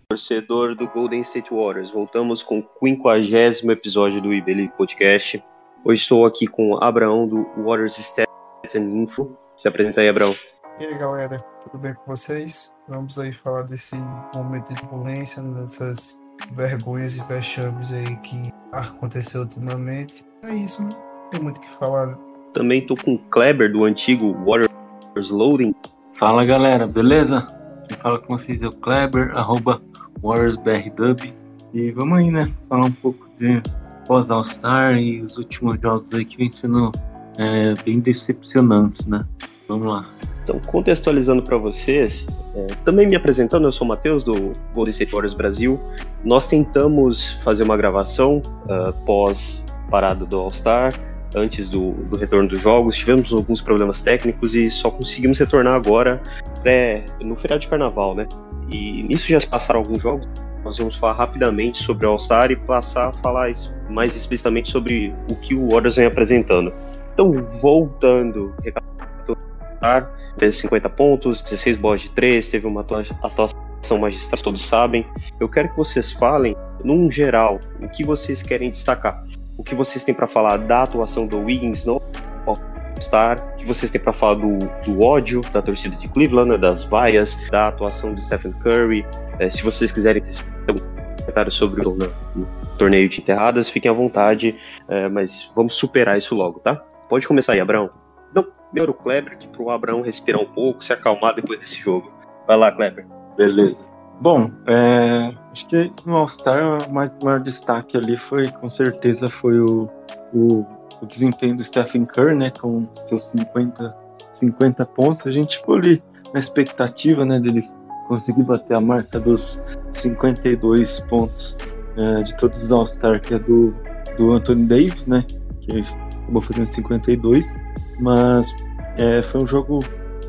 Torcedor 0.07 0.75
do 0.75 0.87
Golden 0.87 1.21
State 1.21 1.49
Warriors, 1.51 1.89
voltamos 1.89 2.43
com 2.43 2.59
o 2.59 2.69
50 2.85 3.71
episódio 3.71 4.21
do 4.21 4.31
IBL 4.31 4.67
Podcast. 4.77 5.43
Hoje 5.83 6.01
estou 6.01 6.23
aqui 6.23 6.45
com 6.45 6.73
o 6.73 6.83
Abraão 6.83 7.27
do 7.27 7.43
Warriors 7.63 7.97
Stats 7.97 8.75
and 8.75 9.01
Info. 9.01 9.35
Se 9.57 9.67
apresenta 9.67 10.01
aí, 10.01 10.09
Abraão. 10.09 10.35
E 10.79 10.85
aí, 10.85 10.97
galera, 10.99 11.39
tudo 11.63 11.79
bem 11.79 11.95
com 11.95 12.05
vocês? 12.05 12.71
Vamos 12.87 13.17
aí 13.17 13.31
falar 13.31 13.63
desse 13.63 13.95
momento 14.35 14.69
de 14.69 14.79
turbulência, 14.81 15.41
dessas 15.41 16.21
vergonhas 16.51 17.17
e 17.17 17.23
vexames 17.23 17.91
aí 17.91 18.15
que 18.17 18.53
aconteceu 18.71 19.41
ultimamente. 19.41 20.23
É 20.43 20.53
isso, 20.53 20.83
não 20.83 21.29
tem 21.31 21.41
muito 21.41 21.57
o 21.57 21.61
que 21.61 21.69
falar. 21.69 22.30
Também 22.53 22.79
estou 22.79 22.97
com 22.97 23.15
o 23.15 23.17
Kleber 23.17 23.71
do 23.71 23.83
antigo 23.85 24.33
Warriors 24.45 25.29
Loading. 25.29 25.73
Fala 26.13 26.43
galera, 26.43 26.85
beleza? 26.85 27.47
Quem 27.87 27.97
fala 27.97 28.19
com 28.19 28.37
vocês 28.37 28.61
é 28.61 28.67
o 28.67 28.71
Kleber, 28.71 29.31
arroba 29.35 29.81
WarriorsBRDub. 30.21 31.33
E 31.73 31.91
vamos 31.91 32.19
aí, 32.19 32.29
né? 32.29 32.47
Falar 32.67 32.87
um 32.87 32.91
pouco 32.91 33.29
de 33.39 33.61
pós-All-Star 34.05 34.97
e 34.97 35.21
os 35.21 35.37
últimos 35.37 35.79
jogos 35.79 36.13
aí 36.13 36.25
que 36.25 36.37
vem 36.37 36.49
sendo 36.49 36.91
é, 37.37 37.73
bem 37.85 37.99
decepcionantes, 37.99 39.07
né? 39.07 39.25
Vamos 39.67 39.87
lá. 39.87 40.05
Então, 40.43 40.59
contextualizando 40.59 41.41
para 41.41 41.55
vocês, 41.55 42.25
é, 42.55 42.67
também 42.83 43.07
me 43.07 43.15
apresentando, 43.15 43.65
eu 43.65 43.71
sou 43.71 43.85
o 43.85 43.87
Matheus 43.87 44.23
do 44.23 44.53
Golden 44.73 44.91
State 44.91 45.11
Warriors 45.13 45.33
Brasil. 45.33 45.79
Nós 46.25 46.47
tentamos 46.47 47.31
fazer 47.43 47.63
uma 47.63 47.77
gravação 47.77 48.41
uh, 48.65 48.91
pós 49.05 49.63
parada 49.89 50.25
do 50.25 50.37
All-Star, 50.37 50.93
antes 51.35 51.69
do, 51.69 51.91
do, 51.91 52.17
retorno 52.17 52.49
dos 52.49 52.61
jogos. 52.61 52.95
Tivemos 52.95 53.31
alguns 53.31 53.61
problemas 53.61 54.01
técnicos 54.01 54.55
e 54.55 54.69
só 54.69 54.89
conseguimos 54.89 55.37
retornar 55.37 55.75
agora 55.75 56.21
é, 56.65 57.03
no 57.19 57.35
feriado 57.35 57.61
de 57.61 57.67
carnaval, 57.67 58.15
né? 58.15 58.27
E 58.69 59.03
nisso 59.03 59.27
já 59.29 59.39
se 59.39 59.47
passaram 59.47 59.79
alguns 59.79 60.01
jogos. 60.01 60.27
Nós 60.63 60.77
vamos 60.77 60.95
falar 60.95 61.13
rapidamente 61.13 61.83
sobre 61.83 62.05
o 62.05 62.09
All-Star 62.09 62.51
e 62.51 62.55
passar 62.55 63.09
a 63.09 63.13
falar 63.13 63.51
mais 63.89 64.15
explicitamente 64.15 64.69
sobre 64.69 65.13
o 65.29 65.35
que 65.35 65.55
o 65.55 65.69
Warriors 65.69 65.95
vem 65.95 66.05
apresentando. 66.05 66.71
Então, 67.13 67.31
voltando, 67.59 68.53
recapitular, 68.63 70.13
fez 70.37 70.55
50 70.57 70.89
pontos, 70.89 71.41
16 71.41 71.77
bolas 71.77 72.01
de 72.01 72.09
3, 72.09 72.47
teve 72.47 72.67
uma 72.67 72.81
atuação 72.81 73.97
magistral, 73.99 74.43
todos 74.43 74.61
sabem. 74.61 75.05
Eu 75.39 75.49
quero 75.49 75.69
que 75.69 75.77
vocês 75.77 76.11
falem, 76.11 76.55
num 76.83 77.09
geral, 77.09 77.59
o 77.81 77.89
que 77.89 78.05
vocês 78.05 78.41
querem 78.43 78.69
destacar. 78.69 79.23
O 79.61 79.63
que 79.63 79.75
vocês 79.75 80.03
têm 80.03 80.15
para 80.15 80.25
falar 80.25 80.57
da 80.57 80.81
atuação 80.81 81.27
do 81.27 81.37
Wiggins 81.37 81.85
no 81.85 82.01
All-Star, 82.47 83.53
o 83.53 83.57
que 83.57 83.65
vocês 83.67 83.91
têm 83.91 84.01
para 84.01 84.11
falar 84.11 84.33
do, 84.33 84.57
do, 84.83 85.03
ódio 85.03 85.41
da 85.53 85.61
torcida 85.61 85.95
de 85.97 86.07
Cleveland, 86.07 86.57
das 86.57 86.83
vaias, 86.83 87.37
da 87.51 87.67
atuação 87.67 88.11
do 88.11 88.19
Stephen 88.19 88.53
Curry. 88.53 89.05
É, 89.37 89.51
se 89.51 89.61
vocês 89.61 89.91
quiserem 89.91 90.23
ter 90.23 90.71
um 90.71 90.79
comentário 91.19 91.51
sobre 91.51 91.87
o, 91.87 91.91
o, 91.91 92.47
torneio 92.79 93.07
de 93.07 93.21
enterradas, 93.21 93.69
fiquem 93.69 93.91
à 93.91 93.93
vontade, 93.93 94.55
é, 94.89 95.07
mas 95.07 95.51
vamos 95.55 95.75
superar 95.75 96.17
isso 96.17 96.33
logo, 96.33 96.59
tá? 96.61 96.77
Pode 97.07 97.27
começar 97.27 97.53
aí, 97.53 97.59
Abraão. 97.59 97.91
Não, 98.33 98.47
melhor 98.73 98.89
o 98.89 98.95
Kleber, 98.95 99.37
que 99.37 99.47
pro 99.47 99.69
Abraão 99.69 100.01
respirar 100.01 100.41
um 100.41 100.47
pouco, 100.47 100.83
se 100.83 100.91
acalmar 100.91 101.35
depois 101.35 101.59
desse 101.59 101.79
jogo. 101.79 102.11
Vai 102.47 102.57
lá, 102.57 102.71
Kleber. 102.71 103.05
Beleza. 103.37 103.87
Bom, 104.19 104.49
é, 104.65 105.35
acho 105.51 105.67
que 105.67 105.91
no 106.05 106.15
All-Star 106.15 106.89
o 106.89 106.93
maior, 106.93 107.39
destaque 107.39 107.97
ali 107.97 108.17
foi, 108.17 108.49
com 108.51 108.69
certeza, 108.69 109.29
foi 109.29 109.59
o, 109.59 109.89
o, 110.33 110.65
o, 111.01 111.05
desempenho 111.05 111.55
do 111.55 111.63
Stephen 111.63 112.05
Curry, 112.05 112.35
né, 112.35 112.51
com 112.51 112.87
seus 112.93 113.25
50, 113.25 113.95
50 114.31 114.85
pontos. 114.87 115.27
A 115.27 115.31
gente 115.31 115.57
ficou 115.57 115.75
ali 115.75 116.01
na 116.33 116.39
expectativa, 116.39 117.25
né, 117.25 117.39
dele 117.39 117.61
conseguir 118.07 118.43
bater 118.43 118.75
a 118.75 118.81
marca 118.81 119.19
dos 119.19 119.63
52 119.93 120.99
pontos 121.01 121.57
é, 121.97 122.23
de 122.23 122.35
todos 122.37 122.61
os 122.61 122.71
All-Star, 122.71 123.21
que 123.21 123.33
é 123.33 123.39
do, 123.39 123.73
do 124.17 124.31
Anthony 124.33 124.65
Davis, 124.65 125.07
né? 125.07 125.25
Que 125.61 125.83
acabou 126.23 126.41
fazendo 126.41 126.67
52, 126.67 127.55
mas 127.99 128.55
é, 128.97 129.21
foi 129.21 129.43
um 129.43 129.47
jogo, 129.47 129.79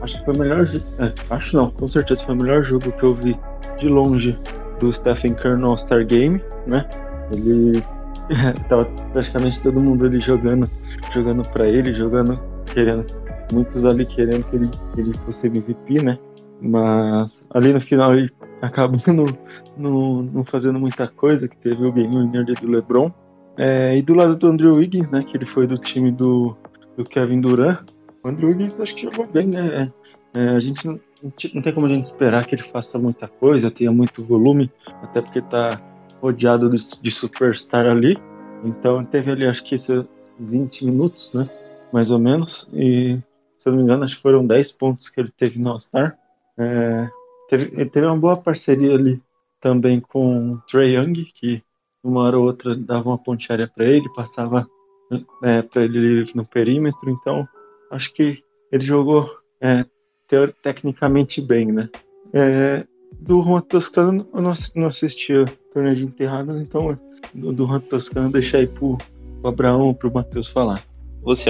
acho 0.00 0.18
que 0.18 0.24
foi 0.24 0.34
o 0.34 0.38
melhor, 0.38 0.64
é, 0.64 1.34
acho 1.34 1.56
não, 1.56 1.70
com 1.70 1.88
certeza 1.88 2.24
foi 2.24 2.34
o 2.34 2.38
melhor 2.38 2.64
jogo 2.64 2.90
que 2.92 3.02
eu 3.02 3.14
vi 3.14 3.38
de 3.78 3.88
longe 3.88 4.36
do 4.82 4.92
Stephen 4.92 5.34
Curry 5.34 5.60
no 5.60 5.68
All-Star 5.68 6.04
Game, 6.04 6.42
né? 6.66 6.84
Ele 7.32 7.82
tava 8.68 8.84
praticamente 9.12 9.62
todo 9.62 9.80
mundo 9.80 10.04
ali 10.04 10.20
jogando, 10.20 10.68
jogando 11.12 11.48
para 11.48 11.68
ele, 11.68 11.94
jogando, 11.94 12.38
querendo, 12.74 13.06
muitos 13.52 13.86
ali 13.86 14.04
querendo 14.04 14.44
que 14.44 14.56
ele, 14.56 14.70
que 14.92 15.00
ele 15.00 15.12
fosse 15.18 15.46
MVP, 15.46 16.02
né? 16.02 16.18
Mas 16.60 17.48
ali 17.54 17.72
no 17.72 17.80
final 17.80 18.14
ele 18.14 18.30
acabou 18.60 19.00
não, 19.76 20.22
não, 20.22 20.44
fazendo 20.44 20.78
muita 20.80 21.06
coisa, 21.06 21.48
que 21.48 21.56
teve 21.56 21.86
o 21.86 21.92
game 21.92 22.16
winner 22.16 22.44
do 22.44 22.68
LeBron. 22.68 23.10
É, 23.56 23.96
e 23.96 24.02
do 24.02 24.14
lado 24.14 24.34
do 24.34 24.48
Andrew 24.48 24.74
Wiggins, 24.74 25.10
né? 25.10 25.22
Que 25.22 25.36
ele 25.36 25.46
foi 25.46 25.66
do 25.66 25.78
time 25.78 26.10
do, 26.10 26.56
do 26.96 27.04
Kevin 27.04 27.40
Durant. 27.40 27.80
O 28.24 28.28
Andrew 28.28 28.48
Wiggins 28.48 28.80
acho 28.80 28.96
que 28.96 29.02
jogou 29.02 29.26
bem, 29.26 29.46
né? 29.46 29.92
É 30.34 30.48
a 30.48 30.58
gente 30.58 30.88
não, 31.22 31.62
tem 31.62 31.72
como 31.72 31.86
a 31.86 31.92
gente 31.92 32.04
esperar 32.04 32.46
que 32.46 32.54
ele 32.54 32.62
faça 32.62 32.98
muita 32.98 33.28
coisa, 33.28 33.70
tenha 33.70 33.92
muito 33.92 34.24
volume, 34.24 34.70
até 35.02 35.20
porque 35.20 35.40
tá 35.40 35.80
rodeado 36.20 36.68
de, 36.68 36.76
de 37.00 37.10
superstar 37.10 37.86
ali. 37.86 38.16
Então 38.64 39.04
teve 39.04 39.30
ali, 39.30 39.46
acho 39.46 39.64
que 39.64 39.74
isso 39.74 40.06
20 40.38 40.84
minutos, 40.84 41.32
né? 41.32 41.48
Mais 41.92 42.10
ou 42.10 42.18
menos. 42.18 42.70
E 42.74 43.18
se 43.56 43.68
eu 43.68 43.72
não 43.72 43.78
me 43.78 43.84
engano, 43.84 44.04
acho 44.04 44.16
que 44.16 44.22
foram 44.22 44.46
10 44.46 44.72
pontos 44.72 45.08
que 45.08 45.20
ele 45.20 45.30
teve 45.30 45.58
no 45.58 45.70
All-Star. 45.70 46.18
É, 46.58 47.08
teve, 47.48 47.64
ele 47.80 47.90
teve 47.90 48.06
uma 48.06 48.18
boa 48.18 48.36
parceria 48.36 48.94
ali 48.94 49.22
também 49.60 50.00
com 50.00 50.54
o 50.54 50.58
Trey 50.62 50.96
Young, 50.96 51.12
que 51.34 51.62
uma 52.02 52.22
hora 52.22 52.38
ou 52.38 52.44
outra 52.44 52.74
dava 52.76 53.08
uma 53.08 53.18
ponte 53.18 53.46
para 53.46 53.84
ele, 53.84 54.12
passava 54.12 54.66
é, 55.44 55.62
para 55.62 55.84
ele 55.84 56.24
no 56.34 56.48
perímetro. 56.48 57.10
Então, 57.10 57.46
acho 57.90 58.12
que 58.12 58.42
ele 58.72 58.84
jogou 58.84 59.22
é, 59.60 59.84
tecnicamente 60.62 61.40
bem, 61.40 61.66
né? 61.66 61.88
É, 62.32 62.84
do 63.20 63.42
Juan 63.42 63.60
Toscano, 63.60 64.26
eu 64.34 64.42
não, 64.42 64.52
não 64.76 64.86
assisti 64.86 65.34
o 65.34 65.46
torneio 65.72 65.96
de 65.96 66.04
enterradas, 66.04 66.60
então 66.60 66.98
do, 67.34 67.52
do 67.52 67.66
Juan 67.66 67.80
Toscano 67.80 68.30
deixar 68.30 68.58
aí 68.58 68.66
pro, 68.66 68.98
pro 69.40 69.48
Abraão, 69.48 69.94
pro 69.94 70.12
Matheus 70.12 70.48
falar. 70.48 70.84
Você, 71.22 71.48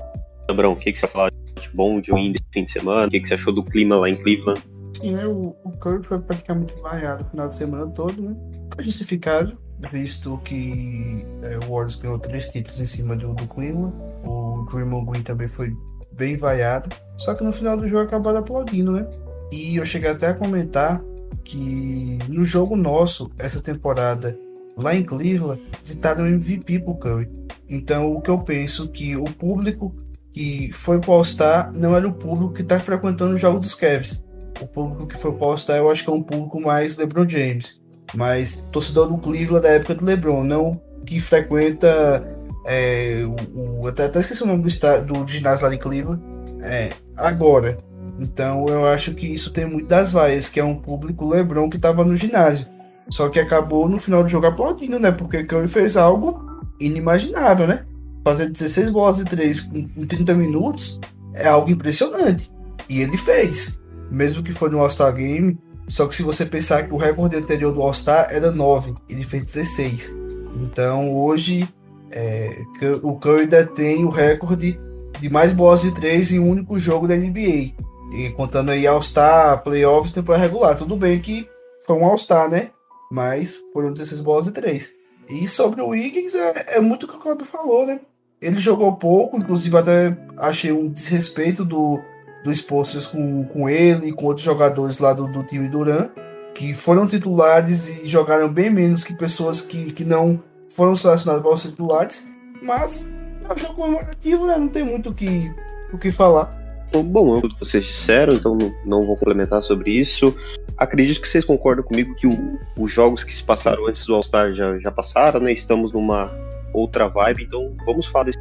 Abraão, 0.49 0.73
o 0.73 0.77
que, 0.77 0.93
que 0.93 0.99
você 0.99 1.09
fala 1.09 1.31
de 1.31 1.71
bom, 1.71 2.01
de 2.01 2.11
ruim 2.11 2.33
desse 2.33 2.45
fim 2.53 2.65
de 2.65 2.71
semana? 2.71 3.07
O 3.07 3.11
que, 3.11 3.21
que 3.21 3.29
você 3.29 3.35
achou 3.35 3.55
do 3.55 3.65
clima 3.65 3.97
lá 3.97 4.09
em 4.09 4.17
Cleveland? 4.17 4.63
Sim, 4.95 5.13
né, 5.13 5.27
o, 5.27 5.57
o 5.65 5.71
Curry 5.79 6.03
foi 6.05 6.19
praticamente 6.21 6.75
vaiado 6.81 7.25
o 7.25 7.31
final 7.31 7.49
de 7.49 7.57
semana 7.57 7.87
todo, 7.89 8.21
né? 8.21 8.37
Foi 8.75 8.85
justificado, 8.85 9.59
visto 9.91 10.39
que 10.45 11.25
é, 11.43 11.57
o 11.57 11.61
Warriors 11.61 11.97
ganhou 11.97 12.19
três 12.19 12.49
títulos 12.49 12.81
em 12.81 12.87
cima 12.87 13.17
do, 13.17 13.35
do 13.35 13.47
Cleveland. 13.47 13.97
O 14.25 14.65
Draymond 14.71 15.11
Green 15.11 15.23
também 15.23 15.49
foi 15.49 15.75
bem 16.17 16.37
vaiado. 16.37 16.91
Só 17.17 17.35
que 17.35 17.45
no 17.45 17.53
final 17.53 17.77
do 17.77 17.87
jogo 17.87 18.03
acabaram 18.03 18.39
aplaudindo, 18.39 18.93
né? 18.93 19.07
E 19.53 19.77
eu 19.77 19.87
cheguei 19.87 20.11
até 20.11 20.29
a 20.29 20.35
comentar 20.35 21.03
que 21.45 22.19
no 22.29 22.45
jogo 22.45 22.77
nosso, 22.77 23.31
essa 23.39 23.61
temporada, 23.61 24.37
lá 24.77 24.95
em 24.95 25.03
Cleveland, 25.03 25.63
ditaram 25.85 26.27
MVP 26.27 26.81
pro 26.81 26.95
Curry. 26.95 27.31
Então 27.69 28.15
o 28.15 28.21
que 28.21 28.31
eu 28.31 28.39
penso 28.39 28.89
que 28.89 29.17
o 29.17 29.25
público 29.35 29.95
que 30.33 30.71
foi 30.73 30.99
pro 30.99 31.13
All-Star 31.13 31.73
não 31.73 31.95
era 31.95 32.09
o 32.09 32.15
público 32.15 32.55
que 32.55 32.63
está 32.63 32.81
frequentando 32.81 33.35
os 33.35 33.41
jogos 33.41 33.61
dos 33.61 33.75
Cavs. 33.75 34.25
O 34.61 34.67
público 34.67 35.07
que 35.07 35.19
foi 35.19 35.33
pro 35.33 35.45
All-Star 35.45 35.77
eu 35.77 35.91
acho 35.91 36.05
que 36.05 36.11
é 36.11 36.13
um 36.13 36.23
público 36.23 36.61
mais 36.61 36.97
LeBron 36.97 37.29
James. 37.29 37.81
Mas 38.15 38.69
torcedor 38.71 39.09
do 39.09 39.19
Cleveland 39.19 39.63
da 39.63 39.71
época 39.71 39.95
do 39.95 40.05
LeBron, 40.05 40.45
não 40.45 40.81
que 41.05 41.21
frequenta 41.21 42.23
é, 42.65 43.23
o, 43.25 43.83
o, 43.83 43.87
até, 43.89 44.05
até 44.05 44.21
esqueci 44.21 44.43
o 44.43 44.47
nome 44.47 44.63
do, 44.63 45.05
do 45.05 45.29
ginásio 45.29 45.65
lá 45.65 45.71
de 45.71 45.79
Cleveland. 45.79 46.23
É, 46.63 46.91
agora. 47.17 47.79
Então 48.19 48.69
eu 48.69 48.87
acho 48.87 49.15
que 49.15 49.27
isso 49.27 49.53
tem 49.53 49.65
muito 49.65 49.89
das 49.89 50.13
vaias, 50.13 50.49
que 50.49 50.61
é 50.61 50.65
um 50.65 50.75
público 50.75 51.29
LeBron 51.29 51.69
que 51.69 51.77
estava 51.77 52.05
no 52.05 52.15
ginásio. 52.15 52.67
Só 53.09 53.29
que 53.29 53.41
acabou 53.41 53.89
no 53.89 53.99
final 53.99 54.23
do 54.23 54.29
jogo 54.29 54.47
aplaudindo, 54.47 54.99
né? 54.99 55.11
Porque 55.11 55.45
Curry 55.45 55.69
fez 55.69 55.97
algo 55.97 56.45
inimaginável, 56.79 57.67
né? 57.67 57.85
Fazer 58.25 58.49
16 58.49 58.91
bolas 58.91 59.17
de 59.19 59.25
3 59.25 59.71
em 59.75 60.07
30 60.07 60.35
minutos 60.35 61.01
é 61.35 61.49
algo 61.49 61.71
impressionante. 61.71 62.51
E 62.89 63.01
ele 63.01 63.17
fez. 63.17 63.81
Mesmo 64.11 64.43
que 64.43 64.53
foi 64.53 64.71
no 64.71 64.79
All-Star 64.79 65.13
Game. 65.15 65.59
Só 65.89 66.07
que 66.07 66.15
se 66.15 66.23
você 66.23 66.47
pensar 66.47 66.87
que 66.87 66.95
o 66.95 66.97
recorde 66.97 67.37
anterior 67.37 67.73
do 67.73 67.83
All-Star 67.83 68.29
era 68.31 68.53
9, 68.53 68.95
ele 69.09 69.25
fez 69.25 69.45
16. 69.45 70.15
Então 70.55 71.15
hoje 71.15 71.69
é, 72.13 72.63
o 73.03 73.19
Curry 73.19 73.47
detém 73.47 74.05
o 74.05 74.11
recorde 74.11 74.79
de 75.19 75.31
mais 75.31 75.53
bolas 75.53 75.83
de 75.83 75.95
3 75.95 76.33
em 76.33 76.39
um 76.39 76.51
único 76.51 76.79
jogo 76.79 77.07
da 77.07 77.17
NBA. 77.17 77.73
E 78.13 78.31
contando 78.37 78.71
aí 78.71 78.87
All-Star, 78.87 79.63
Playoffs, 79.63 80.13
temporada 80.13 80.45
regular. 80.45 80.77
Tudo 80.77 80.97
bem 80.97 81.19
que 81.21 81.49
foi 81.87 81.97
um 81.97 82.05
All-Star, 82.05 82.49
né? 82.51 82.71
Mas 83.11 83.59
foram 83.73 83.93
16 83.93 84.21
bolas 84.21 84.45
de 84.47 84.53
3. 84.53 84.91
E 85.29 85.49
sobre 85.49 85.81
o 85.81 85.89
Wiggins, 85.89 86.35
é, 86.35 86.77
é 86.77 86.81
muito 86.81 87.05
o 87.05 87.09
que 87.09 87.17
o 87.17 87.21
Cláudio 87.21 87.47
falou, 87.47 87.87
né? 87.87 88.01
Ele 88.41 88.59
jogou 88.59 88.97
pouco, 88.97 89.37
inclusive 89.37 89.77
até 89.77 90.17
achei 90.37 90.73
um 90.73 90.89
desrespeito 90.89 91.65
do, 91.65 92.01
do 92.45 92.51
Spolsters 92.51 93.07
com, 93.07 93.45
com 93.45 93.69
ele 93.69 94.09
e 94.09 94.13
com 94.13 94.27
outros 94.27 94.45
jogadores 94.45 94.99
lá 94.99 95.13
do, 95.13 95.31
do 95.31 95.45
time 95.45 95.69
Duran, 95.69 96.11
que 96.53 96.75
foram 96.75 97.07
titulares 97.07 98.03
e 98.03 98.07
jogaram 98.07 98.49
bem 98.53 98.69
menos 98.69 99.05
que 99.05 99.15
pessoas 99.15 99.61
que, 99.61 99.93
que 99.93 100.05
não 100.05 100.43
foram 100.75 100.95
selecionadas 100.95 101.43
para 101.43 101.55
os 101.55 101.63
titulares. 101.63 102.29
Mas 102.63 103.13
é 103.49 103.53
um 103.53 103.57
jogo 103.57 103.75
comemorativo, 103.75 104.47
né? 104.47 104.57
Não 104.57 104.69
tem 104.69 104.85
muito 104.85 105.11
o 105.11 105.15
que, 105.15 105.53
o 105.93 105.99
que 105.99 106.11
falar. 106.13 106.61
Bom, 106.93 107.41
tudo 107.41 107.55
que 107.55 107.65
vocês 107.65 107.87
disseram, 107.87 108.35
então 108.35 108.59
não 108.85 109.07
vou 109.07 109.17
complementar 109.17 109.63
sobre 109.63 109.91
isso. 109.91 110.35
Acredito 110.77 111.23
que 111.23 111.29
vocês 111.29 111.45
concordam 111.45 111.83
comigo 111.83 112.15
que 112.15 112.27
o, 112.27 112.59
os 112.77 112.93
jogos 112.93 113.25
que 113.25 113.35
se 113.35 113.43
passaram 113.43 113.87
antes 113.87 114.05
do 114.05 114.15
All-Star 114.15 114.53
já, 114.53 114.79
já 114.79 114.91
passaram, 114.91 115.41
né? 115.41 115.53
Estamos 115.53 115.91
numa 115.91 116.31
outra 116.75 117.09
vibe, 117.09 117.45
então 117.45 117.75
vamos 117.87 118.07
falar 118.07 118.27
desse 118.27 118.39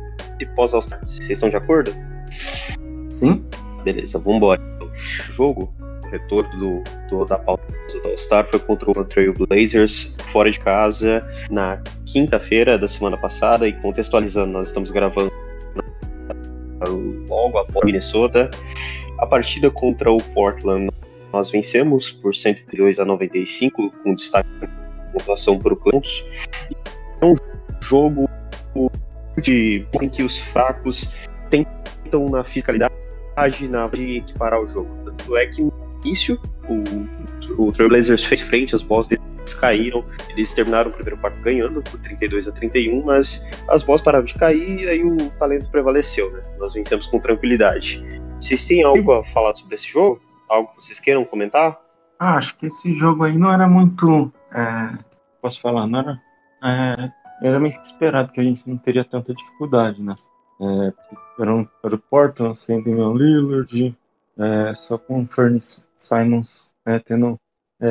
pós-All-Star. 0.54 1.00
Vocês 1.06 1.32
estão 1.32 1.50
de 1.50 1.56
acordo? 1.56 1.94
Sim. 3.10 3.46
Beleza, 3.84 4.20
vamos 4.20 4.38
embora. 4.38 4.62
O 4.82 5.34
jogo, 5.34 5.74
retorno 6.12 6.50
do, 6.58 6.84
do, 7.10 7.26
da 7.26 7.40
pauta 7.40 7.64
do 7.92 8.10
All-Star 8.10 8.48
foi 8.50 8.60
contra 8.60 8.92
o 8.92 9.06
Trail 9.06 9.34
Blazers, 9.34 10.14
fora 10.32 10.52
de 10.52 10.60
casa, 10.60 11.26
na 11.50 11.82
quinta-feira 12.06 12.78
da 12.78 12.88
semana 12.88 13.18
passada, 13.18 13.68
e 13.68 13.74
contextualizando, 13.74 14.52
nós 14.52 14.68
estamos 14.68 14.92
gravando 14.92 15.32
logo 17.28 17.58
após 17.58 17.86
Minnesota. 17.86 18.52
A 19.20 19.26
partida 19.26 19.70
contra 19.70 20.12
o 20.12 20.22
Portland 20.34 20.90
nós 21.32 21.50
vencemos 21.50 22.12
por 22.12 22.36
132 22.36 23.00
a 23.00 23.06
95, 23.06 23.92
com 24.04 24.16
destaque 24.16 24.50
de 24.60 24.68
pontuação 25.14 25.58
para 25.58 25.74
o 25.74 25.78
Clemson. 25.78 26.26
É 27.22 27.26
um 27.26 27.36
jogo 27.82 28.30
de, 29.42 29.86
em 30.02 30.10
que 30.10 30.24
os 30.24 30.40
fracos 30.40 31.10
tentam 31.50 32.30
na 32.30 32.44
fiscalidade 32.44 32.94
na 33.70 33.88
de 33.88 34.34
parar 34.38 34.62
o 34.62 34.68
jogo. 34.68 34.90
Tanto 35.06 35.38
é 35.38 35.46
que 35.48 35.62
início 36.04 36.40
o, 36.68 37.68
o 37.68 37.72
Trailblazers 37.72 38.24
fez 38.26 38.42
frente, 38.42 38.76
as 38.76 38.82
bolas 38.82 39.08
deles 39.08 39.22
caíram, 39.60 40.04
eles 40.30 40.54
terminaram 40.54 40.90
o 40.90 40.94
primeiro 40.94 41.20
quarto 41.20 41.40
ganhando 41.42 41.82
por 41.82 42.00
32 42.00 42.48
a 42.48 42.52
31, 42.52 43.04
mas 43.04 43.44
as 43.68 43.84
bolas 43.84 44.02
pararam 44.02 44.26
de 44.26 44.34
cair 44.36 44.80
e 44.82 44.88
aí 44.88 45.04
o 45.04 45.30
talento 45.32 45.70
prevaleceu, 45.70 46.32
né? 46.32 46.42
Nós 46.58 46.74
vencemos 46.74 47.08
com 47.08 47.20
tranquilidade. 47.20 48.02
Vocês 48.40 48.66
têm 48.66 48.84
algo 48.84 49.12
a 49.12 49.24
falar 49.26 49.54
sobre 49.54 49.76
esse 49.76 49.88
jogo? 49.88 50.22
Algo 50.50 50.70
que 50.70 50.84
vocês 50.84 51.00
queiram 51.00 51.24
comentar? 51.26 51.80
Ah, 52.20 52.38
acho 52.38 52.58
que 52.58 52.68
esse 52.68 52.94
jogo 52.94 53.24
aí 53.24 53.38
não 53.38 53.52
era 53.52 53.68
muito. 53.68 54.32
É, 54.54 54.98
posso 55.42 55.60
falar, 55.62 55.88
não 55.88 56.00
era. 56.00 56.22
É, 56.64 57.48
era 57.48 57.60
meio 57.60 57.74
esperado 57.82 58.32
que 58.32 58.40
a 58.40 58.44
gente 58.44 58.70
não 58.70 58.78
teria 58.78 59.04
tanta 59.04 59.34
dificuldade, 59.34 60.02
né? 60.02 60.14
É, 60.62 60.94
era, 61.42 61.56
um, 61.56 61.68
era 61.84 61.96
o 61.96 62.00
Portland 62.00 62.58
sem 62.58 62.84
Damian 62.84 63.14
Lillard, 63.14 63.98
é, 64.42 64.74
só 64.74 64.98
com 64.98 65.22
o 65.22 65.28
Furnace 65.28 65.88
Simons 65.98 66.74
é, 66.86 67.00
tendo 67.00 67.40
é, 67.80 67.88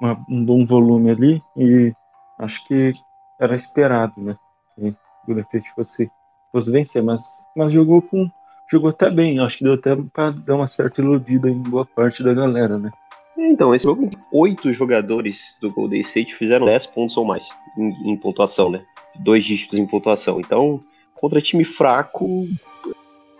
uma, 0.00 0.24
um 0.30 0.44
bom 0.44 0.64
volume 0.64 1.10
ali 1.10 1.42
e 1.56 1.92
acho 2.38 2.66
que 2.66 2.92
era 3.40 3.56
esperado, 3.56 4.20
né? 4.20 4.36
Que 4.76 4.88
o 4.88 4.96
Golden 5.26 5.42
State 5.42 5.72
fosse, 5.74 6.10
fosse 6.52 6.70
vencer, 6.70 7.02
mas, 7.02 7.22
mas 7.56 7.72
jogou 7.72 8.00
com 8.00 8.30
jogou 8.70 8.90
até 8.90 9.10
bem, 9.10 9.40
acho 9.40 9.58
que 9.58 9.64
deu 9.64 9.74
até 9.74 9.96
para 9.96 10.30
dar 10.30 10.54
uma 10.54 10.68
certa 10.68 11.00
iludida 11.00 11.50
em 11.50 11.60
boa 11.60 11.84
parte 11.84 12.22
da 12.22 12.32
galera, 12.32 12.78
né? 12.78 12.90
Então, 13.36 13.74
esse 13.74 13.84
jogo, 13.84 14.10
oito 14.32 14.72
jogadores 14.72 15.40
do 15.60 15.72
Golden 15.72 16.00
State 16.02 16.36
fizeram 16.36 16.66
10 16.66 16.86
pontos 16.86 17.16
ou 17.16 17.24
mais 17.24 17.48
em, 17.76 18.12
em 18.12 18.16
pontuação, 18.16 18.70
né? 18.70 18.84
Dois 19.18 19.44
dígitos 19.44 19.78
em 19.78 19.86
pontuação. 19.86 20.38
Então, 20.38 20.80
contra 21.14 21.40
time 21.40 21.64
fraco, 21.64 22.46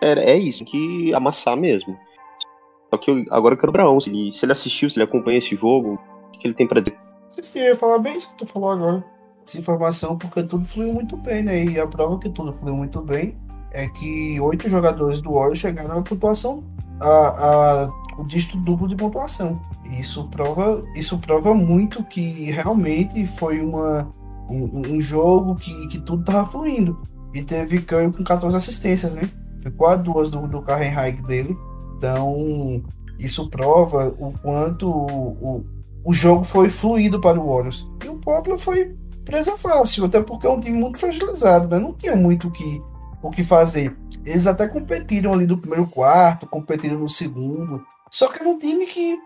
é, 0.00 0.33
é 0.33 0.38
isso, 0.38 0.64
que 0.64 1.12
amassar 1.14 1.57
mesmo. 1.57 1.97
Só 2.90 2.99
que 2.99 3.11
eu, 3.11 3.25
agora 3.30 3.54
eu 3.54 3.59
quero 3.59 3.71
o 3.71 3.73
Brown. 3.73 4.00
Se 4.00 4.11
ele, 4.11 4.33
se 4.33 4.45
ele 4.45 4.52
assistiu, 4.52 4.90
se 4.90 4.99
ele 4.99 5.04
acompanha 5.04 5.38
esse 5.38 5.54
jogo, 5.54 5.99
o 6.35 6.38
que 6.38 6.47
ele 6.47 6.54
tem 6.54 6.66
pra 6.66 6.80
dizer? 6.80 6.99
Sim, 7.40 7.61
eu 7.61 7.66
ia 7.66 7.76
falar 7.76 7.99
bem 7.99 8.16
isso 8.16 8.30
que 8.33 8.38
tu 8.38 8.47
falou 8.47 8.71
agora. 8.71 9.04
Essa 9.47 9.59
informação, 9.59 10.19
porque 10.19 10.42
tudo 10.42 10.64
fluiu 10.64 10.92
muito 10.92 11.16
bem, 11.16 11.42
né? 11.42 11.64
E 11.64 11.80
a 11.80 11.87
prova 11.87 12.19
que 12.19 12.28
tudo 12.28 12.52
fluiu 12.52 12.76
muito 12.76 13.00
bem 13.02 13.38
é 13.73 13.88
que 13.88 14.38
oito 14.40 14.69
jogadores 14.69 15.21
do 15.21 15.33
Warriors 15.33 15.59
chegaram 15.59 15.99
à 15.99 16.02
pontuação, 16.02 16.64
a, 17.00 17.07
a, 17.07 17.90
o 18.19 18.25
dígito 18.25 18.59
duplo 18.59 18.88
de 18.88 18.97
pontuação. 18.97 19.61
Isso 19.99 20.28
prova, 20.28 20.85
isso 20.95 21.19
prova 21.19 21.54
muito 21.54 22.04
que 22.04 22.50
realmente 22.50 23.26
foi 23.26 23.61
uma, 23.61 24.12
um, 24.49 24.97
um 24.97 25.00
jogo 25.00 25.54
que, 25.57 25.88
que 25.88 26.00
tudo 26.00 26.25
tava 26.25 26.45
fluindo. 26.47 27.00
E 27.33 27.42
teve 27.42 27.80
Curry 27.80 28.12
com 28.12 28.25
14 28.25 28.57
assistências, 28.57 29.14
né? 29.14 29.30
Ficou 29.62 29.87
a 29.87 29.97
duas 29.97 30.31
do, 30.31 30.47
do 30.47 30.59
Hike 30.59 31.23
dele. 31.23 31.57
Então, 31.97 32.83
isso 33.19 33.49
prova 33.50 34.14
o 34.19 34.33
quanto 34.40 34.88
o, 34.88 35.29
o, 35.31 35.67
o 36.05 36.12
jogo 36.12 36.45
foi 36.45 36.71
fluido 36.71 37.21
para 37.21 37.38
o 37.38 37.47
Warriors. 37.47 37.87
E 38.05 38.09
o 38.09 38.17
Portland 38.17 38.62
foi 38.62 38.97
presa 39.25 39.57
fácil, 39.57 40.07
até 40.07 40.23
porque 40.23 40.47
é 40.47 40.50
um 40.50 40.61
time 40.61 40.79
muito 40.79 40.99
fragilizado, 40.99 41.69
né? 41.69 41.79
Não 41.79 41.93
tinha 41.93 42.17
muito 42.17 42.49
o 42.49 42.50
que, 42.50 42.83
o 43.23 43.31
que 43.31 43.45
fazer. 43.45 43.97
Eles 44.25 44.47
até 44.47 44.67
competiram 44.67 45.35
ali 45.35 45.47
no 45.47 45.59
primeiro 45.59 45.87
quarto, 45.87 46.47
competiram 46.47 46.99
no 46.99 47.09
segundo. 47.09 47.85
Só 48.11 48.29
que 48.29 48.40
era 48.40 48.49
um 48.49 48.59
time 48.59 48.87
que 48.87 49.19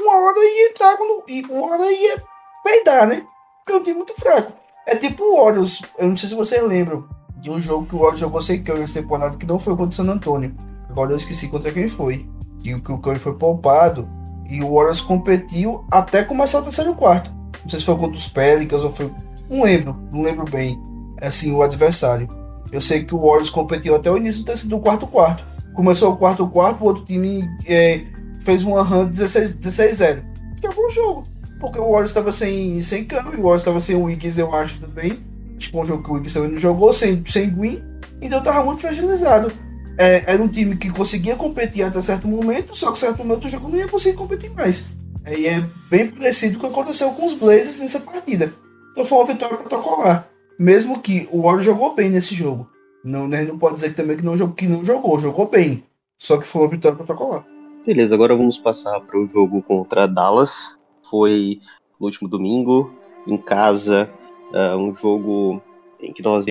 uma 0.00 0.16
hora 0.16 0.38
ia 0.38 0.70
entrar 0.70 0.98
e 1.28 1.42
uma 1.44 1.66
hora 1.72 1.90
ia 1.90 2.22
peidar, 2.64 3.06
né? 3.06 3.24
Porque 3.58 3.72
é 3.72 3.76
um 3.76 3.82
time 3.82 3.96
muito 3.96 4.14
fraco. 4.14 4.52
É 4.86 4.96
tipo 4.96 5.24
o 5.24 5.36
Warriors, 5.36 5.82
eu 5.98 6.08
não 6.08 6.16
sei 6.16 6.28
se 6.28 6.34
vocês 6.34 6.62
lembram 6.62 7.08
de 7.40 7.50
um 7.50 7.60
jogo 7.60 7.86
que 7.86 7.94
o 7.94 7.98
Warriors 7.98 8.20
jogou 8.20 8.40
sem 8.40 8.62
Curry 8.62 8.82
essa 8.82 9.00
temporada, 9.00 9.36
que 9.36 9.46
não 9.46 9.58
foi 9.58 9.76
contra 9.76 9.90
o 9.90 9.92
San 9.92 10.10
Antonio. 10.12 10.54
Agora 10.88 11.12
eu 11.12 11.16
esqueci 11.16 11.48
contra 11.48 11.72
quem 11.72 11.88
foi. 11.88 12.26
Que, 12.60 12.78
que 12.80 12.92
o 12.92 12.98
Curry 12.98 13.18
foi 13.18 13.34
poupado 13.34 14.08
e 14.48 14.62
o 14.62 14.74
Warriors 14.74 15.00
competiu 15.00 15.84
até 15.90 16.24
começar 16.24 16.60
o 16.60 16.62
terceiro 16.62 16.94
quarto. 16.94 17.30
Não 17.62 17.70
sei 17.70 17.80
se 17.80 17.84
foi 17.86 17.96
contra 17.96 18.16
os 18.16 18.28
Pelicans 18.28 18.82
ou 18.82 18.90
foi. 18.90 19.12
Não 19.48 19.62
lembro, 19.62 19.96
não 20.10 20.22
lembro 20.22 20.44
bem. 20.50 20.80
Assim, 21.20 21.52
o 21.52 21.62
adversário. 21.62 22.28
Eu 22.72 22.80
sei 22.80 23.04
que 23.04 23.14
o 23.14 23.20
Warriors 23.20 23.50
competiu 23.50 23.94
até 23.94 24.10
o 24.10 24.16
início 24.16 24.44
do, 24.68 24.80
quarto 24.80 25.06
quarto. 25.06 25.44
Começou 25.74 26.12
o 26.12 26.16
quarto 26.16 26.46
quarto, 26.48 26.82
o 26.82 26.86
outro 26.86 27.04
time 27.04 27.48
é, 27.66 28.02
fez 28.40 28.64
uma 28.64 28.82
run 28.82 29.08
16-0. 29.08 30.22
Acabou 30.58 30.86
o 30.86 30.90
jogo. 30.90 31.24
Porque 31.60 31.78
o 31.78 31.84
Warriors 31.84 32.10
estava 32.10 32.32
sem, 32.32 32.82
sem 32.82 33.04
Curry, 33.04 33.36
o 33.36 33.42
Warriors 33.42 33.62
estava 33.62 33.80
sem 33.80 33.96
Wiggins, 33.96 34.36
eu 34.38 34.54
acho 34.54 34.80
também. 34.80 35.18
Tipo, 35.56 35.80
um 35.80 35.84
jogo 35.84 36.02
que 36.02 36.10
o 36.10 36.14
Wiggins 36.14 36.32
também 36.32 36.50
não 36.50 36.58
jogou, 36.58 36.92
sem, 36.92 37.24
sem 37.26 37.50
Green. 37.50 37.82
Então 38.20 38.42
tava 38.42 38.64
muito 38.64 38.80
fragilizado. 38.80 39.52
É, 39.98 40.32
era 40.32 40.42
um 40.42 40.48
time 40.48 40.76
que 40.76 40.90
conseguia 40.90 41.36
competir 41.36 41.82
até 41.82 42.00
certo 42.02 42.28
momento, 42.28 42.76
só 42.76 42.92
que 42.92 42.98
certo 42.98 43.18
momento 43.18 43.42
do 43.42 43.48
jogo 43.48 43.68
não 43.68 43.78
ia 43.78 43.88
conseguir 43.88 44.16
competir 44.16 44.50
mais. 44.50 44.90
Aí 45.24 45.46
é 45.46 45.64
bem 45.90 46.08
parecido 46.08 46.58
com 46.58 46.66
o 46.66 46.70
que 46.70 46.74
aconteceu 46.78 47.10
com 47.10 47.26
os 47.26 47.34
Blazers 47.34 47.80
nessa 47.80 48.00
partida. 48.00 48.52
Então 48.92 49.04
foi 49.04 49.18
uma 49.18 49.26
vitória 49.26 49.56
protocolar. 49.56 50.28
Mesmo 50.58 51.00
que 51.00 51.28
o 51.32 51.42
Warriors 51.42 51.64
jogou 51.64 51.94
bem 51.94 52.10
nesse 52.10 52.34
jogo. 52.34 52.70
Não, 53.04 53.26
né, 53.26 53.44
não 53.44 53.58
pode 53.58 53.76
dizer 53.76 53.90
que 53.90 53.96
também 53.96 54.16
que 54.16 54.24
não, 54.24 54.36
que 54.52 54.66
não 54.66 54.84
jogou, 54.84 55.18
jogou 55.18 55.48
bem. 55.48 55.82
Só 56.18 56.36
que 56.36 56.46
foi 56.46 56.62
uma 56.62 56.70
vitória 56.70 56.96
protocolar. 56.96 57.44
Beleza, 57.86 58.14
agora 58.14 58.36
vamos 58.36 58.58
passar 58.58 59.00
para 59.00 59.18
o 59.18 59.26
jogo 59.26 59.62
contra 59.62 60.06
Dallas. 60.06 60.76
Foi 61.10 61.60
no 62.00 62.06
último 62.06 62.28
domingo, 62.28 62.92
em 63.26 63.36
casa, 63.36 64.10
uh, 64.52 64.76
um 64.76 64.94
jogo 64.94 65.62
em 66.00 66.12
que 66.12 66.22
nós 66.22 66.46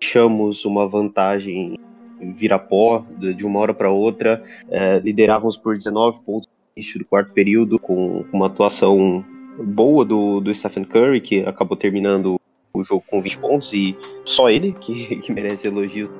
deixamos 0.00 0.64
uma 0.64 0.86
vantagem 0.88 1.78
virapó 2.20 3.04
de 3.16 3.46
uma 3.46 3.60
hora 3.60 3.72
para 3.72 3.90
outra, 3.90 4.42
uh, 4.66 4.98
liderávamos 5.04 5.56
por 5.56 5.76
19 5.76 6.18
pontos 6.24 6.48
no 6.48 6.80
início 6.80 6.98
do 6.98 7.04
quarto 7.04 7.32
período, 7.32 7.78
com 7.78 8.24
uma 8.32 8.46
atuação 8.46 9.24
boa 9.62 10.04
do, 10.04 10.40
do 10.40 10.54
Stephen 10.54 10.84
Curry, 10.84 11.20
que 11.20 11.40
acabou 11.40 11.76
terminando 11.76 12.40
o 12.72 12.84
jogo 12.84 13.04
com 13.08 13.20
20 13.20 13.38
pontos, 13.38 13.72
e 13.72 13.96
só 14.24 14.50
ele 14.50 14.72
que, 14.72 15.16
que 15.22 15.32
merece 15.32 15.68
elogios 15.68 16.10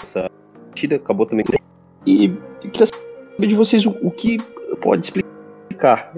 nessa 0.00 0.30
partida, 0.68 0.96
acabou 0.96 1.26
também 1.26 1.44
com 1.44 1.52
E 2.06 2.28
queria 2.60 2.86
saber 2.86 3.46
de 3.46 3.54
vocês 3.54 3.84
o, 3.86 3.90
o 4.02 4.10
que 4.10 4.38
pode 4.80 5.06
explicar. 5.06 6.12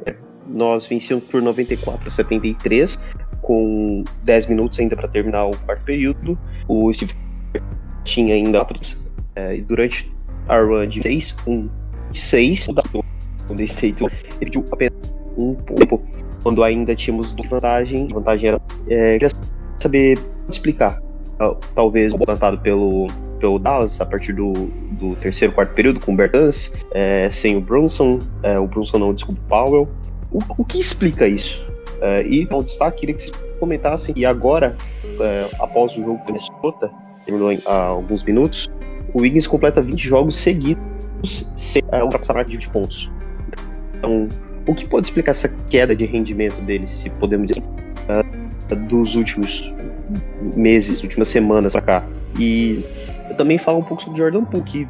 Nós 0.47 0.87
vencemos 0.87 1.25
por 1.25 1.41
94 1.41 2.07
a 2.07 2.11
73, 2.11 2.99
com 3.45 4.03
10 4.23 4.47
minutos 4.47 4.79
ainda 4.81 4.97
para 4.97 5.07
terminar 5.07 5.45
o 5.45 5.57
quarto 5.59 5.85
período. 5.85 6.39
O 6.67 6.93
Steve 6.93 7.15
tinha 8.03 8.35
ainda 8.35 8.67
é, 9.37 9.57
durante 9.59 10.11
a 10.49 10.59
run 10.59 10.89
de 10.89 11.03
6, 11.03 11.37
1 11.47 11.69
6, 12.13 12.69
o 12.69 13.63
State 13.63 14.05
ele 14.41 14.51
tinha 14.51 14.65
apenas 14.71 14.95
um 15.37 15.55
ponto 15.55 16.01
quando 16.43 16.63
ainda 16.63 16.95
tínhamos 16.95 17.33
duas 17.33 17.49
vantagens. 17.49 18.11
A 18.11 18.15
vantagem 18.15 18.49
era. 18.49 18.61
É, 18.89 19.19
queria 19.19 19.29
saber 19.81 20.19
explicar. 20.49 21.03
Talvez 21.75 22.15
o 22.15 22.19
plantado 22.19 22.59
pelo, 22.59 23.09
pelo 23.41 23.59
Dallas 23.59 24.01
a 24.01 24.07
partir 24.07 24.33
do, 24.33 24.53
do 24.93 25.17
terceiro, 25.17 25.53
quarto 25.53 25.75
período 25.75 26.01
com 26.01 26.13
o 26.13 26.17
Bertans, 26.17 26.71
é, 26.93 27.29
sem 27.29 27.57
o 27.57 27.61
Brunson, 27.61 28.21
é, 28.43 28.59
o 28.59 28.67
Brunson 28.67 28.99
não, 28.99 29.13
desculpa, 29.13 29.41
o 29.43 29.49
Powell. 29.49 29.89
O, 30.31 30.39
o 30.59 30.65
que 30.65 30.81
explica 30.81 31.27
isso? 31.27 31.65
É, 32.05 32.23
e 32.27 32.47
um 32.53 32.63
destaque, 32.63 33.01
queria 33.01 33.15
que 33.15 33.23
vocês 33.23 33.35
comentassem. 33.59 34.15
E 34.15 34.27
agora, 34.27 34.77
é, 35.19 35.49
após 35.59 35.93
o 35.93 35.97
jogo 35.97 36.19
do 36.19 36.27
Minnesota, 36.27 36.91
terminou 37.25 37.51
há 37.65 37.77
alguns 37.77 38.23
minutos, 38.23 38.69
o 39.15 39.23
Wiggins 39.23 39.47
completa 39.47 39.81
20 39.81 40.07
jogos 40.07 40.37
seguidos 40.37 40.85
sem 41.57 41.83
é, 41.91 42.03
ultrapassar 42.03 42.37
a 42.37 42.43
de 42.43 42.53
20 42.53 42.69
pontos. 42.69 43.11
Então, 43.97 44.29
o 44.67 44.75
que 44.75 44.87
pode 44.87 45.07
explicar 45.07 45.31
essa 45.31 45.49
queda 45.71 45.97
de 45.97 46.05
rendimento 46.05 46.61
dele, 46.61 46.87
se 46.87 47.09
podemos 47.09 47.47
dizer, 47.47 47.63
uh, 47.63 48.77
dos 48.87 49.15
últimos 49.15 49.73
meses, 50.55 51.03
últimas 51.03 51.29
semanas 51.29 51.73
pra 51.73 51.81
cá? 51.81 52.07
E 52.39 52.85
eu 53.31 53.37
também 53.37 53.57
falo 53.57 53.79
um 53.79 53.83
pouco 53.83 54.03
sobre 54.03 54.19
Jordan 54.19 54.45
Poole, 54.45 54.65
que, 54.65 54.89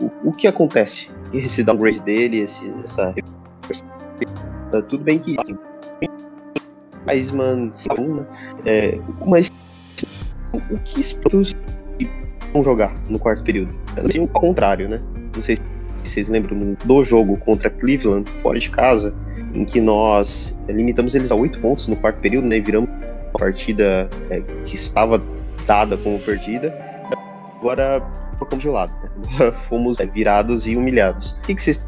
o, 0.00 0.30
o, 0.30 0.32
que 0.32 0.46
acontece? 0.46 1.10
Esse 1.30 1.62
downgrade 1.62 2.00
dele, 2.00 2.38
esse, 2.38 2.66
essa. 2.84 3.14
Tudo 4.88 5.04
bem 5.04 5.18
que. 5.18 5.36
Heisman, 7.08 7.66
né? 7.66 8.26
é, 8.64 8.98
mas 9.26 9.50
o 10.52 10.78
que 10.84 11.00
explica 11.00 11.56
vão 12.52 12.62
jogar 12.62 12.92
no 13.08 13.18
quarto 13.18 13.42
período? 13.42 13.76
Assim, 14.04 14.20
o 14.20 14.28
contrário, 14.28 14.88
né? 14.88 15.00
Não 15.34 15.42
sei 15.42 15.56
se 15.56 15.62
vocês 16.04 16.28
lembram 16.28 16.76
do 16.84 17.02
jogo 17.02 17.36
contra 17.38 17.70
Cleveland, 17.70 18.28
fora 18.42 18.58
de 18.58 18.70
casa, 18.70 19.14
em 19.54 19.64
que 19.64 19.80
nós 19.80 20.56
limitamos 20.68 21.14
eles 21.14 21.30
a 21.30 21.34
oito 21.34 21.58
pontos 21.60 21.86
no 21.86 21.96
quarto 21.96 22.18
período, 22.20 22.46
né? 22.46 22.60
Viramos 22.60 22.90
uma 22.90 23.38
partida 23.38 24.08
é, 24.30 24.40
que 24.64 24.74
estava 24.74 25.22
dada 25.66 25.96
como 25.96 26.18
perdida. 26.18 26.74
Agora 27.58 28.02
focamos 28.38 28.62
de 28.62 28.70
lado, 28.70 28.92
né? 28.92 29.10
Agora 29.34 29.52
fomos 29.52 30.00
é, 30.00 30.06
virados 30.06 30.66
e 30.66 30.76
humilhados. 30.76 31.32
O 31.32 31.40
que, 31.42 31.54
que 31.54 31.62
vocês 31.62 31.82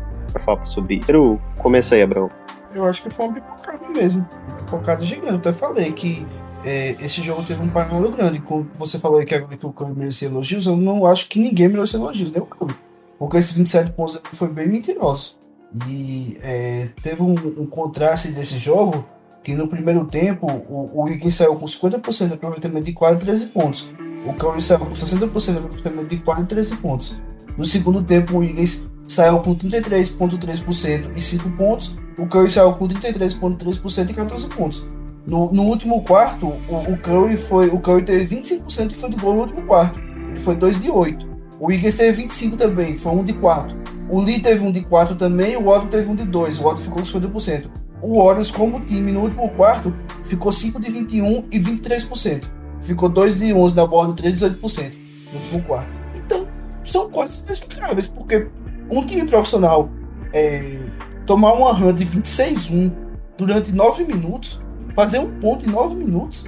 falar 0.45 0.64
sobre 0.64 0.97
isso? 0.97 1.07
Quero 1.07 1.40
começar 1.59 1.97
aí, 1.97 2.02
Abraão. 2.02 2.31
Eu 2.75 2.87
acho 2.87 3.02
que 3.02 3.11
foi 3.11 3.26
uma 3.26 3.35
pipocada 3.35 3.88
mesmo. 3.88 4.29
Pipocada 4.59 5.05
gigante. 5.05 5.33
Eu 5.33 5.37
até 5.37 5.52
falei 5.52 5.93
que 5.93 6.26
é, 6.64 6.97
esse 7.00 7.21
jogo 7.21 7.43
teve 7.43 7.62
um 7.62 7.69
paralelo 7.69 8.12
grande. 8.12 8.41
Como 8.41 8.69
você 8.75 8.99
falou 8.99 9.19
aí 9.19 9.26
que, 9.26 9.38
que 9.41 9.67
o 9.67 9.73
Curry 9.73 9.95
merecia 9.95 10.29
elogios, 10.29 10.67
eu 10.67 10.76
não 10.76 11.07
acho 11.07 11.29
que 11.29 11.38
ninguém 11.38 11.69
merecia 11.69 11.99
elogios, 11.99 12.31
nem 12.31 12.43
o 12.43 12.47
Curry. 12.47 12.75
Porque 13.19 13.37
esses 13.37 13.52
27 13.52 13.93
pontos 13.93 14.21
foi 14.33 14.49
bem 14.49 14.69
mentiroso. 14.69 15.37
E 15.88 16.38
é, 16.43 16.91
teve 17.02 17.23
um, 17.23 17.35
um, 17.35 17.67
contraste 17.67 18.33
desse 18.33 18.59
jogo 18.59 19.05
que 19.43 19.55
no 19.55 19.69
primeiro 19.69 20.05
tempo 20.05 20.47
o, 20.47 20.91
o 20.93 21.02
Wiggins 21.05 21.37
saiu 21.37 21.57
com 21.57 21.64
50% 21.64 22.29
de 22.29 22.35
aproveitamento 22.35 22.85
de 22.85 22.93
quase 22.93 23.21
13 23.21 23.47
pontos. 23.47 23.88
O 24.26 24.35
Curry 24.35 24.61
saiu 24.61 24.81
com 24.81 24.91
60% 24.91 25.52
de 25.52 25.59
aproveitamento 25.59 26.07
de 26.07 26.17
quase 26.19 26.47
13 26.47 26.76
pontos. 26.76 27.17
No 27.57 27.64
segundo 27.64 28.02
tempo 28.02 28.35
o 28.35 28.38
Wiggins 28.38 28.88
saiu 29.07 29.41
com 29.41 29.55
33,3% 29.55 31.17
e 31.17 31.21
5 31.21 31.50
pontos. 31.50 31.95
O 32.19 32.26
Curry 32.26 32.50
saiu 32.50 32.73
com 32.75 32.87
33,3% 32.87 34.11
e 34.11 34.14
14 34.14 34.49
pontos. 34.49 34.87
No, 35.26 35.52
no 35.52 35.62
último 35.62 36.02
quarto, 36.02 36.47
o, 36.47 36.92
o, 36.92 36.99
Curry 36.99 37.37
foi. 37.37 37.69
O 37.69 37.78
Curry 37.78 38.02
teve 38.02 38.37
25% 38.37 38.88
de 38.88 38.95
futebol 38.95 39.35
no 39.35 39.40
último 39.42 39.62
quarto. 39.62 40.00
Ele 40.28 40.38
foi 40.38 40.57
2 40.57 40.81
de 40.81 40.90
8. 40.90 41.33
O 41.61 41.66
Wiggins 41.66 41.95
teve 41.95 42.23
25 42.23 42.57
também, 42.57 42.97
foi 42.97 43.12
um 43.12 43.23
de 43.23 43.33
4. 43.35 43.76
O 44.09 44.21
Lee 44.21 44.40
teve 44.40 44.64
um 44.64 44.73
de 44.73 44.81
4 44.83 45.14
também, 45.14 45.57
o 45.57 45.69
Otto 45.69 45.87
teve 45.87 46.11
um 46.11 46.16
de 46.16 46.25
2. 46.25 46.59
O 46.59 46.66
Otto 46.66 46.83
ficou 46.83 46.99
com 46.99 47.04
50%. 47.04 47.71
O 48.02 48.21
Warriors, 48.21 48.50
como 48.50 48.81
time, 48.81 49.12
no 49.12 49.21
último 49.21 49.49
quarto, 49.50 49.95
ficou 50.25 50.50
5 50.50 50.81
de 50.81 50.90
21 50.90 51.45
e 51.52 51.61
23%. 51.61 52.42
Ficou 52.81 53.09
2 53.09 53.38
de 53.38 53.54
11 53.54 53.76
na 53.76 53.85
e 53.85 54.14
3 54.14 54.38
de 54.38 54.45
18% 54.47 54.99
no 55.33 55.38
último 55.38 55.62
quarto. 55.62 55.88
Então, 56.16 56.49
são 56.85 57.09
coisas 57.09 57.45
inexplicáveis, 57.45 58.09
porque 58.09 58.49
um 58.90 59.07
time 59.07 59.25
profissional 59.25 59.88
é, 60.35 60.81
tomar 61.33 61.55
uma 61.55 61.73
run 61.73 61.95
de 61.95 62.05
26-1 62.05 62.93
durante 63.39 63.73
9 63.73 64.05
minutos, 64.05 64.61
fazer 64.95 65.19
um 65.19 65.31
ponto 65.41 65.67
em 65.67 65.73
9 65.73 65.95
minutos, 65.95 66.45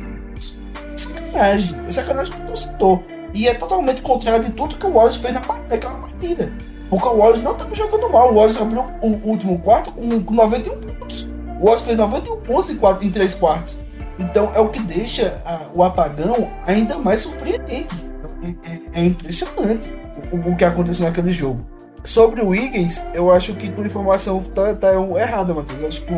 sacanagem. 0.94 1.74
É 1.86 1.90
sacanagem 1.90 2.34
com 2.34 2.42
o 2.42 2.46
torcedor. 2.48 3.00
E 3.32 3.48
é 3.48 3.54
totalmente 3.54 4.02
contrário 4.02 4.44
de 4.44 4.52
tudo 4.52 4.76
que 4.76 4.86
o 4.86 4.92
Warriors 4.92 5.16
fez 5.16 5.32
na, 5.32 5.40
naquela 5.40 5.94
partida. 5.94 6.52
Porque 6.90 7.08
o 7.08 7.16
Warriors 7.16 7.42
não 7.42 7.52
estava 7.52 7.74
jogando 7.74 8.12
mal. 8.12 8.30
O 8.30 8.34
Warriors 8.34 8.60
abriu 8.60 8.84
o 9.00 9.08
último 9.26 9.58
quarto 9.60 9.90
com, 9.90 10.22
com 10.22 10.34
91 10.34 10.78
pontos. 10.78 11.26
O 11.58 11.64
Warriors 11.64 11.80
fez 11.80 11.96
91 11.96 12.40
pontos 12.42 12.68
em, 12.68 12.76
quatro, 12.76 13.06
em 13.06 13.10
três 13.10 13.34
quartos. 13.34 13.78
Então 14.18 14.52
é 14.54 14.60
o 14.60 14.68
que 14.68 14.80
deixa 14.80 15.42
a, 15.46 15.62
o 15.74 15.82
apagão 15.82 16.50
ainda 16.66 16.98
mais 16.98 17.22
surpreendente. 17.22 18.04
É, 18.42 19.00
é, 19.00 19.00
é 19.00 19.04
impressionante 19.06 19.94
o, 20.30 20.50
o, 20.50 20.56
que 20.56 20.64
aconteceu 20.64 21.06
naquele 21.06 21.32
jogo. 21.32 21.66
Sobre 22.04 22.42
o 22.42 22.48
Wiggins, 22.48 23.02
eu 23.14 23.32
acho 23.32 23.54
que 23.54 23.70
tua 23.70 23.86
informação 23.86 24.42
tá, 24.42 24.74
tá 24.74 24.92
errada, 25.18 25.54
Matheus. 25.54 25.80
Eu 25.80 25.88
acho 25.88 26.04
que 26.04 26.12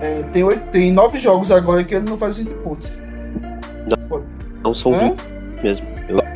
é, 0.00 0.22
tem, 0.32 0.42
oito, 0.42 0.62
tem 0.70 0.92
nove 0.92 1.18
jogos 1.18 1.52
agora 1.52 1.84
que 1.84 1.94
ele 1.94 2.08
não 2.08 2.18
faz 2.18 2.38
20 2.38 2.50
pontos. 2.64 2.98
Não, 3.88 4.24
não 4.64 4.74
são 4.74 4.92
Hã? 4.92 5.10
20 5.10 5.62
mesmo. 5.62 5.86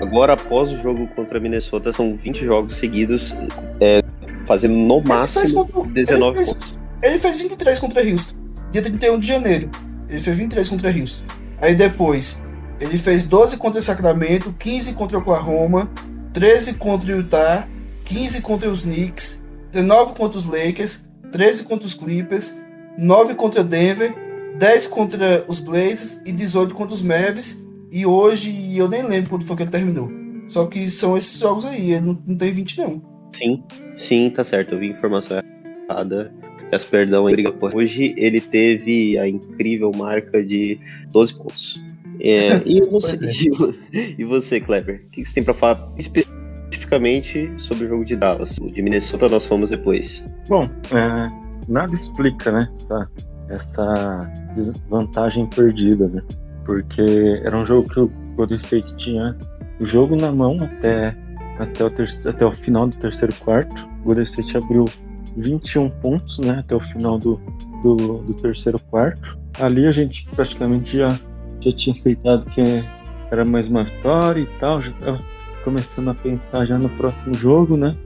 Agora, 0.01 0.35
após 0.35 0.71
o 0.71 0.77
jogo 0.77 1.09
contra 1.09 1.39
a 1.39 1.41
Minnesota, 1.41 1.93
são 1.93 2.17
20 2.17 2.45
jogos 2.45 2.77
seguidos, 2.77 3.35
é, 3.81 4.03
fazendo 4.47 4.75
no 4.75 5.01
máximo 5.01 5.67
contra, 5.69 5.93
19 5.93 6.27
ele 6.27 6.37
fez, 6.37 6.53
pontos. 6.53 6.77
Ele 7.03 7.19
fez 7.19 7.41
23 7.41 7.79
contra 7.81 8.03
Houston, 8.03 8.37
dia 8.71 8.83
31 8.83 9.19
de 9.19 9.27
janeiro. 9.27 9.71
Ele 10.09 10.21
fez 10.21 10.37
23 10.37 10.69
contra 10.69 10.91
Houston. 10.91 11.25
Aí 11.61 11.75
depois, 11.75 12.43
ele 12.81 12.99
fez 12.99 13.27
12 13.27 13.57
contra 13.57 13.83
Sacramento, 13.83 14.55
15 14.57 14.93
contra 14.93 15.19
Oklahoma, 15.19 15.91
13 16.33 16.75
contra 16.75 17.11
Utah, 17.11 17.67
15 18.05 18.41
contra 18.43 18.71
os 18.71 18.83
Knicks, 18.83 19.45
19 19.73 20.15
contra 20.15 20.39
os 20.39 20.47
Lakers, 20.47 21.05
13 21.33 21.65
contra 21.65 21.87
os 21.87 21.95
Clippers, 21.95 22.57
9 22.99 23.35
contra 23.35 23.65
Denver, 23.65 24.15
10 24.59 24.87
contra 24.87 25.45
os 25.49 25.59
Blazers 25.59 26.23
e 26.25 26.33
18 26.33 26.75
contra 26.75 26.95
os 26.95 27.03
Mavs. 27.03 27.65
E 27.91 28.05
hoje 28.07 28.77
eu 28.77 28.89
nem 28.89 29.03
lembro 29.03 29.31
quando 29.31 29.45
foi 29.45 29.57
que 29.57 29.63
ele 29.63 29.71
terminou. 29.71 30.11
Só 30.49 30.67
que 30.67 30.91
são 30.91 31.17
esses 31.17 31.41
jogos 31.41 31.67
aí, 31.67 31.93
ele 31.93 32.07
não, 32.07 32.23
não 32.27 32.37
tem 32.37 32.53
20 32.53 32.79
não. 32.79 33.03
Sim, 33.37 33.63
sim, 33.97 34.31
tá 34.31 34.45
certo. 34.45 34.75
Eu 34.75 34.79
vi 34.79 34.91
informação 34.91 35.41
errada. 35.89 36.33
Peço 36.71 36.89
perdão 36.89 37.27
aí. 37.27 37.35
Hoje 37.75 38.15
ele 38.17 38.41
teve 38.41 39.19
a 39.19 39.29
incrível 39.29 39.93
marca 39.93 40.43
de 40.45 40.79
12 41.11 41.35
pontos. 41.35 41.81
É, 42.21 42.63
e, 42.65 42.81
você, 42.87 43.27
é. 43.27 44.15
e 44.19 44.25
você, 44.25 44.61
Kleber? 44.61 45.05
O 45.07 45.11
que 45.11 45.25
você 45.25 45.35
tem 45.35 45.43
para 45.43 45.55
falar 45.55 45.93
especificamente 45.97 46.44
sobre 47.59 47.87
o 47.87 47.89
jogo 47.89 48.05
de 48.05 48.17
Dallas? 48.17 48.57
O 48.59 48.71
de 48.71 48.81
Minnesota 48.83 49.29
nós 49.29 49.47
fomos 49.47 49.71
depois. 49.71 50.25
Bom, 50.49 50.69
é, 50.93 51.31
nada 51.69 51.93
explica, 51.95 52.53
né? 52.53 52.69
Essa, 52.73 53.09
essa 53.49 54.31
desvantagem 54.55 55.47
perdida, 55.47 56.09
né? 56.09 56.23
Porque 56.65 57.41
era 57.45 57.57
um 57.57 57.67
jogo 57.67 57.89
que 57.89 58.01
o 58.01 58.09
Golden 58.37 58.57
State 58.59 58.97
tinha 58.97 59.37
o 59.81 59.87
jogo 59.87 60.17
na 60.17 60.31
mão 60.31 60.63
até, 60.63 61.17
até, 61.59 61.85
o, 61.85 61.93
até 62.29 62.47
o 62.47 62.53
final 62.53 62.87
do 62.87 62.97
terceiro 62.97 63.35
quarto. 63.45 63.89
O 64.03 64.05
Golden 64.05 64.25
State 64.25 64.57
abriu 64.57 64.87
21 65.37 65.91
pontos 65.91 66.39
né, 66.39 66.61
até 66.61 66.77
o 66.77 66.81
final 66.81 67.19
do, 67.19 67.41
do, 67.83 68.19
do 68.19 68.35
terceiro 68.35 68.79
quarto. 68.91 69.39
Ali 69.55 69.87
a 69.87 69.93
gente 69.93 70.27
praticamente 70.35 70.99
já, 70.99 71.19
já 71.61 71.73
tinha 71.73 71.93
aceitado 71.93 72.47
que 72.47 72.85
era 73.31 73.45
mais 73.45 73.67
uma 73.69 73.85
vitória 73.85 74.41
e 74.43 74.47
tal, 74.59 74.81
já 74.81 74.93
estava 74.93 75.21
começando 75.65 76.11
a 76.11 76.15
pensar 76.15 76.67
já 76.67 76.79
no 76.79 76.89
próximo 76.91 77.35
jogo, 77.35 77.77
né? 77.77 77.97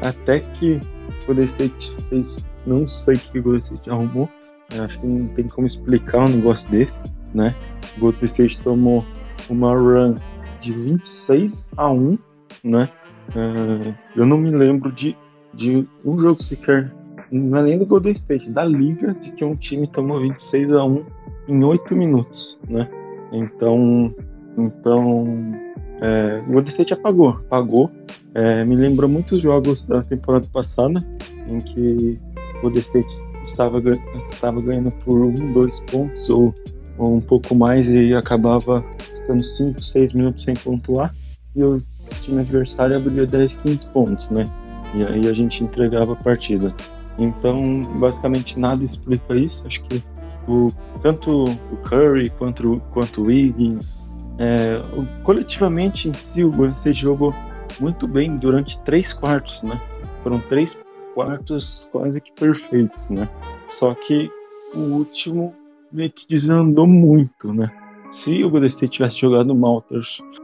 Até 0.00 0.40
que 0.40 0.74
o 0.74 1.26
Golden 1.26 1.44
State 1.44 1.96
fez, 2.08 2.50
não 2.66 2.86
sei 2.86 3.16
o 3.16 3.18
que 3.18 3.38
o 3.40 3.42
Golden 3.42 3.60
State 3.60 3.90
arrumou, 3.90 4.28
acho 4.70 5.00
que 5.00 5.06
não 5.06 5.28
tem 5.34 5.48
como 5.48 5.66
explicar 5.66 6.26
um 6.26 6.28
negócio 6.28 6.70
desse, 6.70 7.00
né? 7.34 7.54
O 7.96 8.00
Golden 8.00 8.24
State 8.24 8.60
tomou 8.60 9.04
uma 9.50 9.74
run 9.74 10.14
de 10.60 10.72
26 10.72 11.70
a 11.76 11.90
1, 11.90 12.18
né? 12.64 12.88
Uh, 13.30 13.94
eu 14.16 14.24
não 14.24 14.38
me 14.38 14.50
lembro 14.50 14.90
de 14.90 15.16
de 15.52 15.86
um 16.04 16.20
jogo 16.20 16.42
sequer, 16.42 16.92
não 17.30 17.58
é 17.58 17.62
nem 17.62 17.78
do 17.78 17.86
Golden 17.86 18.12
State, 18.12 18.50
da 18.50 18.64
liga, 18.64 19.14
de 19.14 19.32
que 19.32 19.44
um 19.44 19.54
time 19.54 19.86
tomou 19.86 20.20
26 20.20 20.72
a 20.72 20.84
1 20.84 21.04
em 21.48 21.64
8 21.64 21.96
minutos, 21.96 22.58
né? 22.68 22.88
Então, 23.32 24.14
então 24.56 25.54
é, 26.00 26.42
o 26.46 26.52
Golden 26.52 26.68
State 26.70 26.92
apagou, 26.92 27.30
apagou. 27.30 27.90
É, 28.34 28.64
me 28.64 28.76
lembrou 28.76 29.08
muitos 29.08 29.42
jogos 29.42 29.84
da 29.84 30.02
temporada 30.02 30.46
passada, 30.52 31.04
em 31.48 31.60
que 31.60 32.18
o 32.58 32.62
Golden 32.62 32.82
State 32.82 33.20
estava, 33.44 33.80
estava 34.26 34.60
ganhando 34.60 34.90
por 35.04 35.20
um, 35.20 35.52
dois 35.52 35.80
pontos 35.80 36.28
ou, 36.30 36.54
ou 36.96 37.16
um 37.16 37.20
pouco 37.20 37.54
mais 37.54 37.90
e 37.90 38.14
acabava 38.14 38.84
ficando 39.14 39.42
5, 39.42 39.82
6 39.82 40.14
minutos 40.14 40.44
sem 40.44 40.54
pontuar, 40.54 41.14
e 41.54 41.62
o 41.62 41.82
time 42.20 42.40
adversário 42.40 42.96
abria 42.96 43.26
10, 43.26 43.58
15 43.58 43.86
pontos, 43.88 44.30
né? 44.30 44.48
E 44.94 45.02
aí 45.02 45.28
a 45.28 45.32
gente 45.32 45.62
entregava 45.64 46.12
a 46.12 46.16
partida. 46.16 46.74
Então, 47.18 47.82
basicamente 47.98 48.58
nada 48.58 48.82
explica 48.84 49.34
isso. 49.34 49.66
Acho 49.66 49.82
que 49.84 50.02
o, 50.46 50.72
tanto 51.02 51.50
o 51.50 51.76
Curry 51.82 52.30
quanto, 52.30 52.80
quanto 52.92 53.22
o 53.22 53.24
Wiggins, 53.26 54.10
é, 54.38 54.80
coletivamente 55.24 56.08
em 56.08 56.14
si, 56.14 56.44
o 56.44 56.50
Golden 56.50 56.92
jogou 56.92 57.34
muito 57.80 58.06
bem 58.06 58.36
durante 58.36 58.80
três 58.82 59.12
quartos, 59.12 59.62
né? 59.62 59.80
Foram 60.22 60.40
três 60.40 60.82
quartos 61.14 61.88
quase 61.90 62.20
que 62.20 62.32
perfeitos, 62.32 63.10
né? 63.10 63.28
Só 63.66 63.94
que 63.94 64.30
o 64.74 64.78
último 64.78 65.54
meio 65.92 66.10
que 66.10 66.26
desandou 66.28 66.86
muito, 66.86 67.52
né? 67.52 67.70
Se 68.10 68.42
o 68.44 68.50
Golden 68.50 68.68
State 68.68 68.92
tivesse 68.92 69.18
jogado 69.18 69.54
mal 69.54 69.84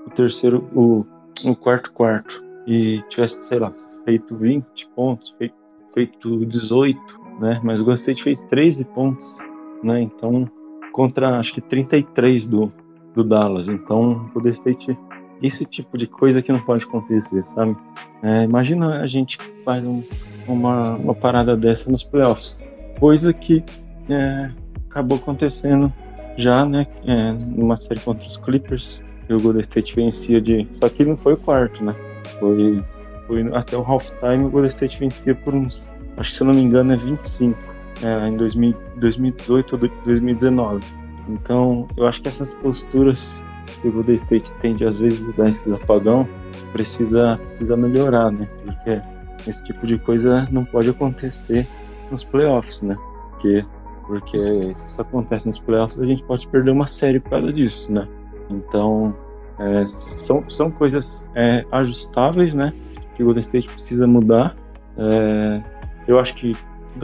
o 0.07 0.11
terceiro, 0.11 0.69
o, 0.75 1.07
o 1.45 1.57
quarto 1.57 1.93
quarto 1.93 2.45
e 2.67 3.01
tivesse, 3.09 3.43
sei 3.43 3.59
lá, 3.59 3.73
feito 4.05 4.37
20 4.37 4.89
pontos, 4.91 5.31
feito, 5.33 5.55
feito 5.93 6.45
18, 6.45 7.01
né? 7.41 7.61
Mas 7.63 7.81
o 7.81 7.85
Golden 7.85 8.01
State 8.01 8.23
fez 8.23 8.43
13 8.43 8.87
pontos, 8.87 9.39
né? 9.83 10.03
Então, 10.03 10.51
contra 10.93 11.39
acho 11.39 11.55
que 11.55 11.61
33 11.61 12.49
do, 12.49 12.73
do 13.15 13.25
Dallas. 13.25 13.69
Então, 13.69 14.31
o 14.35 14.49
State, 14.49 14.99
esse 15.43 15.65
tipo 15.65 15.97
de 15.97 16.07
coisa 16.07 16.43
que 16.43 16.53
não 16.53 16.61
pode 16.61 16.85
acontecer, 16.85 17.45
sabe? 17.45 17.77
É, 18.23 18.45
imagina 18.45 19.01
a 19.01 19.07
gente 19.07 19.39
faz 19.65 19.85
um, 19.85 20.03
uma, 20.49 20.95
uma 20.95 21.15
parada 21.15 21.57
dessa 21.57 21.91
nos 21.91 22.03
playoffs, 22.03 22.63
coisa 22.99 23.33
que 23.33 23.65
é, 24.09 24.51
acabou 24.91 25.19
acontecendo 25.19 25.93
já, 26.37 26.65
né? 26.65 26.87
É, 27.07 27.37
numa 27.51 27.77
série 27.77 28.01
contra 28.01 28.27
os 28.27 28.37
Clippers, 28.37 29.03
o 29.29 29.41
Golden 29.41 29.61
State 29.61 29.95
vencia 29.95 30.41
de. 30.41 30.67
Só 30.71 30.89
que 30.89 31.05
não 31.05 31.17
foi 31.17 31.35
o 31.35 31.37
quarto, 31.37 31.85
né? 31.85 31.95
Foi, 32.41 32.83
foi 33.27 33.43
até 33.55 33.77
o 33.77 33.83
halftime 33.83 34.45
o 34.45 34.51
Golden 34.51 34.69
State 34.69 34.99
vencia 34.99 35.35
por 35.35 35.55
uns, 35.55 35.91
acho 36.17 36.31
que 36.31 36.37
se 36.37 36.43
eu 36.43 36.47
não 36.47 36.55
me 36.55 36.63
engano 36.63 36.93
é 36.93 36.97
25, 36.97 37.59
é, 38.03 38.29
em 38.29 38.37
2000, 38.37 38.75
2018 38.97 39.73
ou 39.73 39.91
2019. 40.05 41.04
Então 41.29 41.87
eu 41.97 42.07
acho 42.07 42.23
que 42.23 42.29
essas 42.29 42.55
posturas 42.55 43.45
que 43.81 43.89
o 43.89 43.93
Golden 43.93 44.17
State 44.17 44.55
tende 44.57 44.85
às 44.85 44.99
vezes 44.99 45.33
dar 45.35 45.49
esses 45.49 45.73
apagão 45.73 46.29
precisa, 46.73 47.39
precisa 47.47 47.77
melhorar, 47.77 48.31
né? 48.31 48.49
Porque 48.65 49.01
esse 49.49 49.65
tipo 49.65 49.87
de 49.87 49.99
coisa 49.99 50.47
não 50.51 50.65
pode 50.65 50.91
acontecer 50.91 51.67
nos 52.11 52.25
playoffs, 52.25 52.83
né? 52.83 52.97
Porque, 53.31 53.65
porque 54.07 54.75
se 54.75 54.89
isso 54.89 55.01
acontece 55.01 55.47
nos 55.47 55.59
playoffs, 55.59 56.01
a 56.01 56.07
gente 56.07 56.23
pode 56.25 56.47
perder 56.49 56.71
uma 56.71 56.87
série 56.87 57.21
por 57.21 57.31
causa 57.31 57.53
disso, 57.53 57.93
né? 57.93 58.09
Então, 58.51 59.15
é, 59.59 59.85
são, 59.87 60.49
são 60.51 60.71
coisas 60.71 61.31
é, 61.35 61.65
ajustáveis, 61.71 62.55
né? 62.55 62.73
Que 63.15 63.23
o 63.23 63.27
Golden 63.27 63.43
State 63.43 63.69
precisa 63.69 64.07
mudar. 64.07 64.57
É, 64.97 65.63
eu 66.09 66.19
acho 66.19 66.35
que 66.35 66.57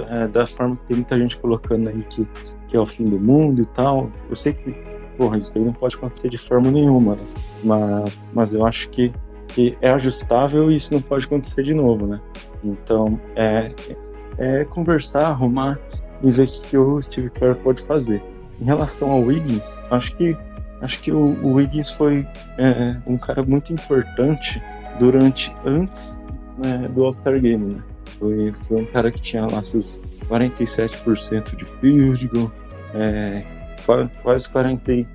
é, 0.08 0.26
da 0.26 0.46
forma 0.46 0.76
que 0.76 0.86
tem 0.86 0.96
muita 0.96 1.16
gente 1.18 1.36
colocando 1.36 1.88
aí 1.88 2.02
que, 2.10 2.26
que 2.70 2.76
é 2.76 2.80
o 2.80 2.86
fim 2.86 3.08
do 3.08 3.18
mundo 3.18 3.62
e 3.62 3.66
tal, 3.66 4.10
eu 4.28 4.36
sei 4.36 4.52
que, 4.52 4.72
porra, 5.16 5.38
isso 5.38 5.56
aí 5.58 5.64
não 5.64 5.72
pode 5.72 5.96
acontecer 5.96 6.28
de 6.28 6.38
forma 6.38 6.70
nenhuma, 6.70 7.16
né? 7.16 7.22
mas, 7.64 8.32
mas 8.34 8.52
eu 8.52 8.64
acho 8.64 8.88
que, 8.90 9.12
que 9.48 9.76
é 9.80 9.90
ajustável 9.90 10.70
e 10.70 10.76
isso 10.76 10.94
não 10.94 11.02
pode 11.02 11.26
acontecer 11.26 11.64
de 11.64 11.74
novo, 11.74 12.06
né? 12.06 12.20
Então, 12.62 13.20
é, 13.34 13.72
é 14.38 14.64
conversar, 14.64 15.26
arrumar 15.26 15.78
e 16.22 16.30
ver 16.30 16.46
o 16.46 16.62
que 16.62 16.76
o 16.76 17.02
Steve 17.02 17.30
Kerr 17.30 17.56
pode 17.56 17.82
fazer. 17.82 18.22
Em 18.60 18.64
relação 18.64 19.10
ao 19.10 19.20
Wiggins, 19.22 19.82
acho 19.90 20.16
que 20.16 20.36
Acho 20.80 21.02
que 21.02 21.12
o, 21.12 21.36
o 21.42 21.54
Wiggins 21.54 21.90
foi 21.90 22.26
é, 22.58 22.96
um 23.06 23.18
cara 23.18 23.42
muito 23.42 23.72
importante 23.72 24.62
durante, 24.98 25.54
antes 25.64 26.24
né, 26.56 26.88
do 26.88 27.04
All-Star 27.04 27.38
Game, 27.40 27.74
né? 27.74 27.82
Foi, 28.18 28.52
foi 28.52 28.82
um 28.82 28.86
cara 28.86 29.10
que 29.10 29.20
tinha 29.20 29.46
lá 29.46 29.62
seus 29.62 30.00
47% 30.28 31.56
de 31.56 31.64
field 31.64 32.28
goal, 32.28 32.52
é, 32.94 33.42
quase 34.22 34.52
42% 34.52 35.06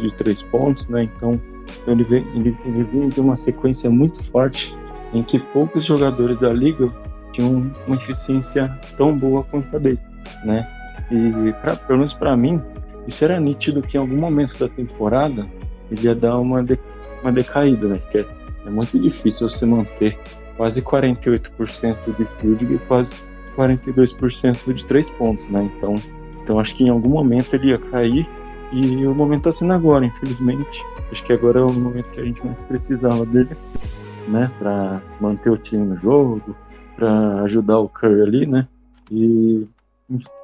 de 0.00 0.14
três 0.16 0.42
pontos, 0.42 0.88
né? 0.88 1.04
Então 1.04 1.40
ele, 1.86 2.04
veio, 2.04 2.26
ele, 2.34 2.56
ele 2.64 3.08
de 3.08 3.20
uma 3.20 3.36
sequência 3.36 3.90
muito 3.90 4.22
forte 4.24 4.74
em 5.12 5.22
que 5.22 5.38
poucos 5.38 5.84
jogadores 5.84 6.40
da 6.40 6.52
liga 6.52 6.90
tinham 7.32 7.70
uma 7.86 7.96
eficiência 7.96 8.68
tão 8.96 9.16
boa 9.18 9.44
quanto 9.44 9.74
a 9.74 9.78
dele, 9.78 10.00
né? 10.44 10.68
E 11.10 11.52
pra, 11.60 11.76
pelo 11.76 11.98
menos 11.98 12.14
para 12.14 12.36
mim, 12.36 12.60
isso 13.06 13.24
era 13.24 13.38
nítido 13.40 13.82
que 13.82 13.96
em 13.96 14.00
algum 14.00 14.16
momento 14.16 14.58
da 14.58 14.68
temporada 14.68 15.46
ele 15.90 16.06
ia 16.06 16.14
dar 16.14 16.38
uma, 16.38 16.62
de, 16.62 16.78
uma 17.22 17.32
decaída, 17.32 17.88
né? 17.88 17.98
Porque 17.98 18.18
é, 18.18 18.26
é 18.66 18.70
muito 18.70 18.98
difícil 18.98 19.48
você 19.48 19.66
manter 19.66 20.18
quase 20.56 20.82
48% 20.82 22.16
de 22.16 22.24
field 22.24 22.74
e 22.74 22.78
quase 22.80 23.14
42% 23.56 24.72
de 24.72 24.86
três 24.86 25.10
pontos, 25.10 25.48
né? 25.48 25.70
Então, 25.76 25.94
então 26.42 26.58
acho 26.58 26.74
que 26.74 26.84
em 26.84 26.88
algum 26.88 27.10
momento 27.10 27.54
ele 27.54 27.68
ia 27.68 27.78
cair 27.78 28.28
e 28.72 29.06
o 29.06 29.14
momento 29.14 29.48
está 29.48 29.52
sendo 29.52 29.72
agora, 29.74 30.04
infelizmente. 30.04 30.84
Acho 31.10 31.24
que 31.24 31.32
agora 31.32 31.60
é 31.60 31.62
o 31.62 31.72
momento 31.72 32.10
que 32.10 32.20
a 32.20 32.24
gente 32.24 32.44
mais 32.44 32.64
precisava 32.64 33.26
dele, 33.26 33.56
né? 34.28 34.50
Para 34.58 35.02
manter 35.20 35.50
o 35.50 35.58
time 35.58 35.84
no 35.84 35.96
jogo, 35.96 36.56
para 36.96 37.42
ajudar 37.42 37.78
o 37.78 37.88
Curry 37.88 38.22
ali, 38.22 38.46
né? 38.46 38.66
E 39.10 39.66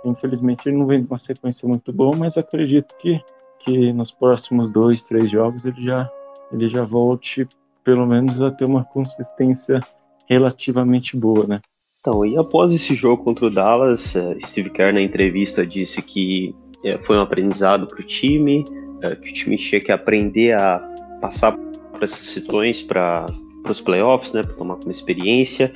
infelizmente 0.05 0.68
ele 0.68 0.77
não 0.77 0.87
vem 0.87 1.01
de 1.01 1.09
uma 1.09 1.18
sequência 1.18 1.68
muito 1.68 1.92
boa, 1.92 2.16
mas 2.16 2.37
acredito 2.37 2.94
que, 2.99 3.18
que 3.61 3.92
nos 3.92 4.11
próximos 4.11 4.71
dois, 4.71 5.05
três 5.05 5.31
jogos 5.31 5.64
ele 5.64 5.83
já, 5.83 6.11
ele 6.53 6.68
já 6.68 6.85
volte 6.85 7.49
pelo 7.85 8.07
menos 8.07 8.41
a 8.41 8.51
ter 8.51 8.64
uma 8.64 8.85
consistência 8.85 9.81
relativamente 10.29 11.17
boa, 11.17 11.47
né? 11.47 11.61
Então, 12.01 12.25
e 12.25 12.37
após 12.37 12.73
esse 12.73 12.95
jogo 12.95 13.23
contra 13.25 13.47
o 13.47 13.51
Dallas, 13.51 14.14
eh, 14.14 14.38
Steve 14.41 14.71
Kerr 14.71 14.95
na 14.95 15.01
entrevista 15.01 15.67
disse 15.67 16.01
que 16.01 16.55
eh, 16.85 16.99
foi 17.05 17.17
um 17.17 17.21
aprendizado 17.21 17.87
para 17.87 18.01
o 18.01 18.07
time, 18.07 18.64
eh, 19.03 19.17
que 19.17 19.31
o 19.31 19.35
time 19.35 19.57
tinha 19.57 19.81
que 19.81 19.91
aprender 19.91 20.53
a 20.55 20.79
passar 21.21 21.53
por 21.53 22.03
essas 22.03 22.27
situações 22.27 22.83
para 22.83 23.27
os 23.69 23.81
playoffs, 23.81 24.33
né, 24.33 24.43
para 24.43 24.55
tomar 24.55 24.77
como 24.77 24.91
experiência, 24.91 25.73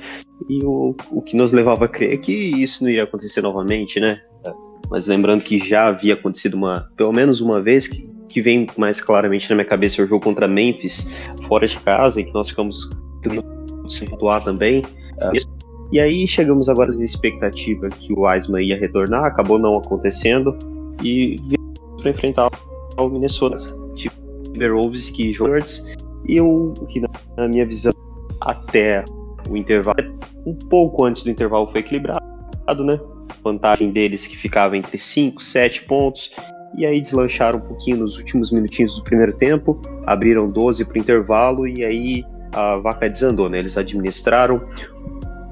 e 0.49 0.63
o, 0.63 0.95
o 1.11 1.21
que 1.21 1.35
nos 1.35 1.51
levava 1.51 1.85
a 1.85 1.87
crer 1.87 2.13
é 2.13 2.17
que 2.17 2.31
isso 2.31 2.83
não 2.83 2.89
ia 2.89 3.03
acontecer 3.03 3.41
novamente, 3.41 3.99
né? 3.99 4.21
Mas 4.89 5.07
lembrando 5.07 5.43
que 5.43 5.59
já 5.59 5.87
havia 5.87 6.13
acontecido 6.13 6.55
uma, 6.55 6.89
pelo 6.95 7.11
menos 7.11 7.41
uma 7.41 7.61
vez, 7.61 7.87
que, 7.87 8.07
que 8.33 8.41
vem 8.41 8.67
mais 8.77 8.99
claramente 8.99 9.47
na 9.49 9.55
minha 9.55 9.67
cabeça 9.67 10.01
o 10.01 10.07
jogo 10.07 10.23
contra 10.23 10.47
Memphis, 10.47 11.07
fora 11.47 11.67
de 11.67 11.79
casa, 11.79 12.19
em 12.19 12.25
que 12.25 12.33
nós 12.33 12.49
ficamos 12.49 12.89
sem 13.87 14.09
pontuar 14.09 14.43
também. 14.43 14.83
E 15.91 15.99
aí 15.99 16.27
chegamos 16.27 16.67
agora 16.67 16.91
na 16.91 17.05
expectativa 17.05 17.87
que 17.89 18.11
o 18.11 18.21
Wiseman 18.21 18.63
ia 18.63 18.79
retornar, 18.79 19.25
acabou 19.25 19.59
não 19.59 19.77
acontecendo, 19.77 20.57
e 21.03 21.39
para 22.01 22.09
enfrentar 22.09 22.49
o 22.97 23.09
Minnesota 23.09 23.57
Timberwolves 23.95 25.11
que 25.11 25.31
Jords 25.31 25.85
e 26.25 26.41
o 26.41 26.73
que 26.89 26.99
na 27.37 27.47
minha 27.47 27.65
visão 27.65 27.93
até 28.41 29.05
o 29.47 29.55
intervalo 29.55 29.97
um 30.45 30.55
pouco 30.55 31.05
antes 31.05 31.23
do 31.23 31.29
intervalo 31.29 31.67
foi 31.71 31.81
equilibrado, 31.81 32.19
né? 32.83 32.99
Vantagem 33.43 33.91
deles 33.91 34.25
que 34.25 34.35
ficava 34.35 34.75
entre 34.75 34.97
5, 34.97 35.43
7 35.43 35.83
pontos 35.83 36.31
e 36.75 36.85
aí 36.85 36.99
deslancharam 36.99 37.59
um 37.59 37.61
pouquinho 37.61 37.97
nos 37.97 38.17
últimos 38.17 38.51
minutinhos 38.51 38.95
do 38.95 39.03
primeiro 39.03 39.33
tempo, 39.33 39.81
abriram 40.05 40.49
12 40.49 40.85
para 40.85 40.95
o 40.95 40.97
intervalo 40.97 41.67
e 41.67 41.83
aí 41.83 42.25
a 42.51 42.77
vaca 42.77 43.09
desandou, 43.09 43.49
né? 43.49 43.59
Eles 43.59 43.77
administraram 43.77 44.61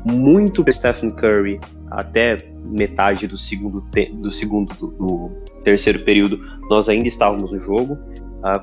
muito 0.05 0.63
Stephen 0.71 1.11
Curry 1.11 1.59
até 1.89 2.45
metade 2.63 3.27
do 3.27 3.37
segundo 3.37 3.83
do 4.13 4.31
segundo 4.31 4.73
do, 4.75 4.87
do, 4.87 5.31
terceiro 5.63 5.99
período. 5.99 6.39
Nós 6.69 6.89
ainda 6.89 7.07
estávamos 7.07 7.51
no 7.51 7.59
jogo, 7.59 7.97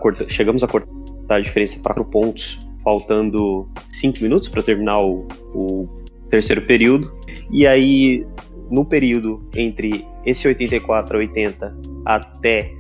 corta, 0.01 0.29
chegamos 0.29 0.63
a 0.63 0.69
cortar 0.69 0.89
a 1.29 1.41
diferença 1.41 1.79
para 1.81 1.95
4 1.95 2.11
pontos, 2.11 2.59
faltando 2.83 3.69
5 3.93 4.21
minutos 4.21 4.49
para 4.49 4.63
terminar 4.63 5.01
o, 5.01 5.29
o 5.55 5.89
terceiro 6.31 6.63
período. 6.63 7.13
E 7.51 7.67
aí 7.67 8.27
no 8.71 8.85
período 8.85 9.49
entre 9.55 10.05
esse 10.25 10.47
84 10.47 11.17
a 11.17 11.19
80 11.21 11.77
até 12.05 12.73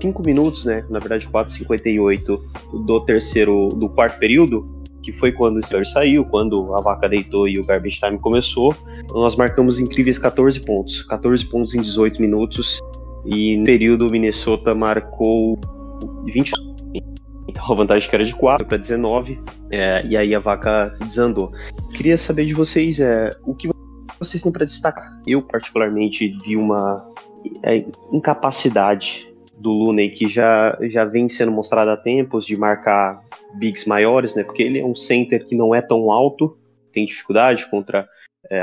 5 0.00 0.20
uh, 0.20 0.24
minutos, 0.24 0.64
né, 0.64 0.84
na 0.90 0.98
verdade 0.98 1.28
4,58 1.28 2.40
do 2.84 3.00
terceiro, 3.00 3.68
do 3.70 3.88
quarto 3.88 4.18
período, 4.18 4.76
que 5.02 5.12
foi 5.12 5.30
quando 5.30 5.58
o 5.58 5.62
Steelers 5.62 5.92
saiu, 5.92 6.24
quando 6.24 6.74
a 6.74 6.80
vaca 6.80 7.08
deitou 7.08 7.46
e 7.46 7.60
o 7.60 7.64
garbage 7.64 8.00
time 8.00 8.18
começou, 8.18 8.74
nós 9.08 9.36
marcamos 9.36 9.78
incríveis 9.78 10.18
14 10.18 10.58
pontos. 10.60 11.02
14 11.04 11.44
pontos 11.46 11.74
em 11.74 11.80
18 11.80 12.20
minutos. 12.20 12.80
E 13.24 13.56
no 13.56 13.64
período 13.64 14.08
o 14.08 14.10
Minnesota 14.10 14.74
marcou 14.74 15.60
20. 16.24 16.52
Então 17.48 17.72
a 17.72 17.74
vantagem 17.74 18.08
que 18.08 18.14
era 18.16 18.24
de 18.24 18.34
4 18.34 18.66
para 18.66 18.76
19. 18.76 19.40
É, 19.70 20.04
e 20.04 20.16
aí 20.16 20.34
a 20.34 20.40
vaca 20.40 20.96
desandou. 21.00 21.52
Queria 21.94 22.18
saber 22.18 22.44
de 22.46 22.54
vocês 22.54 22.98
é, 22.98 23.36
o 23.44 23.54
que 23.54 23.68
vocês 24.18 24.42
têm 24.42 24.52
para 24.52 24.64
destacar. 24.64 25.20
Eu, 25.26 25.42
particularmente, 25.42 26.28
vi 26.44 26.56
uma 26.56 27.06
é, 27.62 27.84
incapacidade 28.12 29.26
do 29.56 29.70
Looney 29.70 30.10
que 30.10 30.28
já, 30.28 30.76
já 30.82 31.04
vem 31.04 31.28
sendo 31.28 31.50
mostrada 31.50 31.92
há 31.92 31.96
tempos 31.96 32.44
de 32.44 32.56
marcar 32.56 33.20
bigs 33.54 33.86
maiores, 33.86 34.34
né? 34.34 34.42
Porque 34.42 34.62
ele 34.62 34.78
é 34.78 34.84
um 34.84 34.94
center 34.94 35.44
que 35.44 35.54
não 35.54 35.74
é 35.74 35.80
tão 35.80 36.10
alto, 36.10 36.58
tem 36.92 37.06
dificuldade 37.06 37.68
contra 37.70 38.06
é, 38.50 38.62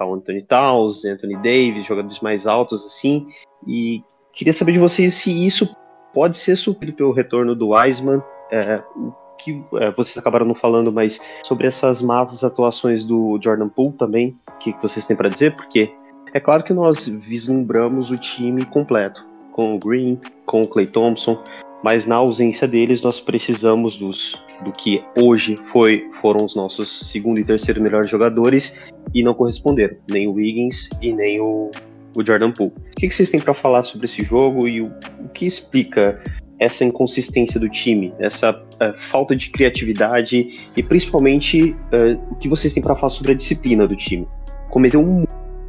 Anthony 0.00 0.42
Towns, 0.42 1.04
Anthony 1.04 1.36
Davis, 1.36 1.86
jogadores 1.86 2.20
mais 2.20 2.46
altos 2.46 2.84
assim. 2.84 3.26
E 3.66 4.02
queria 4.32 4.52
saber 4.52 4.72
de 4.72 4.78
vocês 4.78 5.14
se 5.14 5.44
isso 5.44 5.76
pode 6.12 6.38
ser 6.38 6.56
suprido 6.56 6.94
pelo 6.94 7.12
retorno 7.12 7.54
do 7.54 7.70
Wiseman. 7.70 8.22
É, 8.50 8.82
o 8.96 9.12
que 9.42 9.62
é, 9.74 9.90
vocês 9.90 10.16
acabaram 10.16 10.46
não 10.46 10.54
falando, 10.54 10.92
mas 10.92 11.20
sobre 11.44 11.66
essas 11.66 12.00
malas 12.00 12.44
atuações 12.44 13.04
do 13.04 13.38
Jordan 13.42 13.68
Poole 13.68 13.94
também, 13.98 14.36
o 14.48 14.58
que, 14.58 14.72
que 14.72 14.82
vocês 14.82 15.04
têm 15.04 15.16
para 15.16 15.28
dizer? 15.28 15.54
Porque 15.56 15.92
é 16.32 16.40
claro 16.40 16.62
que 16.62 16.72
nós 16.72 17.06
vislumbramos 17.06 18.10
o 18.10 18.16
time 18.16 18.64
completo, 18.64 19.24
com 19.52 19.74
o 19.74 19.78
Green, 19.78 20.18
com 20.46 20.62
o 20.62 20.66
Clay 20.66 20.86
Thompson, 20.86 21.42
mas 21.82 22.06
na 22.06 22.16
ausência 22.16 22.66
deles 22.66 23.02
nós 23.02 23.20
precisamos 23.20 23.96
dos 23.96 24.40
do 24.64 24.70
que 24.70 25.02
hoje 25.18 25.58
foi 25.72 26.08
foram 26.20 26.44
os 26.44 26.54
nossos 26.54 27.10
segundo 27.10 27.38
e 27.38 27.44
terceiro 27.44 27.82
melhores 27.82 28.08
jogadores 28.08 28.72
e 29.12 29.22
não 29.22 29.34
corresponderam 29.34 29.96
nem 30.08 30.28
o 30.28 30.34
Wiggins 30.34 30.88
e 31.00 31.12
nem 31.12 31.40
o, 31.40 31.70
o 32.14 32.24
Jordan 32.24 32.52
Poole. 32.52 32.72
O 32.72 32.94
que, 32.96 33.08
que 33.08 33.14
vocês 33.14 33.28
têm 33.28 33.40
para 33.40 33.54
falar 33.54 33.82
sobre 33.82 34.06
esse 34.06 34.22
jogo 34.22 34.68
e 34.68 34.80
o, 34.80 34.92
o, 35.18 35.28
que 35.28 35.44
explica 35.44 36.22
essa 36.62 36.84
inconsistência 36.84 37.58
do 37.58 37.68
time, 37.68 38.12
essa 38.18 38.52
uh, 38.52 38.98
falta 39.10 39.34
de 39.34 39.50
criatividade 39.50 40.60
e 40.76 40.82
principalmente 40.82 41.72
uh, 41.72 42.18
o 42.30 42.36
que 42.36 42.48
vocês 42.48 42.72
têm 42.72 42.82
para 42.82 42.94
falar 42.94 43.10
sobre 43.10 43.32
a 43.32 43.34
disciplina 43.34 43.86
do 43.86 43.96
time? 43.96 44.28
Cometeu 44.70 45.02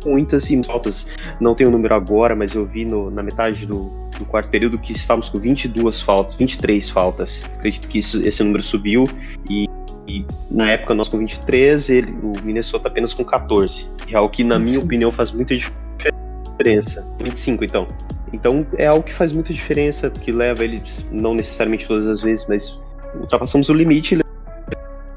muitas 0.05 0.49
e 0.51 0.63
faltas. 0.63 1.07
Não 1.39 1.55
tenho 1.55 1.69
o 1.69 1.71
número 1.71 1.95
agora, 1.95 2.35
mas 2.35 2.53
eu 2.53 2.65
vi 2.65 2.85
no, 2.85 3.09
na 3.09 3.23
metade 3.23 3.65
do, 3.65 3.89
do, 4.19 4.25
quarto 4.25 4.49
período 4.49 4.77
que 4.77 4.93
estávamos 4.93 5.29
com 5.29 5.39
22 5.39 6.01
faltas, 6.01 6.35
23 6.35 6.89
faltas. 6.89 7.41
Acredito 7.57 7.87
que 7.87 7.97
isso, 7.97 8.21
esse 8.25 8.43
número 8.43 8.61
subiu 8.61 9.05
e, 9.49 9.67
e, 10.07 10.25
na 10.51 10.71
época 10.71 10.93
nós 10.93 11.07
com 11.07 11.17
23, 11.17 11.89
ele, 11.89 12.11
o 12.21 12.33
Minnesota 12.43 12.87
apenas 12.87 13.13
com 13.13 13.25
14. 13.25 13.87
É 14.11 14.15
algo 14.15 14.29
que, 14.29 14.43
na 14.43 14.59
minha 14.59 14.79
opinião, 14.79 15.11
faz 15.11 15.31
muita 15.31 15.55
diferença. 15.57 17.03
25, 17.19 17.63
então. 17.63 17.87
Então 18.33 18.65
é 18.77 18.87
algo 18.87 19.03
que 19.03 19.13
faz 19.13 19.31
muita 19.31 19.53
diferença, 19.53 20.09
que 20.09 20.31
leva 20.31 20.63
eles, 20.63 21.05
não 21.11 21.33
necessariamente 21.35 21.87
todas 21.87 22.07
as 22.07 22.21
vezes, 22.21 22.45
mas 22.49 22.77
ultrapassamos 23.19 23.69
o 23.69 23.73
limite 23.73 24.15
e 24.15 24.23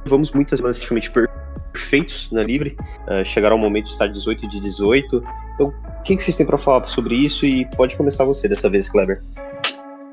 levamos 0.04 0.30
muitas 0.32 0.60
vezes 0.60 0.84
praticamente 0.84 1.10
perfeitos 1.72 2.28
na 2.30 2.42
Livre. 2.42 2.76
Uh, 3.08 3.24
chegaram 3.24 3.56
ao 3.56 3.60
momento 3.60 3.86
de 3.86 3.92
estar 3.92 4.06
18 4.06 4.46
de 4.46 4.60
18. 4.60 5.24
Então, 5.54 5.68
o 5.98 6.02
que, 6.02 6.16
que 6.16 6.22
vocês 6.22 6.36
têm 6.36 6.46
para 6.46 6.58
falar 6.58 6.86
sobre 6.86 7.14
isso? 7.14 7.46
E 7.46 7.64
pode 7.76 7.96
começar 7.96 8.24
você 8.24 8.46
dessa 8.46 8.68
vez, 8.68 8.88
Kleber. 8.88 9.20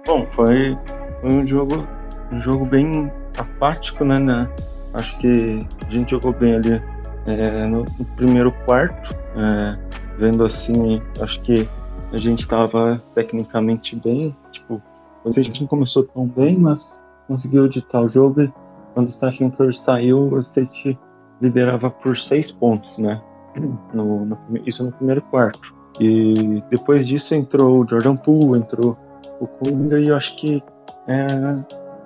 Bom, 0.07 0.25
foi, 0.31 0.75
foi 1.21 1.29
um 1.29 1.45
jogo 1.45 1.85
um 2.33 2.41
jogo 2.41 2.65
bem 2.65 3.11
apático, 3.37 4.03
né? 4.03 4.17
né? 4.19 4.49
Acho 4.93 5.17
que 5.19 5.65
a 5.87 5.91
gente 5.91 6.11
jogou 6.11 6.33
bem 6.33 6.55
ali 6.55 6.81
é, 7.25 7.65
no, 7.65 7.83
no, 7.83 8.05
primeiro 8.15 8.51
quarto. 8.65 9.15
É, 9.35 9.77
vendo 10.17 10.43
assim, 10.43 11.01
acho 11.19 11.41
que 11.41 11.67
a 12.13 12.17
gente 12.19 12.41
estava 12.41 13.01
tecnicamente 13.15 13.95
bem. 13.95 14.35
Tipo, 14.51 14.81
o 15.25 15.29
não 15.59 15.67
começou 15.67 16.03
tão 16.03 16.27
bem, 16.27 16.57
mas 16.59 17.03
conseguiu 17.27 17.65
editar 17.65 18.01
o 18.01 18.07
jogo. 18.07 18.41
E 18.41 18.53
quando 18.93 19.07
o 19.07 19.11
Stephen 19.11 19.49
Curry 19.49 19.73
saiu, 19.73 20.31
o 20.31 20.39
State 20.39 20.97
liderava 21.41 21.89
por 21.89 22.15
seis 22.15 22.51
pontos, 22.51 22.97
né? 22.97 23.21
No, 23.93 24.25
no, 24.25 24.37
isso 24.65 24.83
no 24.83 24.91
primeiro 24.91 25.21
quarto. 25.23 25.75
E 25.99 26.63
depois 26.69 27.07
disso 27.07 27.35
entrou 27.35 27.83
o 27.83 27.87
Jordan 27.87 28.15
Poole, 28.15 28.59
entrou 28.59 28.97
o 29.39 29.47
Kuminga 29.47 29.99
e 29.99 30.07
eu 30.07 30.15
acho 30.15 30.35
que 30.35 30.63
é, 31.07 31.27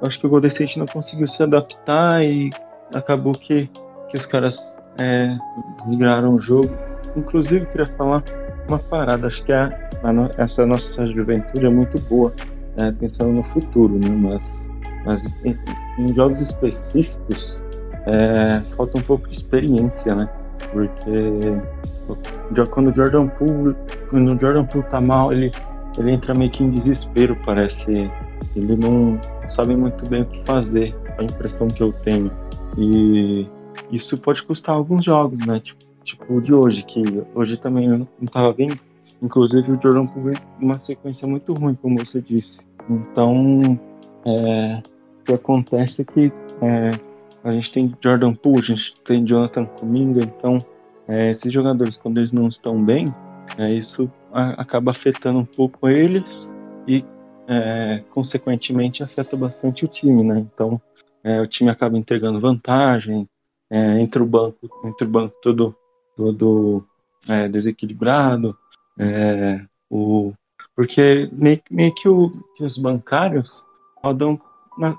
eu 0.02 0.08
acho 0.08 0.20
que 0.20 0.26
o 0.26 0.30
Golden 0.30 0.50
State 0.50 0.80
não 0.80 0.86
conseguiu 0.86 1.28
se 1.28 1.42
adaptar 1.44 2.24
e 2.24 2.50
acabou 2.94 3.34
que, 3.34 3.70
que 4.10 4.18
os 4.18 4.26
caras 4.26 4.78
é, 4.98 5.38
o 5.88 6.40
jogo. 6.40 6.70
Inclusive, 7.16 7.66
queria 7.68 7.86
falar 7.86 8.24
uma 8.68 8.80
parada, 8.80 9.28
acho 9.28 9.44
que 9.44 9.54
a, 9.54 9.68
a, 10.04 10.42
essa 10.42 10.66
nossa 10.66 11.06
juventude 11.08 11.66
é 11.66 11.70
muito 11.70 12.00
boa, 12.02 12.34
né, 12.76 12.94
pensando 13.00 13.32
no 13.32 13.44
futuro, 13.44 13.96
né, 14.00 14.10
mas, 14.10 14.70
mas 15.06 15.46
em, 15.46 15.56
em 16.00 16.14
jogos 16.14 16.42
específicos 16.42 17.64
é, 18.08 18.60
falta 18.76 18.98
um 18.98 19.02
pouco 19.02 19.28
de 19.28 19.34
experiência, 19.34 20.16
né? 20.16 20.30
Porque 20.72 22.66
quando 22.72 22.92
o 22.92 22.96
Jordan 22.96 23.28
Poole, 23.28 23.76
quando 24.10 24.36
o 24.36 24.40
Jordan 24.40 24.66
Poole 24.66 24.88
tá 24.88 25.02
mal, 25.02 25.32
ele, 25.32 25.52
ele 25.98 26.12
entra 26.12 26.34
meio 26.34 26.50
que 26.50 26.64
em 26.64 26.70
desespero, 26.70 27.38
parece. 27.46 28.10
Ele 28.56 28.76
não 28.76 29.20
sabe 29.50 29.76
muito 29.76 30.06
bem 30.06 30.22
o 30.22 30.26
que 30.26 30.44
fazer, 30.46 30.96
a 31.18 31.24
impressão 31.24 31.68
que 31.68 31.84
eu 31.84 31.92
tenho. 31.92 32.32
E 32.78 33.48
isso 33.92 34.18
pode 34.18 34.44
custar 34.44 34.76
alguns 34.76 35.04
jogos, 35.04 35.46
né? 35.46 35.60
Tipo, 35.60 35.87
tipo 36.08 36.42
de 36.42 36.54
hoje, 36.54 36.84
que 36.86 37.04
hoje 37.36 37.58
também 37.58 37.86
eu 37.88 37.98
não 38.00 38.08
estava 38.22 38.54
bem. 38.54 38.80
Inclusive 39.22 39.72
o 39.72 39.82
Jordan 39.82 40.08
Poole 40.08 40.38
uma 40.60 40.80
sequência 40.80 41.28
muito 41.28 41.54
ruim, 41.54 41.76
como 41.76 42.00
você 42.04 42.22
disse. 42.22 42.58
Então, 42.90 43.80
é, 44.26 44.82
o 45.20 45.24
que 45.26 45.34
acontece 45.34 46.04
é 46.04 46.06
que 46.06 46.32
é, 46.62 47.00
a 47.44 47.52
gente 47.52 47.72
tem 47.72 47.94
Jordan 48.02 48.34
Poole, 48.34 48.60
a 48.60 48.62
gente 48.62 48.96
tem 49.02 49.26
Jonathan 49.26 49.66
Kuminga, 49.66 50.24
então 50.24 50.64
é, 51.08 51.32
esses 51.32 51.52
jogadores, 51.52 51.98
quando 51.98 52.18
eles 52.20 52.32
não 52.32 52.48
estão 52.48 52.84
bem, 52.84 53.14
é, 53.58 53.74
isso 53.74 54.12
a, 54.32 54.62
acaba 54.62 54.92
afetando 54.92 55.40
um 55.40 55.46
pouco 55.46 55.88
eles 55.88 56.56
e, 56.88 57.04
é, 57.48 58.04
consequentemente, 58.14 59.04
afeta 59.04 59.36
bastante 59.36 59.84
o 59.84 59.88
time, 59.88 60.24
né? 60.24 60.40
Então, 60.40 60.78
é, 61.24 61.42
o 61.42 61.48
time 61.48 61.70
acaba 61.70 61.98
entregando 61.98 62.40
vantagem, 62.40 63.28
entre 63.70 64.24
o 64.24 64.26
banco, 64.26 64.58
entre 64.86 65.06
o 65.06 65.10
banco 65.10 65.36
todo, 65.42 65.76
todo 66.18 66.84
é, 67.30 67.48
desequilibrado, 67.48 68.58
é, 69.00 69.62
o, 69.90 70.34
porque 70.76 71.30
meio, 71.32 71.62
meio 71.70 71.94
que, 71.94 72.10
o, 72.10 72.32
que, 72.56 72.66
os 72.66 72.78
bancários 72.78 73.64
rodam 74.04 74.40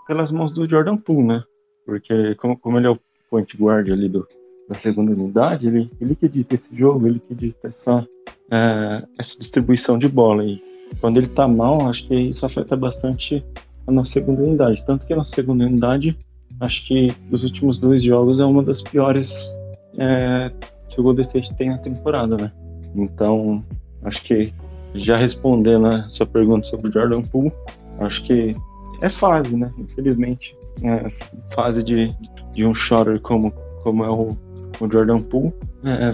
pelas 0.06 0.30
mãos 0.30 0.52
do 0.52 0.68
Jordan 0.68 0.96
Poole, 0.96 1.24
né? 1.24 1.44
Porque 1.84 2.34
como, 2.36 2.56
como 2.56 2.78
ele 2.78 2.86
é 2.86 2.90
o 2.90 2.98
point 3.28 3.56
guard 3.56 3.90
ali 3.90 4.08
do, 4.08 4.26
da 4.68 4.76
segunda 4.76 5.12
unidade, 5.12 5.66
ele, 5.66 5.90
ele 6.00 6.14
que 6.14 6.28
dita 6.28 6.54
esse 6.54 6.76
jogo, 6.76 7.06
ele 7.06 7.20
que 7.20 7.34
dita 7.34 7.68
essa, 7.68 8.06
é, 8.50 9.06
essa 9.18 9.38
distribuição 9.38 9.98
de 9.98 10.08
bola. 10.08 10.44
E 10.44 10.62
quando 11.00 11.16
ele 11.16 11.28
tá 11.28 11.48
mal, 11.48 11.88
acho 11.88 12.06
que 12.06 12.14
isso 12.14 12.46
afeta 12.46 12.76
bastante 12.76 13.44
a 13.86 13.92
nossa 13.92 14.12
segunda 14.12 14.42
unidade. 14.42 14.84
Tanto 14.86 15.06
que 15.06 15.12
a 15.12 15.16
nossa 15.16 15.34
segunda 15.34 15.64
unidade 15.64 16.16
acho 16.60 16.84
que 16.84 17.14
os 17.30 17.44
últimos 17.44 17.78
dois 17.78 18.02
jogos 18.02 18.40
é 18.40 18.44
uma 18.44 18.62
das 18.62 18.82
piores 18.82 19.56
é, 19.96 20.50
que 20.88 21.00
o 21.00 21.02
Golden 21.02 21.22
State 21.22 21.54
tem 21.56 21.70
na 21.70 21.78
temporada, 21.78 22.36
né? 22.36 22.52
Então, 22.94 23.64
acho 24.02 24.22
que 24.22 24.52
já 24.94 25.16
respondendo 25.16 25.86
a 25.86 26.08
sua 26.08 26.26
pergunta 26.26 26.66
sobre 26.66 26.88
o 26.88 26.92
Jordan 26.92 27.22
Poole, 27.22 27.52
acho 28.00 28.22
que 28.24 28.56
é 29.00 29.10
fase, 29.10 29.54
né? 29.56 29.72
Infelizmente, 29.78 30.56
é 30.82 31.08
fase 31.54 31.82
de, 31.82 32.14
de 32.52 32.64
um 32.64 32.74
shooter 32.74 33.20
como, 33.20 33.52
como 33.82 34.04
é 34.04 34.10
o, 34.10 34.36
o 34.80 34.90
Jordan 34.90 35.20
Poole, 35.20 35.52
é, 35.84 36.10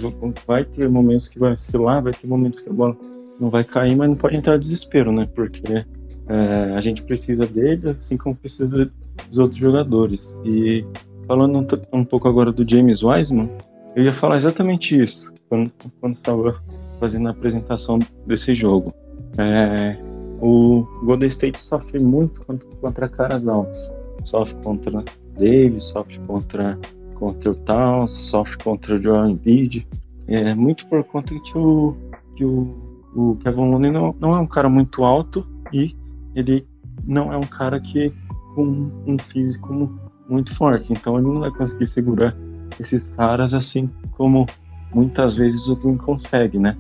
vai 0.47 0.65
ter 0.65 0.89
momentos 0.89 1.29
que 1.29 1.39
vai 1.39 1.53
oscilar, 1.53 2.03
vai 2.03 2.13
ter 2.13 2.27
momentos 2.27 2.61
que 2.61 2.69
a 2.69 2.73
bola 2.73 2.97
não 3.41 3.51
vai 3.51 3.65
cair, 3.65 3.97
mas 3.97 4.09
não 4.09 4.17
pode 4.17 4.37
entrar 4.37 4.59
desespero, 4.59 5.13
né? 5.13 5.27
Porque 5.35 5.85
é, 6.29 6.75
a 6.75 6.81
gente 6.81 7.03
precisa 7.03 7.47
dele, 7.47 7.91
assim 7.99 8.17
como 8.17 8.35
precisa 8.35 8.91
dos 9.29 9.39
outros 9.39 9.61
jogadores. 9.61 10.39
E 10.45 10.85
falando 11.27 11.59
um, 11.59 11.99
um, 12.01 12.05
pouco 12.05 12.29
agora 12.29 12.53
do 12.53 12.69
James 12.69 13.03
Wiseman, 13.03 13.51
eu 13.95 14.05
ia 14.05 14.13
falar 14.13 14.37
exatamente 14.37 15.01
isso 15.01 15.33
quando, 15.49 15.71
quando 16.01 16.15
estava 16.15 16.61
fazendo 16.99 17.29
a 17.29 17.31
apresentação 17.31 17.99
desse 18.27 18.55
jogo. 18.55 18.93
É, 19.39 19.97
o 20.41 20.87
Golden 21.05 21.29
State 21.29 21.61
sofre 21.61 21.99
muito 21.99 22.45
contra, 22.81 23.09
caras 23.09 23.47
altos. 23.47 23.91
Sofre 24.25 24.57
contra 24.63 25.05
Davis, 25.39 25.85
sofre 25.85 26.19
contra, 26.27 26.79
contra 27.15 27.51
o 27.51 27.55
Towns, 27.55 28.13
sofre 28.13 28.63
contra 28.63 28.97
o 28.97 29.01
Joel 29.01 29.29
Embiid. 29.29 29.87
É 30.27 30.55
muito 30.55 30.89
por 30.89 31.05
conta 31.05 31.35
que 31.39 31.59
o, 31.59 31.95
que 32.35 32.45
o, 32.45 32.75
o 33.15 33.37
Kevin 33.37 33.71
Looney 33.71 33.91
não, 33.91 34.15
não 34.19 34.35
é 34.35 34.39
um 34.39 34.47
cara 34.47 34.69
muito 34.69 35.05
alto 35.05 35.47
e 35.73 35.95
ele 36.35 36.67
não 37.05 37.33
é 37.33 37.37
um 37.37 37.47
cara 37.47 37.79
que 37.81 38.13
com 38.55 38.91
um 39.07 39.19
físico 39.19 39.93
muito 40.29 40.55
forte, 40.55 40.93
então 40.93 41.19
ele 41.19 41.27
não 41.27 41.41
vai 41.41 41.51
conseguir 41.51 41.87
segurar 41.87 42.35
esses 42.79 43.15
caras 43.17 43.55
assim 43.55 43.91
como 44.13 44.47
muitas 44.95 45.35
vezes 45.35 45.67
o 45.69 45.77
Green 45.77 45.97
consegue, 45.97 46.59
né? 46.59 46.77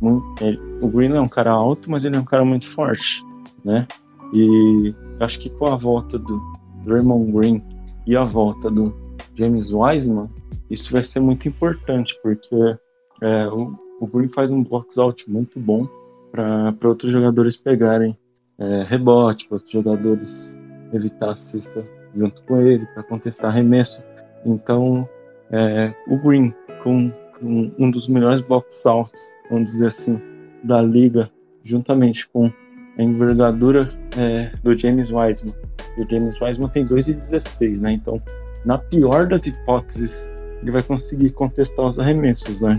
O 0.00 0.88
Green 0.88 1.12
é 1.12 1.20
um 1.20 1.28
cara 1.28 1.50
alto, 1.50 1.90
mas 1.90 2.04
ele 2.04 2.16
é 2.16 2.20
um 2.20 2.24
cara 2.24 2.44
muito 2.44 2.68
forte, 2.68 3.22
né? 3.64 3.86
E 4.32 4.94
acho 5.20 5.38
que 5.38 5.50
com 5.50 5.66
a 5.66 5.76
volta 5.76 6.18
do 6.18 6.40
Draymond 6.84 7.32
Green 7.32 7.62
e 8.06 8.16
a 8.16 8.24
volta 8.24 8.70
do 8.70 8.94
James 9.34 9.72
Wiseman, 9.72 10.28
isso 10.70 10.92
vai 10.92 11.02
ser 11.02 11.20
muito 11.20 11.48
importante, 11.48 12.18
porque 12.22 12.76
é, 13.22 13.48
o, 13.48 13.78
o 14.00 14.06
Green 14.06 14.28
faz 14.28 14.50
um 14.50 14.62
box 14.62 14.98
out 14.98 15.28
muito 15.30 15.60
bom 15.60 15.86
para 16.30 16.88
outros 16.88 17.12
jogadores 17.12 17.56
pegarem 17.56 18.16
é, 18.58 18.84
rebote, 18.84 19.48
para 19.48 19.56
outros 19.56 19.72
jogadores 19.72 20.56
evitar 20.92 21.30
a 21.30 21.36
cesta 21.36 21.86
junto 22.14 22.42
com 22.42 22.60
ele, 22.60 22.86
para 22.86 23.02
contestar 23.02 23.50
arremesso. 23.50 24.06
Então, 24.44 25.08
é, 25.50 25.92
o 26.08 26.16
Green, 26.18 26.54
com, 26.82 27.10
com, 27.38 27.72
um 27.78 27.90
dos 27.90 28.08
melhores 28.08 28.42
box 28.42 28.86
outs, 28.86 29.32
vamos 29.50 29.72
dizer 29.72 29.88
assim, 29.88 30.20
da 30.62 30.80
liga, 30.80 31.28
juntamente 31.62 32.28
com 32.28 32.50
a 32.98 33.02
envergadura 33.02 33.90
é, 34.16 34.52
do 34.62 34.74
James 34.76 35.12
Wiseman. 35.12 35.54
E 35.96 36.02
o 36.02 36.08
James 36.08 36.40
Wiseman 36.40 36.68
tem 36.68 36.86
2,16, 36.86 37.80
né? 37.80 37.92
Então, 37.92 38.16
na 38.64 38.78
pior 38.78 39.26
das 39.26 39.46
hipóteses, 39.46 40.30
ele 40.60 40.70
vai 40.70 40.82
conseguir 40.82 41.30
contestar 41.30 41.86
os 41.86 41.98
arremessos, 41.98 42.60
né? 42.60 42.74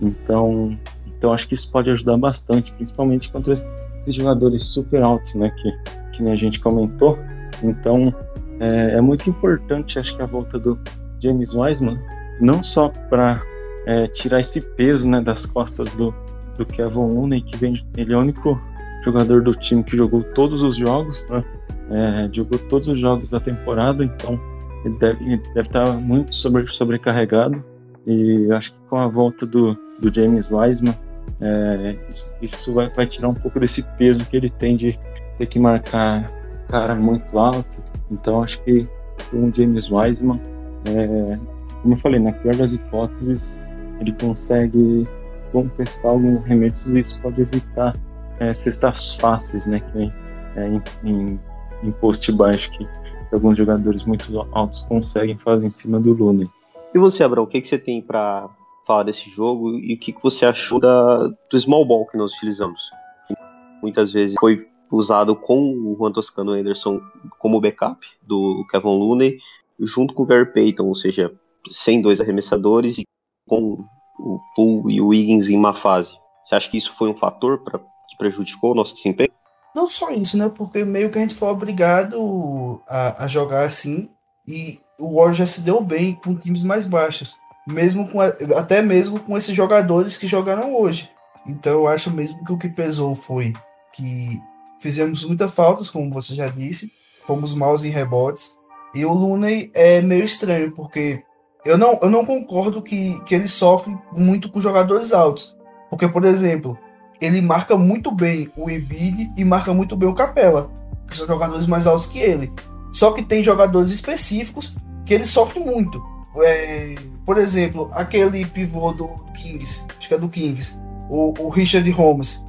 Então, 0.00 0.78
então 1.06 1.32
acho 1.32 1.48
que 1.48 1.54
isso 1.54 1.70
pode 1.70 1.90
ajudar 1.90 2.16
bastante, 2.16 2.72
principalmente 2.74 3.30
contra 3.30 3.54
esses 4.00 4.14
jogadores 4.14 4.62
super 4.62 5.02
altos, 5.02 5.34
né? 5.34 5.50
Que, 5.50 5.72
que 6.12 6.28
a 6.28 6.36
gente 6.36 6.60
comentou. 6.60 7.18
Então, 7.62 8.14
é, 8.60 8.96
é, 8.96 9.00
muito 9.00 9.28
importante, 9.28 9.98
acho 9.98 10.16
que 10.16 10.22
a 10.22 10.26
volta 10.26 10.58
do 10.58 10.78
James 11.24 11.54
Wiseman, 11.54 11.98
não 12.40 12.62
só 12.62 12.90
para 13.08 13.42
é, 13.86 14.04
tirar 14.06 14.40
esse 14.40 14.60
peso 14.60 15.10
né, 15.10 15.20
das 15.20 15.46
costas 15.46 15.90
do, 15.94 16.14
do 16.58 16.66
Kevin 16.66 16.98
Looney, 16.98 17.40
que 17.42 17.56
vem, 17.56 17.74
ele 17.96 18.12
é 18.12 18.16
o 18.16 18.20
único 18.20 18.60
jogador 19.04 19.42
do 19.42 19.52
time 19.52 19.82
que 19.82 19.96
jogou 19.96 20.22
todos 20.22 20.62
os 20.62 20.76
jogos, 20.76 21.26
né? 21.28 21.44
é, 21.90 22.28
jogou 22.32 22.58
todos 22.58 22.88
os 22.88 22.98
jogos 22.98 23.30
da 23.30 23.40
temporada, 23.40 24.04
então 24.04 24.40
ele 24.84 24.96
deve, 24.98 25.36
deve 25.36 25.60
estar 25.60 25.92
muito 25.94 26.34
sobre, 26.34 26.66
sobrecarregado. 26.66 27.62
E 28.06 28.50
acho 28.52 28.74
que 28.74 28.80
com 28.88 28.98
a 28.98 29.08
volta 29.08 29.46
do, 29.46 29.74
do 29.98 30.12
James 30.12 30.50
Wiseman, 30.50 30.94
é, 31.40 31.96
isso, 32.10 32.34
isso 32.42 32.74
vai, 32.74 32.90
vai, 32.90 33.06
tirar 33.06 33.28
um 33.28 33.34
pouco 33.34 33.58
desse 33.58 33.82
peso 33.96 34.26
que 34.26 34.36
ele 34.36 34.50
tem 34.50 34.76
de 34.76 34.92
ter 35.38 35.46
que 35.46 35.58
marcar 35.58 36.30
cara 36.68 36.94
muito 36.94 37.38
alto. 37.38 37.82
Então 38.10 38.42
acho 38.42 38.62
que 38.62 38.86
com 39.30 39.48
o 39.48 39.54
James 39.54 39.90
Wiseman, 39.90 40.40
é, 40.84 41.38
como 41.82 41.94
eu 41.94 41.98
falei, 41.98 42.20
na 42.20 42.32
pior 42.32 42.56
das 42.56 42.72
hipóteses, 42.72 43.66
ele 44.00 44.12
consegue 44.12 45.06
contestar 45.52 46.10
alguns 46.10 46.44
arremessos 46.44 46.94
e 46.94 47.00
isso 47.00 47.22
pode 47.22 47.40
evitar 47.40 47.96
é, 48.40 48.52
cestas 48.52 49.14
fáceis, 49.16 49.66
né, 49.66 49.80
que 49.80 50.10
é, 50.56 50.68
em, 50.68 50.80
em, 51.04 51.40
em 51.82 51.92
post 51.92 52.30
baixo 52.32 52.70
que 52.72 52.86
alguns 53.32 53.58
jogadores 53.58 54.04
muito 54.04 54.40
altos 54.52 54.84
conseguem 54.84 55.36
fazer 55.38 55.66
em 55.66 55.70
cima 55.70 55.98
do 55.98 56.12
Lune. 56.12 56.48
E 56.94 56.98
você, 56.98 57.24
Abrão, 57.24 57.42
o 57.42 57.46
que, 57.46 57.60
que 57.60 57.68
você 57.68 57.78
tem 57.78 58.00
para 58.00 58.48
falar 58.86 59.02
desse 59.02 59.28
jogo 59.30 59.72
e 59.78 59.94
o 59.94 59.98
que, 59.98 60.12
que 60.12 60.22
você 60.22 60.46
achou 60.46 60.78
da, 60.78 61.26
do 61.26 61.58
small 61.58 61.84
ball 61.84 62.06
que 62.06 62.16
nós 62.16 62.32
utilizamos? 62.34 62.90
Que 63.26 63.34
muitas 63.82 64.12
vezes 64.12 64.36
foi 64.38 64.66
usado 64.90 65.34
com 65.34 65.72
o 65.72 65.96
Juan 65.98 66.12
Toscano 66.12 66.52
Anderson 66.52 67.00
como 67.38 67.60
backup 67.60 67.98
do 68.22 68.64
Kevin 68.70 68.98
Looney, 68.98 69.38
junto 69.80 70.14
com 70.14 70.22
o 70.22 70.26
Gary 70.26 70.52
Payton, 70.52 70.84
ou 70.84 70.94
seja, 70.94 71.32
sem 71.70 72.00
dois 72.00 72.20
arremessadores 72.20 72.98
e 72.98 73.04
com 73.46 73.84
o 74.18 74.40
Poole 74.54 74.94
e 74.94 75.00
o 75.00 75.08
Wiggins 75.08 75.48
em 75.48 75.56
má 75.56 75.74
fase. 75.74 76.10
Você 76.44 76.54
acha 76.54 76.70
que 76.70 76.76
isso 76.76 76.94
foi 76.96 77.08
um 77.08 77.18
fator 77.18 77.62
pra, 77.64 77.78
que 77.78 78.16
prejudicou 78.18 78.72
o 78.72 78.74
nosso 78.74 78.94
desempenho? 78.94 79.32
Não 79.74 79.88
só 79.88 80.10
isso, 80.10 80.36
né? 80.36 80.48
Porque 80.48 80.84
meio 80.84 81.10
que 81.10 81.18
a 81.18 81.22
gente 81.22 81.34
foi 81.34 81.48
obrigado 81.48 82.80
a, 82.86 83.24
a 83.24 83.26
jogar 83.26 83.64
assim 83.64 84.08
e 84.46 84.78
o 84.98 85.16
Warriors 85.16 85.38
já 85.38 85.46
se 85.46 85.62
deu 85.62 85.80
bem 85.80 86.14
com 86.14 86.36
times 86.36 86.62
mais 86.62 86.86
baixos, 86.86 87.34
mesmo 87.66 88.08
com 88.08 88.20
até 88.20 88.80
mesmo 88.82 89.18
com 89.18 89.36
esses 89.36 89.54
jogadores 89.54 90.16
que 90.16 90.26
jogaram 90.26 90.76
hoje. 90.76 91.10
Então 91.46 91.72
eu 91.72 91.88
acho 91.88 92.10
mesmo 92.10 92.44
que 92.44 92.52
o 92.52 92.58
que 92.58 92.68
pesou 92.68 93.14
foi 93.14 93.52
que 93.92 94.40
fizemos 94.80 95.24
muitas 95.24 95.52
faltas, 95.54 95.90
como 95.90 96.12
você 96.12 96.34
já 96.34 96.48
disse, 96.48 96.92
fomos 97.26 97.54
maus 97.54 97.84
em 97.84 97.90
rebotes. 97.90 98.56
E 98.94 99.04
o 99.04 99.12
Looney 99.12 99.70
é 99.74 100.00
meio 100.00 100.24
estranho, 100.24 100.72
porque 100.72 101.22
eu 101.64 101.76
não, 101.76 101.98
eu 102.02 102.10
não 102.10 102.24
concordo 102.24 102.82
que, 102.82 103.20
que 103.24 103.34
ele 103.34 103.48
sofre 103.48 103.96
muito 104.12 104.48
com 104.48 104.60
jogadores 104.60 105.12
altos. 105.12 105.56
Porque, 105.90 106.06
por 106.08 106.24
exemplo, 106.24 106.78
ele 107.20 107.40
marca 107.40 107.76
muito 107.76 108.10
bem 108.10 108.50
o 108.56 108.70
Embiid 108.70 109.32
e 109.36 109.44
marca 109.44 109.72
muito 109.72 109.96
bem 109.96 110.08
o 110.08 110.14
Capela, 110.14 110.70
que 111.08 111.16
são 111.16 111.26
jogadores 111.26 111.66
mais 111.66 111.86
altos 111.86 112.06
que 112.06 112.18
ele. 112.18 112.52
Só 112.92 113.12
que 113.12 113.22
tem 113.22 113.42
jogadores 113.42 113.90
específicos 113.92 114.74
que 115.04 115.14
ele 115.14 115.26
sofre 115.26 115.60
muito. 115.60 116.02
É, 116.36 116.94
por 117.24 117.38
exemplo, 117.38 117.90
aquele 117.92 118.44
pivô 118.46 118.92
do 118.92 119.08
Kings, 119.34 119.84
acho 119.98 120.08
que 120.08 120.14
é 120.14 120.18
do 120.18 120.28
Kings, 120.28 120.78
o, 121.08 121.34
o 121.38 121.48
Richard 121.48 121.88
Holmes 121.90 122.44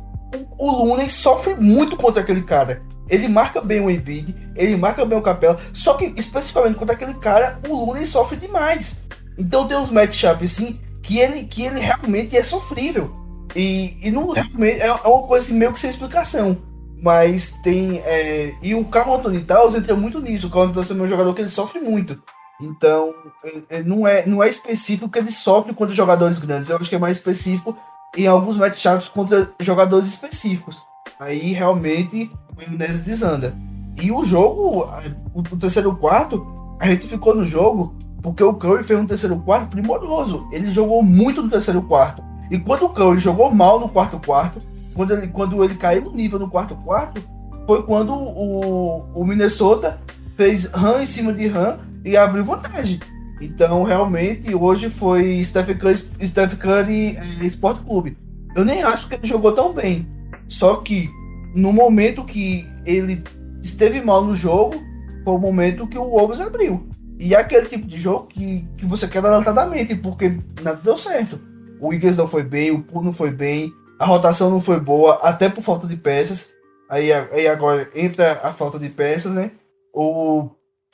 o 0.57 0.71
Looney 0.71 1.09
sofre 1.09 1.55
muito 1.55 1.95
contra 1.95 2.21
aquele 2.21 2.41
cara. 2.41 2.81
Ele 3.09 3.27
marca 3.27 3.61
bem 3.61 3.81
o 3.81 3.89
Embiid, 3.89 4.35
ele 4.55 4.75
marca 4.75 5.05
bem 5.05 5.17
o 5.17 5.21
Capela, 5.21 5.59
só 5.73 5.93
que 5.93 6.13
especificamente 6.17 6.75
contra 6.75 6.95
aquele 6.95 7.13
cara, 7.15 7.59
o 7.67 7.85
Looney 7.85 8.05
sofre 8.05 8.37
demais. 8.37 9.03
Então 9.37 9.67
tem 9.67 9.77
uns 9.77 9.91
matchups 9.91 10.51
assim 10.51 10.79
que 11.03 11.19
ele, 11.19 11.43
que 11.43 11.63
ele 11.63 11.79
realmente 11.79 12.35
é 12.35 12.43
sofrível. 12.43 13.13
E, 13.55 13.97
e 14.07 14.11
não 14.11 14.31
realmente 14.31 14.81
é, 14.81 14.87
é 14.87 14.91
uma 14.91 15.27
coisa 15.27 15.45
assim, 15.45 15.55
meio 15.55 15.71
que 15.71 15.79
sem 15.79 15.89
explicação. 15.89 16.57
Mas 17.01 17.51
tem. 17.63 17.99
É, 17.99 18.55
e 18.63 18.73
o 18.73 18.83
Carl 18.85 19.15
Anthony 19.15 19.43
Towns 19.43 19.75
entra 19.75 19.95
muito 19.95 20.19
nisso. 20.19 20.47
O 20.47 20.49
Carl 20.49 20.63
Anthony 20.63 20.87
Towns 20.87 20.91
é 20.91 21.03
um 21.03 21.07
jogador 21.07 21.33
que 21.33 21.41
ele 21.41 21.49
sofre 21.49 21.79
muito. 21.79 22.21
Então, 22.61 23.13
é, 23.43 23.77
é, 23.77 23.83
não, 23.83 24.07
é, 24.07 24.25
não 24.25 24.41
é 24.41 24.49
específico 24.49 25.09
que 25.09 25.19
ele 25.19 25.31
sofre 25.31 25.73
contra 25.73 25.93
jogadores 25.93 26.39
grandes. 26.39 26.69
Eu 26.69 26.77
acho 26.77 26.89
que 26.89 26.95
é 26.95 26.99
mais 26.99 27.17
específico 27.17 27.77
em 28.17 28.27
alguns 28.27 28.57
matchups 28.57 29.09
contra 29.09 29.49
jogadores 29.59 30.07
específicos. 30.07 30.79
Aí 31.19 31.51
realmente 31.51 32.31
o 32.57 32.73
Inés 32.73 33.01
desanda. 33.01 33.53
E 34.01 34.11
o 34.11 34.23
jogo, 34.25 34.85
o, 35.33 35.39
o 35.39 35.57
terceiro 35.57 35.95
quarto, 35.95 36.45
a 36.79 36.87
gente 36.87 37.07
ficou 37.07 37.35
no 37.35 37.45
jogo 37.45 37.95
porque 38.21 38.43
o 38.43 38.55
Curry 38.55 38.83
fez 38.83 38.99
um 38.99 39.05
terceiro 39.05 39.37
quarto 39.39 39.69
primoroso. 39.69 40.47
Ele 40.51 40.71
jogou 40.73 41.03
muito 41.03 41.43
no 41.43 41.49
terceiro 41.49 41.81
quarto. 41.83 42.23
E 42.49 42.57
quando 42.57 42.85
o 42.85 42.89
Curry 42.89 43.19
jogou 43.19 43.53
mal 43.53 43.79
no 43.79 43.87
quarto 43.87 44.19
quarto, 44.19 44.61
quando 44.95 45.13
ele, 45.13 45.27
quando 45.27 45.63
ele 45.63 45.75
caiu 45.75 46.05
no 46.05 46.11
nível 46.11 46.39
no 46.39 46.49
quarto 46.49 46.75
quarto, 46.77 47.21
foi 47.67 47.83
quando 47.83 48.13
o, 48.13 49.05
o 49.13 49.25
Minnesota 49.25 49.99
fez 50.35 50.65
run 50.65 51.01
em 51.01 51.05
cima 51.05 51.33
de 51.33 51.47
run 51.47 51.77
e 52.03 52.17
abriu 52.17 52.43
vantagem. 52.43 52.99
Então, 53.41 53.83
realmente, 53.83 54.55
hoje 54.55 54.89
foi 54.89 55.43
Steph 55.43 55.77
Curry, 55.77 55.97
Steph 55.97 56.55
Curry 56.55 57.17
é, 57.17 57.45
Sport 57.45 57.83
Clube. 57.83 58.17
Eu 58.55 58.63
nem 58.63 58.81
acho 58.81 59.07
que 59.07 59.15
ele 59.15 59.27
jogou 59.27 59.51
tão 59.51 59.73
bem. 59.73 60.07
Só 60.47 60.77
que, 60.77 61.09
no 61.55 61.71
momento 61.71 62.25
que 62.25 62.67
ele 62.85 63.23
esteve 63.61 64.01
mal 64.01 64.23
no 64.23 64.35
jogo, 64.35 64.75
foi 65.23 65.33
o 65.33 65.39
momento 65.39 65.87
que 65.87 65.97
o 65.97 66.09
Wolves 66.09 66.41
abriu. 66.41 66.89
E 67.17 67.33
é 67.33 67.39
aquele 67.39 67.67
tipo 67.67 67.87
de 67.87 67.97
jogo 67.97 68.27
que, 68.27 68.67
que 68.77 68.85
você 68.85 69.07
quer 69.07 69.19
adelantadamente, 69.19 69.95
porque 69.95 70.37
nada 70.61 70.81
deu 70.83 70.97
certo. 70.97 71.39
O 71.79 71.87
Wiggins 71.87 72.17
não 72.17 72.27
foi 72.27 72.43
bem, 72.43 72.71
o 72.71 72.83
Poole 72.83 73.05
não 73.05 73.13
foi 73.13 73.31
bem, 73.31 73.71
a 73.97 74.05
rotação 74.05 74.49
não 74.49 74.59
foi 74.59 74.79
boa, 74.79 75.15
até 75.23 75.49
por 75.49 75.61
falta 75.61 75.87
de 75.87 75.95
peças. 75.95 76.53
Aí, 76.89 77.11
aí 77.11 77.47
agora 77.47 77.89
entra 77.95 78.39
a 78.43 78.53
falta 78.53 78.77
de 78.77 78.89
peças, 78.89 79.33
né? 79.33 79.51
O, 79.93 80.49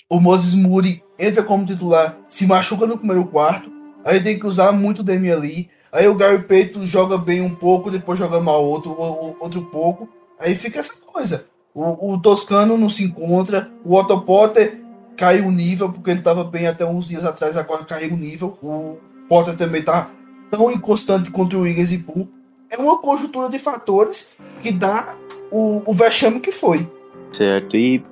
o 0.10 0.19
Moses 0.19 0.54
Moody 0.54 1.04
entra 1.19 1.43
como 1.43 1.65
titular, 1.65 2.15
se 2.30 2.45
machuca 2.45 2.86
no 2.86 2.97
primeiro 2.97 3.26
quarto. 3.26 3.69
Aí 4.06 4.21
tem 4.21 4.38
que 4.38 4.45
usar 4.45 4.71
muito 4.71 5.00
o 5.00 5.04
Demi 5.04 5.32
ali. 5.32 5.69
Aí 5.91 6.08
o 6.08 6.15
Gary 6.15 6.43
Peito 6.43 6.86
joga 6.86 7.17
bem 7.17 7.41
um 7.41 7.54
pouco, 7.54 7.91
depois 7.91 8.17
joga 8.17 8.39
mal 8.39 8.63
outro, 8.63 8.95
outro 9.39 9.63
pouco. 9.63 10.08
Aí 10.41 10.56
fica 10.56 10.80
essa 10.80 10.99
coisa. 11.01 11.45
O, 11.73 12.13
o 12.13 12.21
Toscano 12.21 12.77
não 12.77 12.89
se 12.89 13.04
encontra. 13.04 13.69
O 13.84 13.95
Otto 13.95 14.21
Potter 14.21 14.82
caiu 15.15 15.45
o 15.45 15.51
nível, 15.51 15.91
porque 15.91 16.10
ele 16.10 16.19
estava 16.19 16.43
bem 16.43 16.67
até 16.67 16.86
uns 16.86 17.08
dias 17.08 17.23
atrás, 17.23 17.56
agora 17.56 17.86
caiu 17.86 18.13
o 18.13 18.17
nível. 18.17 18.58
O 18.62 18.97
Potter 19.30 19.56
também 19.56 19.82
tá 19.82 20.10
tão 20.49 20.71
inconstante 20.71 21.32
contra 21.32 21.58
o 21.58 21.62
Wiggins 21.62 21.91
e 21.91 21.99
Poole 21.99 22.41
é 22.71 22.77
uma 22.77 22.97
conjuntura 22.97 23.49
de 23.49 23.60
fatores 23.60 24.34
que 24.60 24.71
dá 24.71 25.13
o, 25.51 25.84
o 25.86 25.93
vexame 25.93 26.39
que 26.39 26.51
foi. 26.51 26.88
Certo, 27.32 27.75
e, 27.75 28.04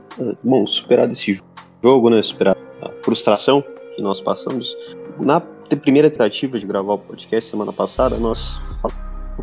bom, 0.43 0.67
superar 0.67 1.09
esse 1.09 1.41
jogo, 1.81 2.09
né, 2.09 2.21
superar 2.21 2.57
a 2.81 2.89
frustração 3.03 3.63
que 3.95 4.01
nós 4.01 4.19
passamos, 4.19 4.75
na 5.17 5.39
primeira 5.81 6.09
tentativa 6.09 6.59
de 6.59 6.65
gravar 6.65 6.93
o 6.93 6.97
podcast 6.97 7.49
semana 7.49 7.71
passada, 7.71 8.17
nós 8.17 8.59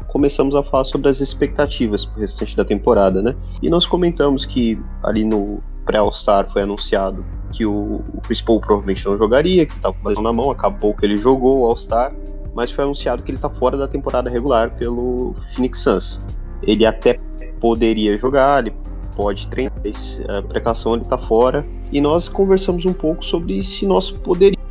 começamos 0.07 0.55
a 0.55 0.63
falar 0.63 0.85
sobre 0.85 1.09
as 1.09 1.21
expectativas 1.21 2.05
para 2.05 2.19
o 2.19 2.21
restante 2.21 2.57
da 2.57 2.65
temporada, 2.65 3.23
né? 3.23 3.35
E 3.63 3.69
nós 3.69 3.87
comentamos 3.87 4.45
que 4.45 4.79
ali 5.03 5.25
no 5.25 5.63
pré-All-Star 5.85 6.51
foi 6.53 6.63
anunciado 6.63 7.25
que 7.53 7.65
o, 7.65 8.03
o 8.13 8.21
Chris 8.23 8.41
Paul 8.41 8.61
provavelmente 8.61 9.05
não 9.05 9.17
jogaria, 9.17 9.67
que 9.67 9.73
estava 9.73 9.95
com 10.03 10.09
a 10.09 10.23
na 10.23 10.33
mão, 10.33 10.51
acabou 10.51 10.95
que 10.95 11.07
ele 11.07 11.17
jogou 11.17 11.61
o 11.61 11.67
All-Star, 11.67 12.13
mas 12.55 12.71
foi 12.71 12.85
anunciado 12.85 13.23
que 13.23 13.31
ele 13.31 13.39
está 13.39 13.49
fora 13.49 13.77
da 13.77 13.87
temporada 13.87 14.29
regular 14.29 14.71
pelo 14.77 15.35
Phoenix 15.55 15.81
Suns. 15.81 16.21
Ele 16.63 16.85
até 16.85 17.21
poderia 17.61 18.17
jogar, 18.17 18.67
ele 18.67 18.75
pode 19.15 19.47
treinar, 19.49 19.73
mas 19.85 20.21
a 20.29 20.43
precaução 20.43 20.95
ele 20.95 21.03
está 21.03 21.17
fora. 21.17 21.67
E 21.93 22.01
nós 22.01 22.29
conversamos 22.29 22.85
um 22.85 22.93
pouco 22.93 23.25
sobre 23.25 23.63
se 23.63 23.87
nós 23.87 24.11
poderíamos 24.11 24.66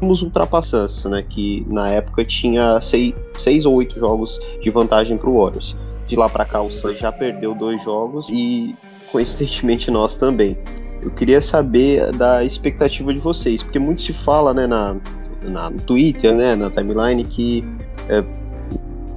ultrapassar 0.00 0.86
né? 1.08 1.22
Que 1.22 1.66
na 1.68 1.90
época 1.90 2.24
tinha 2.24 2.80
seis, 2.80 3.14
seis 3.36 3.66
ou 3.66 3.74
oito 3.74 3.98
jogos 3.98 4.40
de 4.62 4.70
vantagem 4.70 5.16
para 5.16 5.28
o 5.28 5.42
Warriors. 5.42 5.76
De 6.06 6.16
lá 6.16 6.28
para 6.28 6.44
cá 6.44 6.62
o 6.62 6.70
Suns 6.70 6.98
já 6.98 7.12
perdeu 7.12 7.54
dois 7.54 7.82
jogos 7.84 8.28
e 8.30 8.74
coincidentemente 9.10 9.90
nós 9.90 10.16
também. 10.16 10.56
Eu 11.02 11.10
queria 11.10 11.40
saber 11.40 12.10
da 12.16 12.44
expectativa 12.44 13.12
de 13.12 13.20
vocês, 13.20 13.62
porque 13.62 13.78
muito 13.78 14.02
se 14.02 14.12
fala, 14.12 14.52
né, 14.52 14.66
na, 14.66 14.96
na, 15.42 15.70
no 15.70 15.80
Twitter, 15.80 16.34
né, 16.34 16.56
na 16.56 16.70
timeline, 16.70 17.24
que 17.24 17.64
é, 18.08 18.24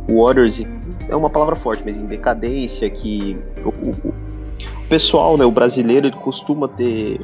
o 0.07 0.23
Warriors 0.23 0.63
é 1.09 1.15
uma 1.15 1.29
palavra 1.29 1.55
forte, 1.55 1.81
mas 1.83 1.97
em 1.97 2.05
decadência, 2.05 2.89
que 2.89 3.37
o, 3.65 3.69
o, 3.69 4.09
o, 4.09 4.87
pessoal, 4.87 5.37
né, 5.37 5.45
o 5.45 5.51
brasileiro, 5.51 6.07
ele 6.07 6.15
costuma 6.17 6.67
ter 6.67 7.21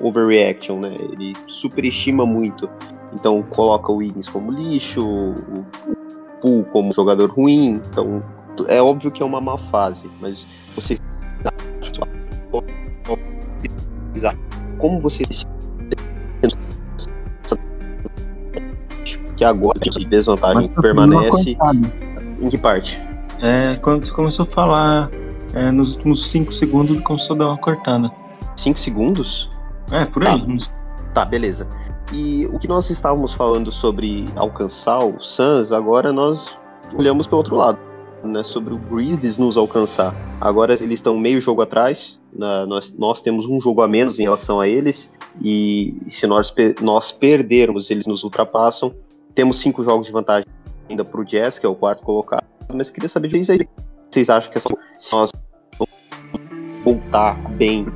overreaction, 0.00 0.80
né, 0.80 0.96
ele 1.12 1.34
superestima 1.46 2.26
muito. 2.26 2.68
Então 3.12 3.42
coloca 3.42 3.90
o 3.90 3.96
Wiggins 3.96 4.28
como 4.28 4.50
lixo, 4.50 5.02
o, 5.02 5.64
Poole 6.40 6.64
como 6.72 6.92
jogador 6.92 7.30
ruim, 7.30 7.80
então 7.90 8.22
é 8.66 8.80
óbvio 8.80 9.10
que 9.10 9.22
é 9.22 9.26
uma 9.26 9.40
má 9.40 9.58
fase, 9.70 10.10
mas 10.20 10.46
vocês 10.74 11.00
como 14.78 14.98
vocês 14.98 15.46
que 19.36 19.44
agora 19.44 19.78
de 19.78 20.04
desvantagem 20.04 20.68
permanece. 20.68 21.56
Em 22.38 22.48
que 22.48 22.58
parte? 22.58 23.00
É, 23.40 23.76
quando 23.76 24.04
você 24.04 24.12
começou 24.12 24.44
a 24.44 24.48
falar 24.48 25.10
é, 25.54 25.70
nos 25.70 25.96
últimos 25.96 26.30
5 26.30 26.52
segundos 26.52 27.00
começou 27.00 27.36
a 27.36 27.38
dar 27.38 27.46
uma 27.48 27.58
cortada. 27.58 28.10
5 28.56 28.78
segundos? 28.78 29.50
É, 29.90 30.04
por 30.04 30.26
aí. 30.26 30.46
Tá. 30.46 30.70
tá, 31.14 31.24
beleza. 31.24 31.66
E 32.12 32.46
o 32.46 32.58
que 32.58 32.66
nós 32.66 32.90
estávamos 32.90 33.32
falando 33.32 33.70
sobre 33.70 34.28
alcançar 34.34 34.98
o 34.98 35.20
Suns, 35.20 35.70
agora 35.70 36.12
nós 36.12 36.56
olhamos 36.94 37.26
para 37.26 37.36
o 37.36 37.38
outro 37.38 37.54
lado, 37.54 37.78
né, 38.24 38.42
sobre 38.42 38.74
o 38.74 38.78
Grizzlies 38.78 39.38
nos 39.38 39.56
alcançar. 39.56 40.14
Agora 40.40 40.72
eles 40.72 40.94
estão 40.94 41.16
meio 41.16 41.40
jogo 41.40 41.62
atrás, 41.62 42.20
né, 42.32 42.66
nós, 42.66 42.92
nós 42.98 43.22
temos 43.22 43.46
um 43.46 43.60
jogo 43.60 43.80
a 43.82 43.88
menos 43.88 44.18
em 44.18 44.24
relação 44.24 44.60
a 44.60 44.66
eles, 44.66 45.08
e 45.40 45.94
se 46.10 46.26
nós, 46.26 46.52
nós 46.80 47.12
perdermos, 47.12 47.90
eles 47.90 48.06
nos 48.06 48.24
ultrapassam. 48.24 48.92
Temos 49.32 49.60
cinco 49.60 49.84
jogos 49.84 50.06
de 50.06 50.12
vantagem 50.12 50.48
ainda 50.88 51.04
para 51.04 51.20
o 51.20 51.24
Jazz, 51.24 51.60
que 51.60 51.64
é 51.64 51.68
o 51.68 51.76
quarto 51.76 52.02
colocado, 52.02 52.44
mas 52.74 52.90
queria 52.90 53.08
saber 53.08 53.28
de 53.28 53.44
vocês. 53.44 53.60
Vocês 54.10 54.28
acham 54.28 54.50
que 54.50 54.58
essa, 54.58 54.68
se 54.98 55.12
nós 55.12 55.30
voltar 56.82 57.36
bem, 57.50 57.86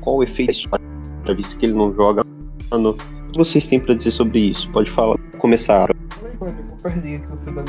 qual 0.00 0.16
o 0.16 0.22
efeito 0.24 0.68
visto 1.36 1.56
que 1.56 1.66
ele 1.66 1.74
não 1.74 1.94
joga? 1.94 2.33
O 2.76 2.94
que 3.32 3.38
vocês 3.38 3.66
têm 3.66 3.80
para 3.80 3.94
dizer 3.94 4.10
sobre 4.10 4.40
isso? 4.40 4.70
Pode 4.70 4.90
falar, 4.92 5.18
começar. 5.38 5.88
Perdi 6.82 7.16
aqui 7.16 7.32
o 7.32 7.36
fio 7.36 7.54
da. 7.54 7.64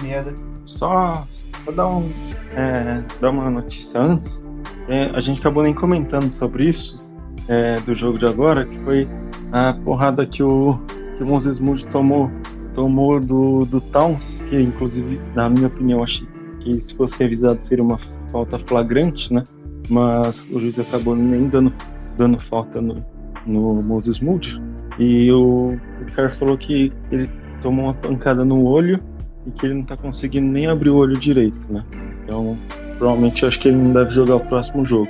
Só, 0.65 1.25
só 1.59 1.71
dar, 1.71 1.87
um, 1.87 2.09
é, 2.55 3.03
dar 3.21 3.29
uma 3.29 3.49
notícia 3.49 3.99
antes. 4.01 4.51
É, 4.87 5.05
a 5.15 5.21
gente 5.21 5.39
acabou 5.39 5.63
nem 5.63 5.73
comentando 5.73 6.31
sobre 6.31 6.69
isso 6.69 7.15
é, 7.47 7.79
do 7.81 7.93
jogo 7.93 8.17
de 8.17 8.25
agora, 8.25 8.65
que 8.65 8.77
foi 8.79 9.07
a 9.51 9.73
porrada 9.73 10.25
que 10.25 10.43
o 10.43 10.79
que 11.17 11.23
o 11.23 11.27
Moses 11.27 11.59
Moody 11.59 11.87
tomou, 11.87 12.29
tomou 12.73 13.19
do, 13.19 13.65
do 13.65 13.79
Towns, 13.79 14.41
que 14.49 14.59
inclusive, 14.59 15.19
na 15.33 15.49
minha 15.49 15.67
opinião, 15.67 16.03
achei 16.03 16.27
que 16.59 16.79
se 16.81 16.95
fosse 16.95 17.17
revisado 17.19 17.63
seria 17.63 17.83
uma 17.83 17.97
falta 17.97 18.59
flagrante, 18.59 19.33
né? 19.33 19.43
Mas 19.89 20.49
o 20.49 20.59
juiz 20.59 20.79
acabou 20.79 21.15
nem 21.15 21.47
dando, 21.47 21.71
dando 22.17 22.39
falta 22.39 22.81
no, 22.81 23.05
no 23.45 23.81
Moses 23.81 24.19
Moody. 24.19 24.61
E 24.97 25.31
o, 25.31 25.77
o 26.01 26.11
cara 26.15 26.31
falou 26.31 26.57
que 26.57 26.91
ele 27.11 27.29
tomou 27.61 27.85
uma 27.85 27.93
pancada 27.93 28.45
no 28.45 28.63
olho 28.63 28.99
e 29.45 29.51
que 29.51 29.65
ele 29.65 29.75
não 29.75 29.83
tá 29.83 29.97
conseguindo 29.97 30.47
nem 30.47 30.67
abrir 30.67 30.89
o 30.89 30.95
olho 30.95 31.17
direito, 31.17 31.71
né? 31.71 31.83
Então, 32.23 32.57
provavelmente 32.97 33.43
eu 33.43 33.49
acho 33.49 33.59
que 33.59 33.67
ele 33.67 33.77
não 33.77 33.93
deve 33.93 34.11
jogar 34.11 34.35
o 34.35 34.39
próximo 34.41 34.85
jogo. 34.85 35.09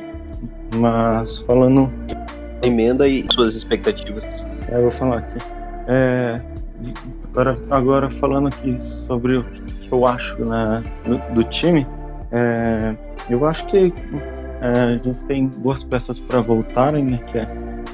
Mas 0.76 1.40
falando. 1.40 1.92
Emenda 2.62 3.08
e 3.08 3.26
suas 3.32 3.56
expectativas. 3.56 4.24
É, 4.70 4.78
eu 4.78 4.84
vou 4.84 4.92
falar 4.92 5.20
aqui. 5.20 5.38
É, 5.88 6.42
agora, 7.32 7.56
agora 7.70 8.10
falando 8.10 8.48
aqui 8.48 8.82
sobre 8.82 9.38
o 9.38 9.44
que 9.44 9.92
eu 9.92 10.08
acho 10.08 10.44
na, 10.44 10.82
do, 11.06 11.18
do 11.34 11.44
time, 11.44 11.86
é, 12.32 12.96
eu 13.30 13.46
acho 13.46 13.66
que 13.68 13.94
é, 14.62 14.96
a 14.96 14.98
gente 14.98 15.26
tem 15.26 15.48
boas 15.48 15.84
peças 15.84 16.20
para 16.20 16.42
voltarem, 16.42 17.04
né, 17.04 17.20
que, 17.32 17.38
é, 17.38 17.46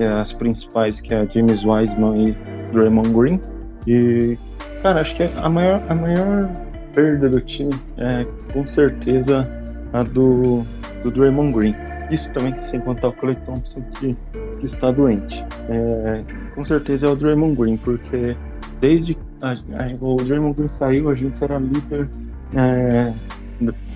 que 0.01 0.05
é 0.05 0.11
as 0.11 0.33
principais, 0.33 0.99
que 0.99 1.13
é 1.13 1.21
a 1.21 1.25
James 1.25 1.63
Wiseman 1.63 2.29
e 2.29 2.37
Draymond 2.73 3.13
Green. 3.13 3.39
E, 3.85 4.35
cara, 4.81 5.01
acho 5.01 5.15
que 5.15 5.21
a 5.23 5.47
maior, 5.47 5.79
a 5.89 5.93
maior 5.93 6.49
perda 6.91 7.29
do 7.29 7.39
time 7.39 7.73
é 7.97 8.25
com 8.51 8.65
certeza 8.65 9.47
a 9.93 10.01
do, 10.01 10.63
do 11.03 11.11
Draymond 11.11 11.53
Green. 11.53 11.75
Isso 12.09 12.33
também 12.33 12.59
sem 12.63 12.79
contar 12.79 13.09
o 13.09 13.13
Clay 13.13 13.35
Thompson 13.45 13.81
que, 13.99 14.17
que 14.59 14.65
está 14.65 14.91
doente. 14.91 15.45
É, 15.69 16.23
com 16.55 16.63
certeza 16.63 17.05
é 17.05 17.09
o 17.11 17.15
Draymond 17.15 17.55
Green, 17.55 17.77
porque 17.77 18.35
desde 18.79 19.15
a, 19.39 19.55
o 20.01 20.15
Draymond 20.15 20.55
Green 20.55 20.67
saiu, 20.67 21.11
a 21.11 21.15
gente 21.15 21.43
era 21.43 21.59
líder, 21.59 22.09
é, 22.55 23.13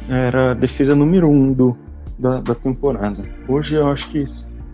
era 0.07 0.51
a 0.51 0.53
defesa 0.53 0.93
número 0.93 1.27
um 1.27 1.51
do, 1.51 1.75
da, 2.19 2.41
da 2.41 2.53
temporada. 2.53 3.23
Hoje 3.47 3.75
eu 3.75 3.87
acho 3.87 4.07
que 4.11 4.23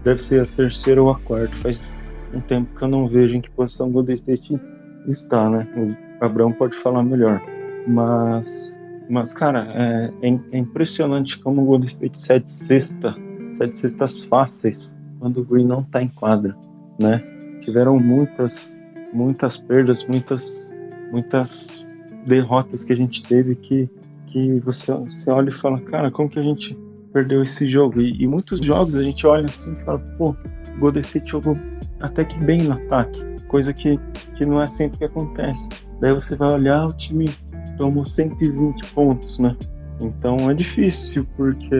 deve 0.04 0.24
ser 0.24 0.42
a 0.42 0.46
terceira 0.46 1.02
ou 1.02 1.10
a 1.12 1.20
quarta. 1.20 1.56
Faz 1.58 1.98
um 2.34 2.40
tempo 2.40 2.76
que 2.76 2.84
eu 2.84 2.88
não 2.88 3.08
vejo 3.08 3.36
em 3.36 3.42
que 3.42 3.50
posição 3.52 3.90
o 3.90 3.92
Golden 3.92 4.16
State 4.16 4.60
está, 5.08 5.50
né? 5.50 5.68
O 5.76 6.26
Abraão 6.26 6.52
pode 6.52 6.76
falar 6.76 7.04
melhor. 7.04 7.42
Mas, 7.88 8.78
mas 9.10 9.34
cara, 9.34 9.68
é, 9.74 10.14
é, 10.22 10.40
é 10.52 10.58
impressionante 10.58 11.40
como 11.40 11.62
o 11.62 11.66
Golden 11.66 11.88
State 11.88 12.20
cede 12.20 12.50
sexta, 12.50 13.16
cede 13.56 13.78
cestas 13.78 14.24
fáceis 14.26 14.98
quando 15.20 15.42
o 15.42 15.46
Green 15.46 15.66
não 15.66 15.82
está 15.82 16.02
em 16.02 16.10
quadra, 16.10 16.56
né? 17.00 17.24
Tiveram 17.60 18.00
muitas, 18.00 18.76
muitas 19.14 19.58
perdas, 19.58 20.08
muitas, 20.08 20.74
muitas 21.12 21.88
derrotas 22.26 22.84
que 22.84 22.94
a 22.94 22.96
gente 22.96 23.24
teve 23.28 23.56
que, 23.56 23.90
que 24.28 24.60
você, 24.62 24.92
você 24.94 25.30
olha 25.30 25.50
e 25.50 25.54
fala, 25.54 25.80
cara, 25.82 26.10
como 26.10 26.30
que 26.30 26.40
a 26.40 26.44
gente 26.44 26.78
perdeu 27.12 27.42
esse 27.44 27.70
jogo? 27.70 28.02
E, 28.02 28.22
e 28.22 28.28
muitos 28.28 28.60
jogos 28.66 28.96
a 28.96 29.04
gente 29.04 29.26
olha 29.28 29.48
assim 29.48 29.74
e 29.74 29.86
fala, 29.86 30.00
pô, 30.18 30.36
o 30.76 30.80
Golden 30.80 31.02
State 31.02 31.30
jogou 31.30 31.58
até 32.00 32.26
que 32.26 32.38
bem 32.40 32.64
no 32.64 32.74
ataque, 32.74 33.22
coisa 33.48 33.74
que, 33.74 34.00
que 34.36 34.46
não 34.46 34.62
é 34.62 34.68
sempre 34.68 34.98
que 34.98 35.06
acontece. 35.06 35.70
Daí 36.00 36.14
você 36.14 36.36
vai 36.36 36.52
olhar, 36.52 36.88
o 36.88 36.94
time 36.94 37.36
tomou 37.78 38.06
120 38.06 38.94
pontos, 38.94 39.40
né? 39.40 39.56
Então 40.00 40.50
é 40.50 40.54
difícil, 40.54 41.28
porque 41.38 41.76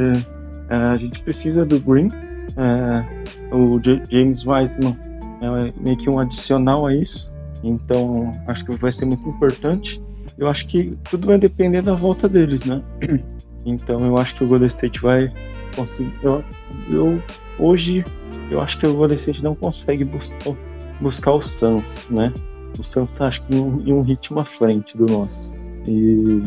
é, 0.70 0.76
a 0.76 0.98
gente 0.98 1.24
precisa 1.24 1.66
do 1.66 1.80
Green, 1.80 2.12
é, 2.58 3.56
o 3.56 3.80
J 3.80 4.04
James 4.10 4.46
Wiseman 4.46 4.98
é 5.42 5.74
meio 5.82 5.98
que 5.98 6.10
um 6.10 6.20
adicional 6.20 6.86
a 6.86 6.96
isso, 6.96 7.36
então 7.64 8.32
acho 8.48 8.66
que 8.66 8.76
vai 8.76 8.92
ser 8.92 9.06
muito 9.06 9.28
importante. 9.28 10.02
Eu 10.38 10.48
acho 10.48 10.68
que 10.68 10.98
tudo 11.10 11.28
vai 11.28 11.38
depender 11.38 11.82
da 11.82 11.94
volta 11.94 12.28
deles, 12.28 12.64
né? 12.64 12.82
Então 13.66 14.06
eu 14.06 14.18
acho 14.18 14.36
que 14.36 14.44
o 14.44 14.48
Golden 14.48 14.68
State 14.68 15.00
vai 15.02 15.32
conseguir. 15.76 16.14
Eu, 16.22 16.44
eu 16.90 17.24
hoje 17.60 18.04
eu 18.50 18.60
acho 18.60 18.78
que 18.78 18.86
o 18.86 18.94
Golden 18.94 19.16
State 19.16 19.44
não 19.44 19.56
consegue 19.56 20.04
buscar, 20.04 20.56
buscar 21.00 21.32
o 21.32 21.42
Suns, 21.42 22.08
né? 22.10 22.34
O 22.78 22.84
Suns 22.84 23.14
tá 23.14 23.28
acho 23.28 23.46
que 23.46 23.56
em 23.56 23.60
um, 23.60 23.82
em 23.88 23.94
um 23.94 24.02
ritmo 24.02 24.40
à 24.40 24.46
frente 24.46 24.98
do 24.98 25.06
nosso. 25.06 25.56
E 25.88 26.44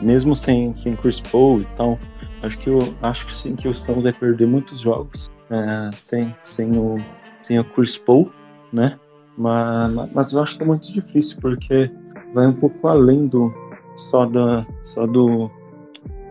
mesmo 0.00 0.36
sem, 0.36 0.74
sem 0.74 0.94
Chris 0.94 1.20
Paul 1.20 1.62
e 1.62 1.64
tal, 1.76 1.98
acho 2.42 2.58
que 2.58 2.68
eu 2.68 2.94
acho 3.02 3.30
sim 3.32 3.56
que 3.56 3.68
o 3.68 3.74
Suns 3.74 4.02
vai 4.02 4.12
perder 4.12 4.46
muitos 4.46 4.80
jogos 4.80 5.30
é, 5.50 5.90
sem, 5.96 6.34
sem, 6.42 6.76
o, 6.78 6.96
sem 7.42 7.58
o 7.58 7.64
Chris 7.64 7.96
Paul, 7.96 8.30
né? 8.72 8.98
Mas, 9.36 9.92
mas 10.14 10.32
eu 10.32 10.42
acho 10.42 10.56
que 10.56 10.62
é 10.62 10.66
muito 10.66 10.92
difícil 10.92 11.38
porque 11.40 11.90
vai 12.34 12.46
um 12.46 12.52
pouco 12.52 12.86
além 12.88 13.26
do 13.26 13.52
só 13.96 14.26
da 14.26 14.66
só 14.82 15.06
do 15.06 15.50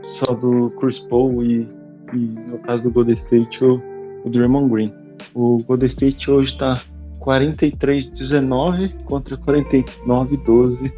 só 0.06 0.34
do 0.34 0.70
Chris 0.80 1.00
Paul 1.00 1.44
e, 1.44 1.68
e 2.14 2.18
no 2.18 2.60
caso 2.60 2.84
do 2.84 2.92
Golden 2.92 3.14
State 3.14 3.64
o, 3.64 3.82
o 4.24 4.30
Draymond 4.30 4.70
Green. 4.70 4.94
O 5.34 5.64
Golden 5.64 5.88
State 5.88 6.30
hoje 6.30 6.54
está 6.54 6.82
43-19 7.20 9.04
contra 9.04 9.38
49-12 9.38 10.92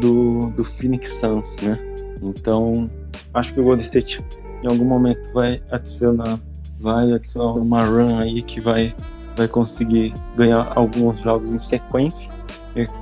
do, 0.00 0.50
do 0.50 0.64
Phoenix 0.64 1.14
Suns, 1.16 1.58
né? 1.60 1.78
Então 2.22 2.90
acho 3.34 3.52
que 3.52 3.60
o 3.60 3.64
Golden 3.64 3.84
State 3.84 4.24
em 4.62 4.66
algum 4.66 4.84
momento 4.84 5.32
vai 5.32 5.62
adicionar 5.70 6.40
vai 6.80 7.12
adicionar 7.12 7.52
uma 7.52 7.84
run 7.84 8.18
aí 8.18 8.42
que 8.42 8.60
vai 8.60 8.94
vai 9.36 9.48
conseguir 9.48 10.14
ganhar 10.36 10.72
alguns 10.76 11.20
jogos 11.20 11.52
em 11.52 11.58
sequência, 11.58 12.36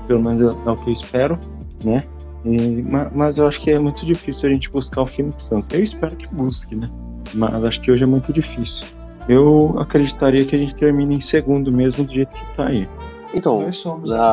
pelo 0.06 0.22
menos 0.22 0.40
é, 0.40 0.44
é 0.44 0.70
o 0.70 0.76
que 0.78 0.88
eu 0.88 0.92
espero, 0.92 1.38
né? 1.84 2.06
E, 2.44 2.82
mas 3.14 3.38
eu 3.38 3.46
acho 3.46 3.60
que 3.60 3.70
é 3.70 3.78
muito 3.78 4.04
difícil 4.04 4.48
a 4.48 4.52
gente 4.52 4.70
buscar 4.70 5.02
o 5.02 5.06
Phoenix 5.06 5.44
Suns. 5.44 5.70
Eu 5.70 5.82
espero 5.82 6.16
que 6.16 6.26
busque, 6.34 6.74
né? 6.74 6.90
Mas 7.34 7.64
acho 7.64 7.80
que 7.80 7.90
hoje 7.90 8.04
é 8.04 8.06
muito 8.06 8.32
difícil. 8.32 8.86
Eu 9.28 9.74
acreditaria 9.78 10.44
que 10.44 10.56
a 10.56 10.58
gente 10.58 10.74
termine 10.74 11.14
em 11.14 11.20
segundo 11.20 11.72
mesmo 11.72 12.04
do 12.04 12.12
jeito 12.12 12.34
que 12.34 12.56
tá 12.56 12.66
aí. 12.66 12.88
Então, 13.34 13.64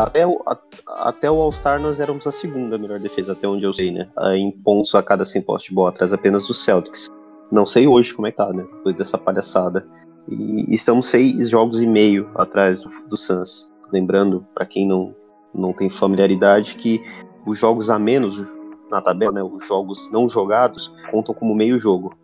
até 0.03 0.27
o, 0.27 0.41
até 0.87 1.31
o 1.31 1.35
All-Star 1.35 1.79
nós 1.81 1.99
éramos 1.99 2.27
a 2.27 2.31
segunda 2.31 2.77
melhor 2.77 2.99
defesa, 2.99 3.31
até 3.31 3.47
onde 3.47 3.63
eu 3.63 3.73
sei, 3.73 3.91
né? 3.91 4.09
Em 4.35 4.51
pontos 4.51 4.93
a 4.93 5.01
cada 5.01 5.23
100 5.23 5.41
postos 5.43 5.69
de 5.69 5.75
bola, 5.75 5.89
atrás 5.89 6.11
apenas 6.11 6.47
do 6.47 6.53
Celtics. 6.53 7.07
Não 7.51 7.65
sei 7.65 7.87
hoje 7.87 8.13
como 8.13 8.27
é 8.27 8.31
que 8.31 8.37
tá, 8.37 8.51
né? 8.51 8.65
Depois 8.73 8.95
dessa 8.95 9.17
palhaçada. 9.17 9.87
E 10.27 10.73
estamos 10.73 11.05
seis 11.05 11.49
jogos 11.49 11.81
e 11.81 11.87
meio 11.87 12.29
atrás 12.35 12.81
do, 12.81 12.89
do 13.07 13.15
Suns. 13.15 13.69
Lembrando, 13.91 14.45
para 14.53 14.65
quem 14.65 14.87
não, 14.87 15.15
não 15.53 15.71
tem 15.71 15.89
familiaridade, 15.89 16.75
que 16.75 17.01
os 17.45 17.57
jogos 17.57 17.89
a 17.89 17.97
menos 17.97 18.43
na 18.89 19.01
tabela, 19.01 19.31
né, 19.31 19.43
os 19.43 19.67
jogos 19.67 20.09
não 20.11 20.27
jogados, 20.27 20.91
contam 21.11 21.33
como 21.33 21.53
meio 21.53 21.79
jogo, 21.79 22.15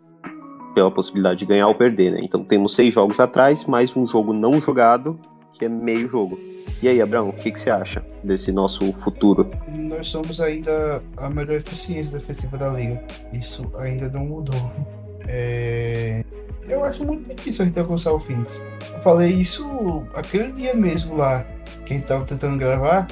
pela 0.74 0.90
possibilidade 0.90 1.38
de 1.38 1.46
ganhar 1.46 1.68
ou 1.68 1.74
perder. 1.74 2.12
Né? 2.12 2.20
Então 2.22 2.44
temos 2.44 2.74
seis 2.74 2.92
jogos 2.92 3.20
atrás, 3.20 3.64
mais 3.64 3.96
um 3.96 4.06
jogo 4.06 4.32
não 4.32 4.60
jogado, 4.60 5.18
que 5.52 5.64
é 5.64 5.68
meio 5.68 6.08
jogo. 6.08 6.38
E 6.82 6.88
aí, 6.88 7.00
Abraão, 7.00 7.30
o 7.30 7.32
que, 7.32 7.52
que 7.52 7.60
você 7.60 7.70
acha 7.70 8.04
desse 8.22 8.50
nosso 8.50 8.92
futuro? 8.94 9.48
Nós 9.68 10.08
somos 10.08 10.40
ainda 10.40 11.02
a 11.16 11.30
melhor 11.30 11.56
eficiência 11.56 12.18
defensiva 12.18 12.58
da 12.58 12.68
liga. 12.70 13.02
Isso 13.32 13.70
ainda 13.78 14.10
não 14.10 14.26
mudou. 14.26 14.60
É... 15.28 16.24
Eu 16.68 16.84
acho 16.84 17.04
muito 17.04 17.32
difícil 17.34 17.62
a 17.62 17.66
gente 17.66 17.78
alcançar 17.78 18.12
o 18.12 18.18
Phoenix. 18.18 18.66
Eu 18.92 18.98
falei 18.98 19.30
isso 19.30 20.02
aquele 20.14 20.52
dia 20.52 20.74
mesmo 20.74 21.16
lá, 21.16 21.46
que 21.86 21.94
a 21.94 21.96
gente 21.96 22.06
tava 22.06 22.24
tentando 22.24 22.58
gravar 22.58 23.06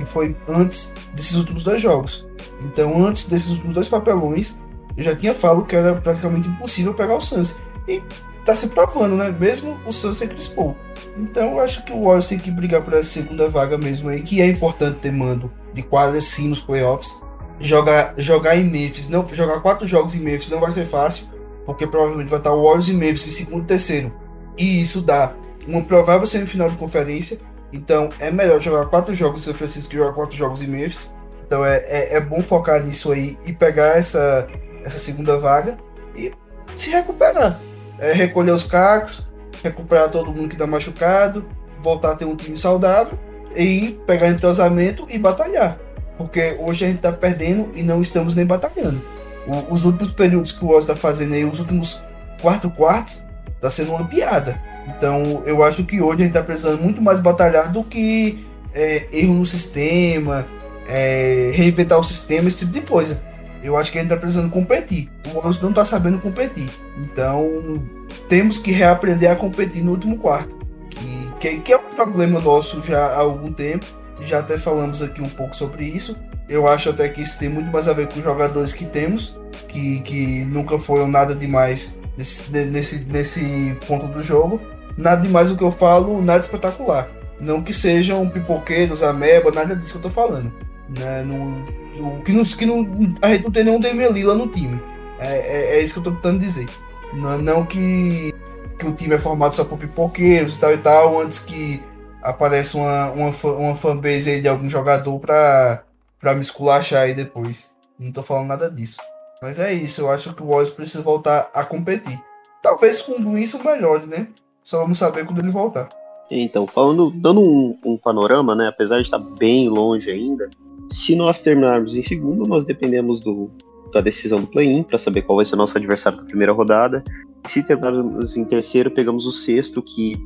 que 0.00 0.06
foi 0.06 0.36
antes 0.48 0.94
desses 1.14 1.36
últimos 1.36 1.62
dois 1.62 1.80
jogos. 1.80 2.26
Então, 2.62 3.04
antes 3.04 3.28
desses 3.28 3.50
últimos 3.50 3.74
dois 3.74 3.88
papelões, 3.88 4.58
eu 4.96 5.04
já 5.04 5.14
tinha 5.14 5.34
falado 5.34 5.64
que 5.64 5.76
era 5.76 5.94
praticamente 5.94 6.48
impossível 6.48 6.94
pegar 6.94 7.16
o 7.16 7.20
Suns. 7.20 7.58
E 7.86 8.02
tá 8.44 8.54
se 8.54 8.68
provando, 8.68 9.16
né? 9.16 9.34
Mesmo 9.38 9.78
o 9.86 9.92
Suns 9.92 10.16
sem 10.16 10.28
Chris 10.28 10.48
Paul. 10.48 10.76
Então, 11.16 11.52
eu 11.52 11.60
acho 11.60 11.84
que 11.84 11.92
o 11.92 12.04
Warriors 12.04 12.28
tem 12.28 12.38
que 12.38 12.50
brigar 12.50 12.82
por 12.82 12.94
essa 12.94 13.04
segunda 13.04 13.48
vaga 13.48 13.76
mesmo 13.76 14.08
aí, 14.08 14.22
que 14.22 14.40
é 14.40 14.46
importante 14.46 14.98
ter 14.98 15.12
mando 15.12 15.52
de 15.72 15.82
quadra 15.82 16.20
sim 16.20 16.48
nos 16.48 16.60
playoffs. 16.60 17.20
Jogar, 17.58 18.14
jogar 18.16 18.56
em 18.56 18.64
Memphis, 18.64 19.08
não, 19.10 19.26
jogar 19.28 19.60
quatro 19.60 19.86
jogos 19.86 20.14
em 20.14 20.20
Memphis 20.20 20.48
não 20.48 20.60
vai 20.60 20.72
ser 20.72 20.86
fácil, 20.86 21.26
porque 21.66 21.86
provavelmente 21.86 22.28
vai 22.28 22.38
estar 22.38 22.52
o 22.52 22.62
Warriors 22.62 22.88
e 22.88 22.94
Memphis 22.94 23.26
em 23.26 23.30
segundo 23.30 23.64
e 23.64 23.66
terceiro. 23.66 24.12
E 24.56 24.80
isso 24.80 25.02
dá 25.02 25.34
uma 25.68 25.82
provável 25.82 26.26
semifinal 26.26 26.70
de 26.70 26.76
conferência 26.76 27.38
então 27.72 28.10
é 28.18 28.30
melhor 28.30 28.60
jogar 28.60 28.86
quatro 28.86 29.14
jogos 29.14 29.40
em 29.40 29.44
São 29.44 29.54
Francisco 29.54 29.90
que 29.90 29.96
jogar 29.96 30.12
quatro 30.12 30.36
jogos 30.36 30.62
em 30.62 30.66
Memphis. 30.66 31.14
Então 31.46 31.64
é, 31.64 31.78
é, 31.86 32.16
é, 32.16 32.20
bom 32.20 32.42
focar 32.42 32.82
nisso 32.82 33.10
aí 33.12 33.36
e 33.44 33.52
pegar 33.52 33.98
essa, 33.98 34.48
essa 34.84 34.98
segunda 34.98 35.38
vaga 35.38 35.76
e 36.14 36.32
se 36.74 36.90
recuperar. 36.90 37.60
É, 37.98 38.12
recolher 38.12 38.52
os 38.52 38.64
cacos, 38.64 39.22
recuperar 39.62 40.08
todo 40.08 40.32
mundo 40.32 40.48
que 40.48 40.54
está 40.54 40.66
machucado, 40.66 41.44
voltar 41.80 42.12
a 42.12 42.16
ter 42.16 42.24
um 42.24 42.36
time 42.36 42.56
saudável 42.56 43.18
e 43.56 43.98
pegar 44.06 44.28
entrosamento 44.28 45.06
e 45.10 45.18
batalhar. 45.18 45.76
Porque 46.16 46.56
hoje 46.60 46.84
a 46.84 46.88
gente 46.88 46.98
está 46.98 47.12
perdendo 47.12 47.70
e 47.74 47.82
não 47.82 48.00
estamos 48.00 48.34
nem 48.34 48.46
batalhando. 48.46 49.02
O, 49.46 49.74
os 49.74 49.84
últimos 49.84 50.12
períodos 50.12 50.52
que 50.52 50.64
o 50.64 50.68
Oz 50.68 50.84
está 50.84 50.94
fazendo 50.94 51.34
aí, 51.34 51.44
os 51.44 51.58
últimos 51.58 52.02
quatro 52.40 52.70
quartos, 52.70 53.24
está 53.56 53.70
sendo 53.70 53.92
uma 53.92 54.06
piada. 54.06 54.60
Então, 54.96 55.42
eu 55.46 55.62
acho 55.62 55.84
que 55.84 56.00
hoje 56.00 56.22
a 56.22 56.24
gente 56.24 56.36
está 56.36 56.42
precisando 56.42 56.82
muito 56.82 57.00
mais 57.00 57.20
batalhar 57.20 57.72
do 57.72 57.84
que 57.84 58.44
é, 58.74 59.06
erro 59.12 59.34
no 59.34 59.46
sistema, 59.46 60.46
é, 60.86 61.52
reinventar 61.54 61.98
o 61.98 62.02
sistema, 62.02 62.48
esse 62.48 62.58
tipo 62.58 62.72
de 62.72 62.80
coisa. 62.80 63.22
Eu 63.62 63.76
acho 63.76 63.92
que 63.92 63.98
a 63.98 64.00
gente 64.00 64.10
está 64.10 64.20
precisando 64.20 64.50
competir. 64.50 65.10
O 65.26 65.34
Warriors 65.34 65.60
não 65.60 65.70
está 65.70 65.84
sabendo 65.84 66.18
competir. 66.18 66.70
Então, 66.98 67.82
temos 68.28 68.58
que 68.58 68.72
reaprender 68.72 69.30
a 69.30 69.36
competir 69.36 69.82
no 69.82 69.92
último 69.92 70.18
quarto. 70.18 70.58
Que, 70.88 71.30
que, 71.38 71.60
que 71.60 71.72
é 71.72 71.76
um 71.76 71.90
problema 71.94 72.40
nosso 72.40 72.82
já 72.82 73.04
há 73.06 73.18
algum 73.18 73.52
tempo. 73.52 73.84
Já 74.20 74.40
até 74.40 74.58
falamos 74.58 75.02
aqui 75.02 75.22
um 75.22 75.28
pouco 75.28 75.54
sobre 75.54 75.84
isso. 75.84 76.16
Eu 76.48 76.66
acho 76.66 76.90
até 76.90 77.08
que 77.08 77.22
isso 77.22 77.38
tem 77.38 77.48
muito 77.48 77.70
mais 77.70 77.86
a 77.86 77.92
ver 77.92 78.08
com 78.08 78.18
os 78.18 78.24
jogadores 78.24 78.72
que 78.72 78.84
temos, 78.84 79.38
que, 79.68 80.00
que 80.00 80.44
nunca 80.46 80.78
foram 80.78 81.06
nada 81.06 81.34
demais 81.34 81.98
nesse, 82.16 82.50
nesse, 82.50 83.04
nesse 83.04 83.76
ponto 83.86 84.06
do 84.06 84.22
jogo. 84.22 84.60
Nada 85.00 85.22
demais 85.22 85.48
do 85.48 85.56
que 85.56 85.64
eu 85.64 85.72
falo, 85.72 86.20
nada 86.20 86.40
espetacular. 86.40 87.08
Não 87.40 87.62
que 87.62 87.72
sejam 87.72 88.28
pipoqueiros, 88.28 89.02
ameba, 89.02 89.50
nada 89.50 89.74
disso 89.74 89.92
que 89.92 89.98
eu 89.98 90.02
tô 90.02 90.10
falando. 90.10 90.52
Né? 90.88 91.22
No, 91.22 92.22
que, 92.22 92.32
não, 92.32 92.44
que 92.44 92.66
não, 92.66 93.16
a 93.22 93.28
gente 93.32 93.44
não 93.44 93.50
tem 93.50 93.64
nenhum 93.64 93.80
Damian 93.80 94.10
Lila 94.10 94.34
no 94.34 94.46
time. 94.46 94.80
É, 95.18 95.38
é, 95.38 95.78
é, 95.78 95.82
isso 95.82 95.94
que 95.94 96.00
eu 96.00 96.04
tô 96.04 96.12
tentando 96.12 96.38
dizer. 96.38 96.68
Não, 97.14 97.38
não 97.38 97.66
que, 97.66 98.34
que 98.78 98.86
o 98.86 98.92
time 98.92 99.14
é 99.14 99.18
formado 99.18 99.54
só 99.54 99.64
por 99.64 99.78
pipoqueiros 99.78 100.56
e 100.56 100.60
tal 100.60 100.72
e 100.72 100.78
tal, 100.78 101.20
antes 101.20 101.38
que 101.38 101.82
apareça 102.22 102.76
uma, 102.76 103.10
uma, 103.12 103.30
uma 103.30 103.76
fanbase 103.76 104.30
aí 104.30 104.42
de 104.42 104.48
algum 104.48 104.68
jogador 104.68 105.18
pra, 105.18 105.82
pra 106.20 106.34
me 106.34 106.42
esculachar 106.42 107.04
aí 107.04 107.14
depois. 107.14 107.70
Não 107.98 108.12
tô 108.12 108.22
falando 108.22 108.48
nada 108.48 108.70
disso. 108.70 108.98
Mas 109.40 109.58
é 109.58 109.72
isso, 109.72 110.02
eu 110.02 110.10
acho 110.10 110.34
que 110.34 110.42
o 110.42 110.48
Warriors 110.48 110.68
precisa 110.68 111.02
voltar 111.02 111.50
a 111.54 111.64
competir. 111.64 112.20
Talvez 112.62 113.00
com 113.00 113.38
isso 113.38 113.64
melhore, 113.64 114.06
né? 114.06 114.26
Só 114.70 114.82
vamos 114.82 114.98
saber 114.98 115.26
quando 115.26 115.40
ele 115.40 115.50
voltar. 115.50 115.88
Então, 116.30 116.64
falando, 116.64 117.10
dando 117.10 117.40
um, 117.40 117.76
um, 117.84 117.96
panorama, 117.96 118.54
né, 118.54 118.68
apesar 118.68 118.98
de 118.98 119.02
estar 119.02 119.18
bem 119.18 119.68
longe 119.68 120.08
ainda, 120.08 120.48
se 120.92 121.16
nós 121.16 121.42
terminarmos 121.42 121.96
em 121.96 122.02
segundo, 122.02 122.46
nós 122.46 122.64
dependemos 122.64 123.20
do, 123.20 123.50
da 123.92 124.00
decisão 124.00 124.42
do 124.42 124.46
play-in 124.46 124.84
para 124.84 124.96
saber 124.96 125.22
qual 125.22 125.34
vai 125.34 125.44
ser 125.44 125.54
o 125.54 125.58
nosso 125.58 125.76
adversário 125.76 126.18
da 126.18 126.24
primeira 126.24 126.52
rodada. 126.52 127.02
Se 127.48 127.64
terminarmos 127.64 128.36
em 128.36 128.44
terceiro, 128.44 128.92
pegamos 128.92 129.26
o 129.26 129.32
sexto, 129.32 129.82
que, 129.82 130.24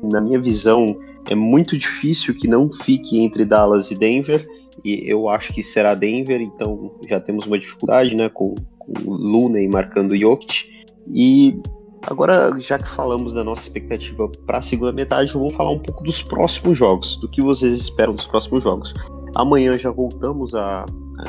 na 0.00 0.20
minha 0.20 0.40
visão, 0.40 0.96
é 1.26 1.34
muito 1.34 1.76
difícil 1.76 2.32
que 2.32 2.46
não 2.46 2.70
fique 2.70 3.18
entre 3.18 3.44
Dallas 3.44 3.90
e 3.90 3.96
Denver. 3.96 4.48
E 4.84 5.02
eu 5.10 5.28
acho 5.28 5.52
que 5.52 5.64
será 5.64 5.96
Denver, 5.96 6.40
então 6.40 6.92
já 7.08 7.18
temos 7.18 7.44
uma 7.44 7.58
dificuldade, 7.58 8.14
né, 8.14 8.28
com, 8.28 8.54
com 8.78 8.92
Looney 9.10 9.66
marcando 9.66 10.12
o 10.12 10.16
Jokic. 10.16 10.70
E 11.12 11.60
agora, 12.02 12.58
já 12.60 12.78
que 12.78 12.88
falamos 12.90 13.32
da 13.32 13.44
nossa 13.44 13.62
expectativa 13.62 14.28
para 14.46 14.58
a 14.58 14.62
segunda 14.62 14.92
metade, 14.92 15.32
vamos 15.32 15.54
falar 15.54 15.72
um 15.72 15.78
pouco 15.78 16.02
dos 16.04 16.22
próximos 16.22 16.76
jogos, 16.76 17.16
do 17.16 17.28
que 17.28 17.42
vocês 17.42 17.78
esperam 17.78 18.14
dos 18.14 18.26
próximos 18.26 18.62
jogos. 18.62 18.94
Amanhã 19.34 19.78
já 19.78 19.90
voltamos 19.90 20.54
à, 20.54 20.84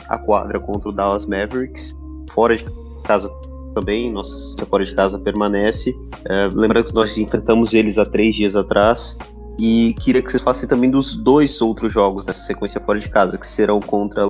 à 0.09 0.17
quadra 0.17 0.59
contra 0.59 0.89
o 0.89 0.91
Dallas 0.91 1.26
Mavericks, 1.26 1.95
fora 2.32 2.55
de 2.55 2.65
casa 3.03 3.32
também, 3.74 4.11
nossa 4.11 4.65
fora 4.65 4.84
de 4.84 4.93
casa 4.93 5.17
permanece. 5.19 5.95
É, 6.26 6.47
lembrando 6.53 6.88
que 6.88 6.93
nós 6.93 7.17
enfrentamos 7.17 7.74
eles 7.74 7.97
há 7.97 8.05
três 8.05 8.36
dias 8.36 8.55
atrás. 8.55 9.17
E 9.59 9.93
queria 9.99 10.22
que 10.22 10.32
vocês 10.32 10.41
falassem 10.41 10.67
também 10.67 10.89
dos 10.89 11.15
dois 11.15 11.61
outros 11.61 11.93
jogos 11.93 12.26
dessa 12.26 12.41
sequência 12.43 12.82
fora 12.82 12.99
de 12.99 13.09
casa, 13.09 13.38
que 13.38 13.45
serão 13.45 13.80
contra 13.80 14.28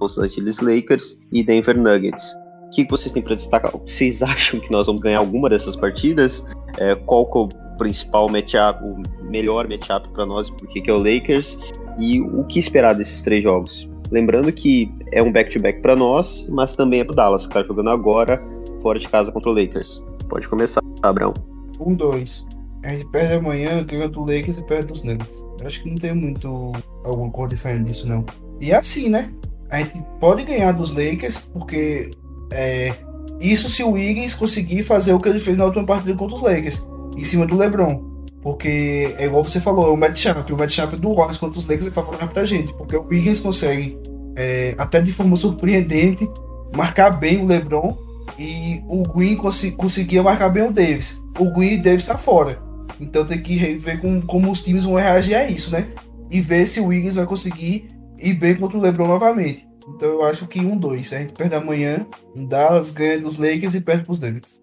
Los 0.00 0.18
Angeles 0.18 0.60
Lakers 0.60 1.18
e 1.32 1.42
Denver 1.42 1.76
Nuggets. 1.76 2.34
Que 2.74 2.84
vocês 2.86 3.12
têm 3.12 3.22
para 3.22 3.34
destacar? 3.36 3.72
Vocês 3.78 4.22
acham 4.22 4.58
que 4.58 4.70
nós 4.70 4.86
vamos 4.86 5.00
ganhar 5.00 5.18
alguma 5.18 5.48
dessas 5.48 5.76
partidas? 5.76 6.44
É, 6.78 6.94
qual 6.94 7.24
que 7.26 7.38
é 7.38 7.40
o 7.42 7.48
principal 7.78 8.28
matchup, 8.28 8.82
o 8.82 9.24
melhor 9.30 9.68
matchup 9.68 10.08
para 10.10 10.26
nós, 10.26 10.50
porque 10.50 10.80
que 10.80 10.90
é 10.90 10.92
o 10.92 10.98
Lakers? 10.98 11.56
E 11.98 12.20
o 12.20 12.44
que 12.44 12.58
esperar 12.58 12.94
desses 12.94 13.22
três 13.22 13.42
jogos? 13.42 13.88
Lembrando 14.10 14.52
que 14.52 14.92
é 15.12 15.22
um 15.22 15.30
back-to-back 15.30 15.80
para 15.80 15.94
nós, 15.94 16.46
mas 16.48 16.74
também 16.74 17.00
é 17.00 17.04
para 17.04 17.14
Dallas, 17.14 17.46
que 17.46 17.48
está 17.48 17.62
jogando 17.62 17.90
agora 17.90 18.42
fora 18.82 18.98
de 18.98 19.08
casa 19.08 19.30
contra 19.30 19.50
o 19.50 19.54
Lakers. 19.54 20.02
Pode 20.28 20.48
começar, 20.48 20.80
Abraão. 21.02 21.34
Um, 21.80 21.94
dois. 21.94 22.46
A 22.84 22.88
gente 22.88 23.06
perde 23.06 23.34
amanhã, 23.34 23.82
ganha 23.84 24.08
do 24.08 24.20
Lakers 24.20 24.58
e 24.58 24.66
perde 24.66 24.88
dos 24.88 25.02
Nuggets. 25.02 25.44
Eu 25.58 25.66
acho 25.66 25.82
que 25.82 25.90
não 25.90 25.96
tem 25.96 26.14
muito 26.14 26.72
alguma 27.04 27.30
coisa 27.30 27.54
diferente 27.54 27.86
disso, 27.86 28.08
não. 28.08 28.26
E 28.60 28.72
é 28.72 28.76
assim, 28.76 29.08
né? 29.08 29.32
A 29.70 29.78
gente 29.78 30.04
pode 30.20 30.44
ganhar 30.44 30.72
dos 30.72 30.90
Lakers, 30.90 31.38
porque 31.52 32.10
é, 32.54 32.94
isso 33.40 33.68
se 33.68 33.82
o 33.82 33.92
Wiggins 33.92 34.34
conseguir 34.34 34.82
fazer 34.82 35.12
o 35.12 35.20
que 35.20 35.28
ele 35.28 35.40
fez 35.40 35.56
na 35.56 35.64
última 35.64 35.84
partida 35.84 36.16
contra 36.16 36.36
os 36.36 36.42
Lakers, 36.42 36.86
em 37.16 37.24
cima 37.24 37.46
do 37.46 37.56
LeBron. 37.56 38.14
Porque 38.40 39.14
é 39.18 39.24
igual 39.24 39.42
você 39.42 39.60
falou, 39.60 39.88
é 39.88 39.90
o 39.90 39.96
matchup. 39.96 40.52
O 40.52 40.56
matchup 40.56 40.96
do 40.96 41.14
Warriors 41.14 41.38
contra 41.38 41.58
os 41.58 41.66
Lakers 41.66 41.86
é 41.86 41.90
favorável 41.90 42.28
pra 42.28 42.44
gente. 42.44 42.72
Porque 42.74 42.94
o 42.94 43.06
Wiggins 43.06 43.40
consegue, 43.40 43.98
é, 44.36 44.74
até 44.76 45.00
de 45.00 45.12
forma 45.12 45.34
surpreendente, 45.34 46.28
marcar 46.74 47.10
bem 47.10 47.42
o 47.42 47.46
LeBron. 47.46 47.96
E 48.38 48.82
o 48.86 49.02
Green 49.02 49.36
cons 49.36 49.64
conseguia 49.76 50.22
marcar 50.22 50.50
bem 50.50 50.64
o 50.64 50.72
Davis. 50.72 51.22
O 51.38 51.52
Green 51.52 51.76
e 51.76 51.80
o 51.80 51.82
Davis 51.82 52.04
tá 52.04 52.18
fora. 52.18 52.58
Então 53.00 53.24
tem 53.24 53.40
que 53.40 53.56
ver 53.76 54.00
com, 54.00 54.20
como 54.22 54.50
os 54.50 54.62
times 54.62 54.84
vão 54.84 54.94
reagir 54.94 55.34
a 55.34 55.48
isso, 55.48 55.72
né? 55.72 55.86
E 56.30 56.40
ver 56.40 56.66
se 56.66 56.80
o 56.80 56.86
Wiggins 56.86 57.14
vai 57.14 57.26
conseguir 57.26 57.90
ir 58.18 58.34
bem 58.34 58.54
contra 58.56 58.76
o 58.76 58.80
LeBron 58.80 59.08
novamente. 59.08 59.66
Então 59.88 60.08
eu 60.08 60.22
acho 60.24 60.46
que 60.46 60.60
um 60.60 60.76
dois. 60.76 61.12
A 61.12 61.18
gente 61.18 61.34
perde 61.34 61.54
amanhã 61.54 62.06
em 62.34 62.46
Dallas, 62.46 62.90
ganha 62.90 63.20
dos 63.20 63.38
Lakers 63.38 63.74
e 63.74 63.80
perde 63.80 64.04
pros 64.04 64.20
Nuggets. 64.20 64.62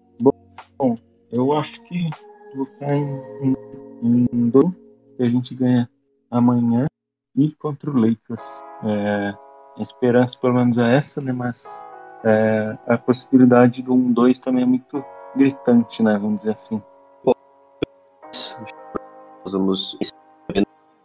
Bom, 0.78 0.98
eu 1.30 1.52
acho 1.52 1.80
que 1.84 2.10
vou 2.54 2.66
ficar 2.66 2.94
em, 2.94 3.56
em, 4.02 4.26
em 4.32 4.48
dois, 4.50 4.72
que 5.16 5.22
a 5.22 5.30
gente 5.30 5.54
ganha 5.54 5.88
amanhã 6.30 6.86
e 7.36 7.52
contra 7.52 7.90
o 7.90 7.94
Lakers. 7.94 8.62
É, 8.84 9.34
a 9.78 9.82
esperança 9.82 10.38
pelo 10.40 10.54
menos 10.54 10.78
é 10.78 10.96
essa, 10.96 11.20
né? 11.20 11.32
Mas 11.32 11.84
é, 12.24 12.76
a 12.86 12.98
possibilidade 12.98 13.82
do 13.82 13.94
1-2 13.94 14.38
também 14.38 14.62
é 14.64 14.66
muito 14.66 15.04
gritante, 15.36 16.02
né? 16.02 16.18
Vamos 16.18 16.42
dizer 16.42 16.52
assim. 16.52 16.82
Nós 19.44 19.52
vamos 19.52 19.98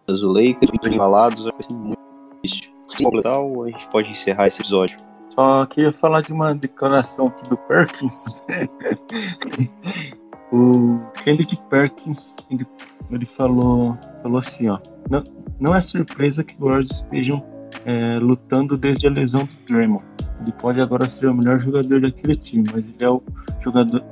o 0.07 0.31
Lakers 0.31 0.71
embalados, 0.85 1.43
vai 1.43 1.63
ser 1.63 1.73
muito 1.73 1.99
difícil. 2.41 2.76
Tal, 3.23 3.63
a 3.63 3.69
gente 3.69 3.87
pode 3.87 4.11
encerrar 4.11 4.47
esse 4.47 4.61
episódio. 4.61 4.99
Só 5.29 5.65
queria 5.65 5.93
falar 5.93 6.21
de 6.21 6.33
uma 6.33 6.55
declaração 6.55 7.27
aqui 7.27 7.47
do 7.47 7.57
Perkins. 7.57 8.35
o 10.51 10.99
Kendrick 11.23 11.57
Perkins 11.69 12.35
ele, 12.49 12.65
ele 13.11 13.25
falou, 13.25 13.97
falou 14.23 14.39
assim, 14.39 14.69
ó. 14.69 14.79
Não, 15.09 15.23
não 15.59 15.75
é 15.75 15.81
surpresa 15.81 16.43
que 16.43 16.55
Warriors 16.59 16.91
estejam 16.91 17.43
é, 17.85 18.17
lutando 18.19 18.77
desde 18.77 19.07
a 19.07 19.09
lesão 19.09 19.45
do 19.45 19.59
Draymond. 19.65 20.03
Ele 20.41 20.51
pode 20.51 20.81
agora 20.81 21.07
ser 21.07 21.27
o 21.27 21.33
melhor 21.33 21.59
jogador 21.59 22.01
daquele 22.01 22.35
time, 22.35 22.65
mas 22.71 22.85
ele 22.85 23.03
é 23.03 23.09
o 23.09 23.21
jogador. 23.59 24.03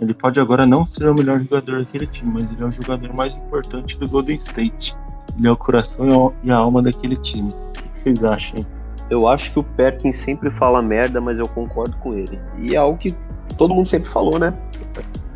Ele 0.00 0.14
pode 0.14 0.40
agora 0.40 0.66
não 0.66 0.86
ser 0.86 1.10
o 1.10 1.14
melhor 1.14 1.40
jogador 1.40 1.80
daquele 1.80 2.06
time, 2.06 2.32
mas 2.32 2.50
ele 2.50 2.62
é 2.62 2.66
o 2.66 2.70
jogador 2.70 3.12
mais 3.12 3.36
importante 3.36 3.98
do 3.98 4.08
Golden 4.08 4.36
State. 4.36 4.96
Ele 5.38 5.46
é 5.46 5.52
o 5.52 5.56
coração 5.56 6.32
e 6.42 6.50
a 6.50 6.56
alma 6.56 6.82
daquele 6.82 7.16
time. 7.16 7.52
O 8.00 8.02
que 8.02 8.10
vocês 8.18 8.24
acham? 8.24 8.66
Eu 9.10 9.28
acho 9.28 9.52
que 9.52 9.58
o 9.58 9.62
Perkins 9.62 10.16
sempre 10.16 10.50
fala 10.52 10.80
merda, 10.80 11.20
mas 11.20 11.38
eu 11.38 11.46
concordo 11.46 11.94
com 11.98 12.14
ele. 12.14 12.40
E 12.58 12.74
é 12.74 12.78
algo 12.78 12.96
que 12.96 13.14
todo 13.58 13.74
mundo 13.74 13.86
sempre 13.86 14.08
falou, 14.08 14.38
né? 14.38 14.54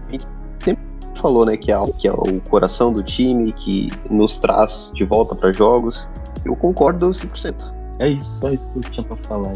A 0.09 0.13
gente 0.13 0.27
sempre 0.61 0.83
falou, 1.21 1.45
né, 1.45 1.57
que 1.57 1.71
é, 1.71 1.77
que 1.99 2.09
é 2.09 2.13
o 2.13 2.41
coração 2.49 2.93
do 2.93 3.03
time, 3.03 3.53
que 3.53 3.89
nos 4.09 4.39
traz 4.39 4.91
de 4.95 5.05
volta 5.05 5.35
para 5.35 5.53
jogos. 5.53 6.09
Eu 6.45 6.57
concordo 6.57 7.11
100%. 7.11 7.55
É 7.99 8.09
isso, 8.09 8.39
só 8.39 8.51
isso 8.51 8.67
que 8.73 8.79
eu 8.79 8.83
tinha 8.83 9.07
pra 9.07 9.17
falar. 9.17 9.53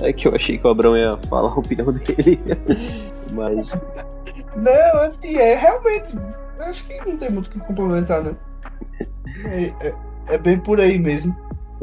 É 0.00 0.12
que 0.12 0.26
eu 0.26 0.34
achei 0.34 0.58
que 0.58 0.66
o 0.66 0.70
Abrão 0.70 0.96
ia 0.96 1.16
falar 1.28 1.50
a 1.50 1.58
opinião 1.58 1.92
dele. 1.92 2.40
Mas. 3.32 3.70
Não, 4.56 5.00
assim, 5.02 5.36
é 5.36 5.54
realmente. 5.54 6.18
Acho 6.58 6.86
que 6.86 7.08
não 7.08 7.16
tem 7.16 7.30
muito 7.30 7.46
o 7.46 7.50
que 7.50 7.60
complementar, 7.60 8.22
né? 8.22 8.34
É, 9.44 9.86
é, 9.86 9.94
é, 10.30 10.38
bem 10.38 10.58
por 10.58 10.80
aí 10.80 10.98
mesmo. 10.98 11.36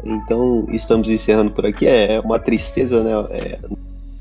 Então, 0.04 0.66
estamos 0.70 1.08
encerrando 1.10 1.52
por 1.52 1.66
aqui. 1.66 1.86
É 1.86 2.20
uma 2.20 2.38
tristeza, 2.38 3.02
né? 3.02 3.12
É, 3.30 3.58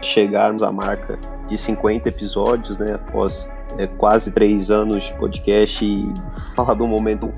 chegarmos 0.02 0.64
à 0.64 0.72
marca 0.72 1.20
de 1.48 1.58
50 1.58 2.10
episódios, 2.10 2.78
né? 2.78 2.94
Após 2.94 3.48
é, 3.78 3.88
quase 3.88 4.32
três 4.32 4.72
anos 4.72 5.04
de 5.04 5.14
podcast 5.14 5.86
e 5.86 6.06
falar 6.56 6.74
de 6.74 6.84
um 6.84 6.88
momento 6.88 7.32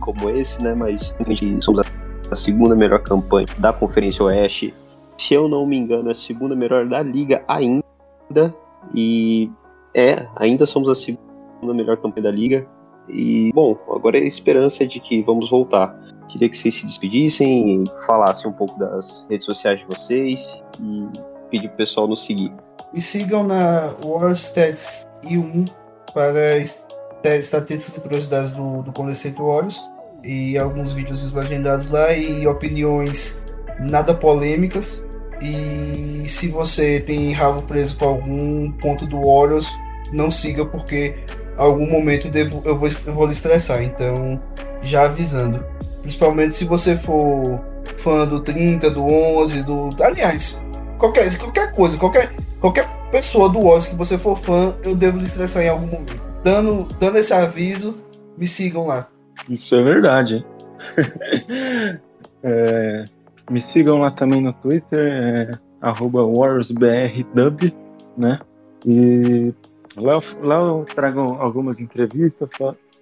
como 0.00 0.30
esse, 0.30 0.62
né? 0.62 0.74
Mas 0.74 1.14
a 1.18 1.22
gente 1.24 1.64
somos 1.64 1.86
a 2.30 2.36
segunda 2.36 2.74
melhor 2.74 3.00
campanha 3.00 3.46
da 3.58 3.72
Conferência 3.72 4.24
Oeste 4.24 4.74
se 5.20 5.34
eu 5.34 5.48
não 5.48 5.66
me 5.66 5.76
engano, 5.76 6.08
é 6.08 6.12
a 6.12 6.14
segunda 6.14 6.56
melhor 6.56 6.86
da 6.86 7.02
liga 7.02 7.44
ainda. 7.46 8.54
E 8.94 9.50
é, 9.94 10.26
ainda 10.34 10.64
somos 10.64 10.88
a 10.88 10.94
segunda 10.94 11.74
melhor 11.74 11.98
campanha 11.98 12.24
da 12.24 12.30
liga. 12.30 12.66
E, 13.06 13.52
bom, 13.52 13.76
agora 13.90 14.18
é 14.18 14.22
a 14.22 14.26
esperança 14.26 14.86
de 14.86 14.98
que 14.98 15.20
vamos 15.22 15.50
voltar. 15.50 15.94
Queria 16.32 16.48
que 16.48 16.56
vocês 16.56 16.74
se 16.74 16.86
despedissem, 16.86 17.84
falassem 18.06 18.50
um 18.50 18.52
pouco 18.52 18.78
das 18.78 19.26
redes 19.28 19.44
sociais 19.44 19.80
de 19.80 19.86
vocês 19.86 20.62
e 20.80 21.08
pedir 21.50 21.68
pro 21.68 21.78
pessoal 21.78 22.06
nos 22.06 22.24
seguir. 22.24 22.52
Me 22.92 23.00
sigam 23.00 23.44
na 23.44 23.90
Warstats 24.02 25.06
I1 25.24 25.68
para 26.14 26.58
estatísticas 26.58 27.96
e 27.96 28.00
curiosidades 28.00 28.52
do, 28.52 28.82
do 28.82 29.10
State 29.10 29.36
Warriors 29.36 29.80
e 30.24 30.58
alguns 30.58 30.92
vídeos 30.92 31.32
legendados 31.32 31.90
lá 31.90 32.12
e 32.14 32.46
opiniões 32.46 33.44
nada 33.78 34.14
polêmicas 34.14 35.06
e 35.42 36.28
se 36.28 36.48
você 36.48 37.00
tem 37.00 37.32
rabo 37.32 37.62
preso 37.62 37.96
com 37.96 38.04
algum 38.04 38.72
ponto 38.72 39.06
do 39.06 39.16
Warriors, 39.16 39.70
não 40.12 40.30
siga 40.30 40.66
porque 40.66 41.16
algum 41.56 41.90
momento 41.90 42.28
devo, 42.28 42.62
eu, 42.64 42.76
vou, 42.76 42.88
eu 43.06 43.14
vou 43.14 43.26
lhe 43.26 43.32
estressar. 43.32 43.82
Então, 43.82 44.42
já 44.82 45.04
avisando. 45.04 45.64
Principalmente 46.02 46.54
se 46.54 46.64
você 46.64 46.96
for 46.96 47.60
fã 47.98 48.26
do 48.26 48.40
30, 48.40 48.90
do 48.90 49.04
11, 49.04 49.62
do. 49.62 49.90
Aliás, 50.02 50.60
qualquer, 50.98 51.36
qualquer 51.38 51.74
coisa, 51.74 51.98
qualquer, 51.98 52.32
qualquer 52.60 52.88
pessoa 53.10 53.48
do 53.48 53.60
Warriors 53.60 53.86
que 53.86 53.96
você 53.96 54.16
for 54.16 54.36
fã, 54.36 54.74
eu 54.82 54.94
devo 54.94 55.18
lhe 55.18 55.24
estressar 55.24 55.62
em 55.62 55.68
algum 55.68 55.86
momento. 55.86 56.20
Dando, 56.42 56.88
dando 56.98 57.18
esse 57.18 57.32
aviso, 57.32 57.98
me 58.36 58.48
sigam 58.48 58.86
lá. 58.86 59.08
Isso 59.48 59.74
é 59.74 59.82
verdade. 59.82 60.44
é, 62.42 63.04
me 63.50 63.60
sigam 63.60 63.98
lá 63.98 64.10
também 64.10 64.40
no 64.40 64.52
Twitter, 64.52 64.98
é, 64.98 65.58
WarriorsBRDub, 65.82 67.72
né? 68.16 68.38
E 68.86 69.52
lá, 69.96 70.20
lá 70.42 70.60
eu 70.60 70.86
trago 70.94 71.20
algumas 71.20 71.80
entrevistas, 71.80 72.48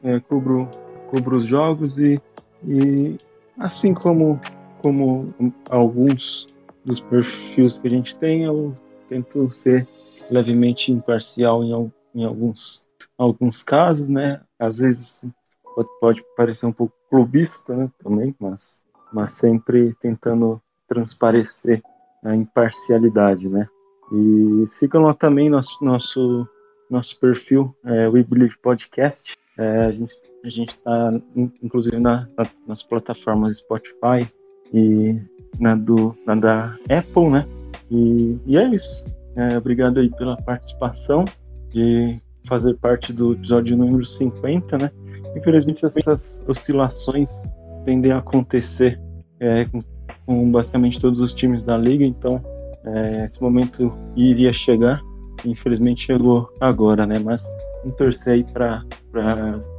é, 0.03 0.21
cubro, 0.21 0.69
cubro 1.11 1.37
os 1.37 1.45
jogos 1.45 1.99
e, 1.99 2.21
e 2.67 3.19
assim 3.59 3.95
como, 3.95 4.41
como 4.81 5.35
alguns 5.69 6.49
dos 6.85 7.01
perfis 7.01 7.79
que 7.79 7.89
a 7.89 7.91
gente 7.91 8.19
tem, 8.19 8.45
eu 8.45 8.75
tento 9.09 9.51
ser 9.51 9.87
levemente 10.31 10.93
imparcial 10.93 11.63
em, 11.65 11.93
em 12.15 12.25
alguns, 12.25 12.89
alguns 13.17 13.63
casos, 13.63 14.09
né? 14.09 14.41
Às 14.59 14.79
vezes 14.79 15.25
pode, 15.75 15.89
pode 16.01 16.25
parecer 16.37 16.67
um 16.67 16.73
pouco 16.73 16.95
clubista, 17.11 17.77
né, 17.77 17.91
também, 18.03 18.35
mas, 18.39 18.87
mas 19.13 19.35
sempre 19.35 19.95
tentando 19.95 20.61
transparecer 20.89 21.83
a 22.25 22.35
imparcialidade, 22.35 23.49
né. 23.49 23.69
E 24.13 24.65
sigam 24.67 25.03
lá 25.03 25.15
também 25.15 25.51
nosso, 25.51 25.85
nosso, 25.85 26.49
nosso 26.91 27.19
perfil, 27.21 27.75
é, 27.85 28.09
We 28.09 28.23
Believe 28.23 28.59
Podcast. 28.59 29.37
É, 29.57 29.85
a 29.85 29.91
gente 29.91 30.15
a 30.45 30.49
gente 30.49 30.71
está, 30.71 31.13
inclusive, 31.63 31.99
na, 31.99 32.27
na, 32.37 32.51
nas 32.67 32.83
plataformas 32.83 33.59
Spotify 33.59 34.25
e 34.73 35.21
na, 35.59 35.75
do, 35.75 36.15
na 36.27 36.35
da 36.35 36.77
Apple, 36.89 37.31
né? 37.31 37.47
E, 37.91 38.39
e 38.47 38.57
é 38.57 38.69
isso. 38.69 39.07
É, 39.37 39.57
obrigado 39.57 40.01
aí 40.01 40.11
pela 40.11 40.37
participação, 40.37 41.25
de 41.71 42.21
fazer 42.47 42.75
parte 42.75 43.13
do 43.13 43.33
episódio 43.33 43.77
número 43.77 44.05
50, 44.05 44.79
né? 44.79 44.91
Infelizmente, 45.37 45.85
essas 45.85 46.45
oscilações 46.49 47.49
tendem 47.85 48.13
a 48.13 48.19
acontecer 48.19 49.01
é, 49.39 49.65
com, 49.67 49.81
com, 50.27 50.51
basicamente 50.51 51.01
todos 51.01 51.21
os 51.21 51.33
times 51.35 51.63
da 51.63 51.77
liga, 51.77 52.05
então 52.05 52.43
é, 52.85 53.25
esse 53.25 53.43
momento 53.43 53.93
iria 54.17 54.53
chegar. 54.53 55.01
Infelizmente 55.45 56.07
chegou 56.07 56.53
agora, 56.61 57.07
né? 57.07 57.19
Mas 57.19 57.45
vamos 57.83 57.97
torcer 57.97 58.35
aí 58.35 58.45
para 58.45 58.85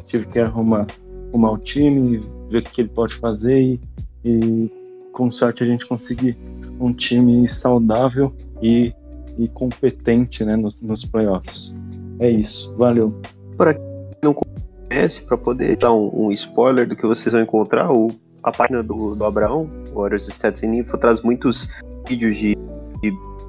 Steve 0.03 0.25
Kerr 0.27 0.47
arrumar, 0.47 0.87
arrumar 1.29 1.51
o 1.51 1.57
time, 1.57 2.21
ver 2.49 2.59
o 2.59 2.61
que 2.63 2.81
ele 2.81 2.89
pode 2.89 3.15
fazer 3.15 3.59
e, 3.61 3.79
e 4.23 4.71
com 5.13 5.31
sorte 5.31 5.63
a 5.63 5.67
gente 5.67 5.85
conseguir 5.85 6.37
um 6.79 6.93
time 6.93 7.47
saudável 7.47 8.33
e, 8.61 8.93
e 9.37 9.47
competente 9.49 10.43
né, 10.45 10.55
nos, 10.55 10.81
nos 10.81 11.05
playoffs. 11.05 11.81
É 12.19 12.29
isso, 12.29 12.75
valeu. 12.77 13.13
Para 13.57 13.73
quem 13.73 13.83
não 14.23 14.33
conhece, 14.33 15.21
para 15.21 15.37
poder 15.37 15.77
dar 15.77 15.93
um, 15.93 16.27
um, 16.27 16.31
spoiler 16.31 16.87
do 16.87 16.95
que 16.95 17.05
vocês 17.05 17.31
vão 17.33 17.41
encontrar, 17.41 17.91
o, 17.91 18.11
a 18.43 18.51
página 18.51 18.81
do, 18.81 19.15
do 19.15 19.25
Abraão, 19.25 19.69
Warriors 19.93 20.27
Stats 20.27 20.63
and 20.63 20.75
Info, 20.75 20.97
traz 20.97 21.21
muitos 21.21 21.67
vídeos 22.07 22.37
de, 22.37 22.57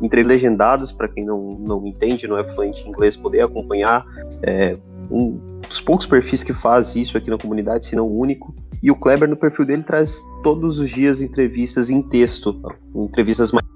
entre 0.00 0.22
legendados 0.22 0.92
para 0.92 1.08
quem 1.08 1.24
não, 1.24 1.58
não 1.58 1.86
entende, 1.86 2.26
não 2.26 2.38
é 2.38 2.44
fluente 2.44 2.82
em 2.82 2.88
inglês, 2.88 3.16
poder 3.16 3.42
acompanhar. 3.42 4.04
É, 4.42 4.76
um 5.10 5.60
dos 5.68 5.80
poucos 5.80 6.06
perfis 6.06 6.42
que 6.42 6.52
faz 6.52 6.94
isso 6.94 7.16
aqui 7.16 7.30
na 7.30 7.38
comunidade, 7.38 7.86
se 7.86 7.96
não 7.96 8.06
o 8.06 8.18
único. 8.18 8.54
E 8.82 8.90
o 8.90 8.96
Kleber, 8.96 9.28
no 9.28 9.36
perfil 9.36 9.64
dele, 9.64 9.82
traz 9.82 10.22
todos 10.42 10.78
os 10.78 10.88
dias 10.88 11.20
entrevistas 11.20 11.90
em 11.90 12.00
texto, 12.00 12.58
entrevistas 12.94 13.52
mais 13.52 13.66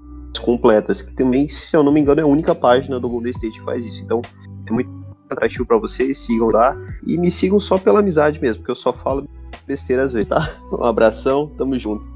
completas, 0.41 1.01
que 1.01 1.13
também, 1.13 1.47
se 1.47 1.75
eu 1.75 1.83
não 1.83 1.91
me 1.91 1.99
engano, 1.99 2.21
é 2.21 2.23
a 2.23 2.27
única 2.27 2.55
página 2.55 2.99
do 2.99 3.07
Golden 3.07 3.31
State 3.31 3.59
que 3.59 3.65
faz 3.65 3.85
isso. 3.85 4.03
Então, 4.03 4.21
é 4.67 4.71
muito 4.71 4.89
atrativo 5.29 5.65
para 5.65 5.77
vocês, 5.77 6.17
sigam 6.19 6.49
lá 6.49 6.75
e 7.05 7.17
me 7.17 7.29
sigam 7.29 7.59
só 7.59 7.77
pela 7.77 7.99
amizade 7.99 8.41
mesmo, 8.41 8.61
porque 8.61 8.71
eu 8.71 8.75
só 8.75 8.93
falo 8.93 9.27
besteira 9.67 10.03
às 10.03 10.13
vezes, 10.13 10.27
tá? 10.27 10.55
Um 10.71 10.83
abração, 10.83 11.51
tamo 11.57 11.77
junto. 11.79 12.14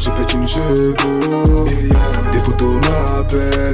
j'ai 0.00 0.10
pété 0.12 0.34
une 0.34 0.48
Gémeaux 0.48 1.66
Des 2.32 2.38
photos 2.38 2.76
m'appellent. 2.88 3.70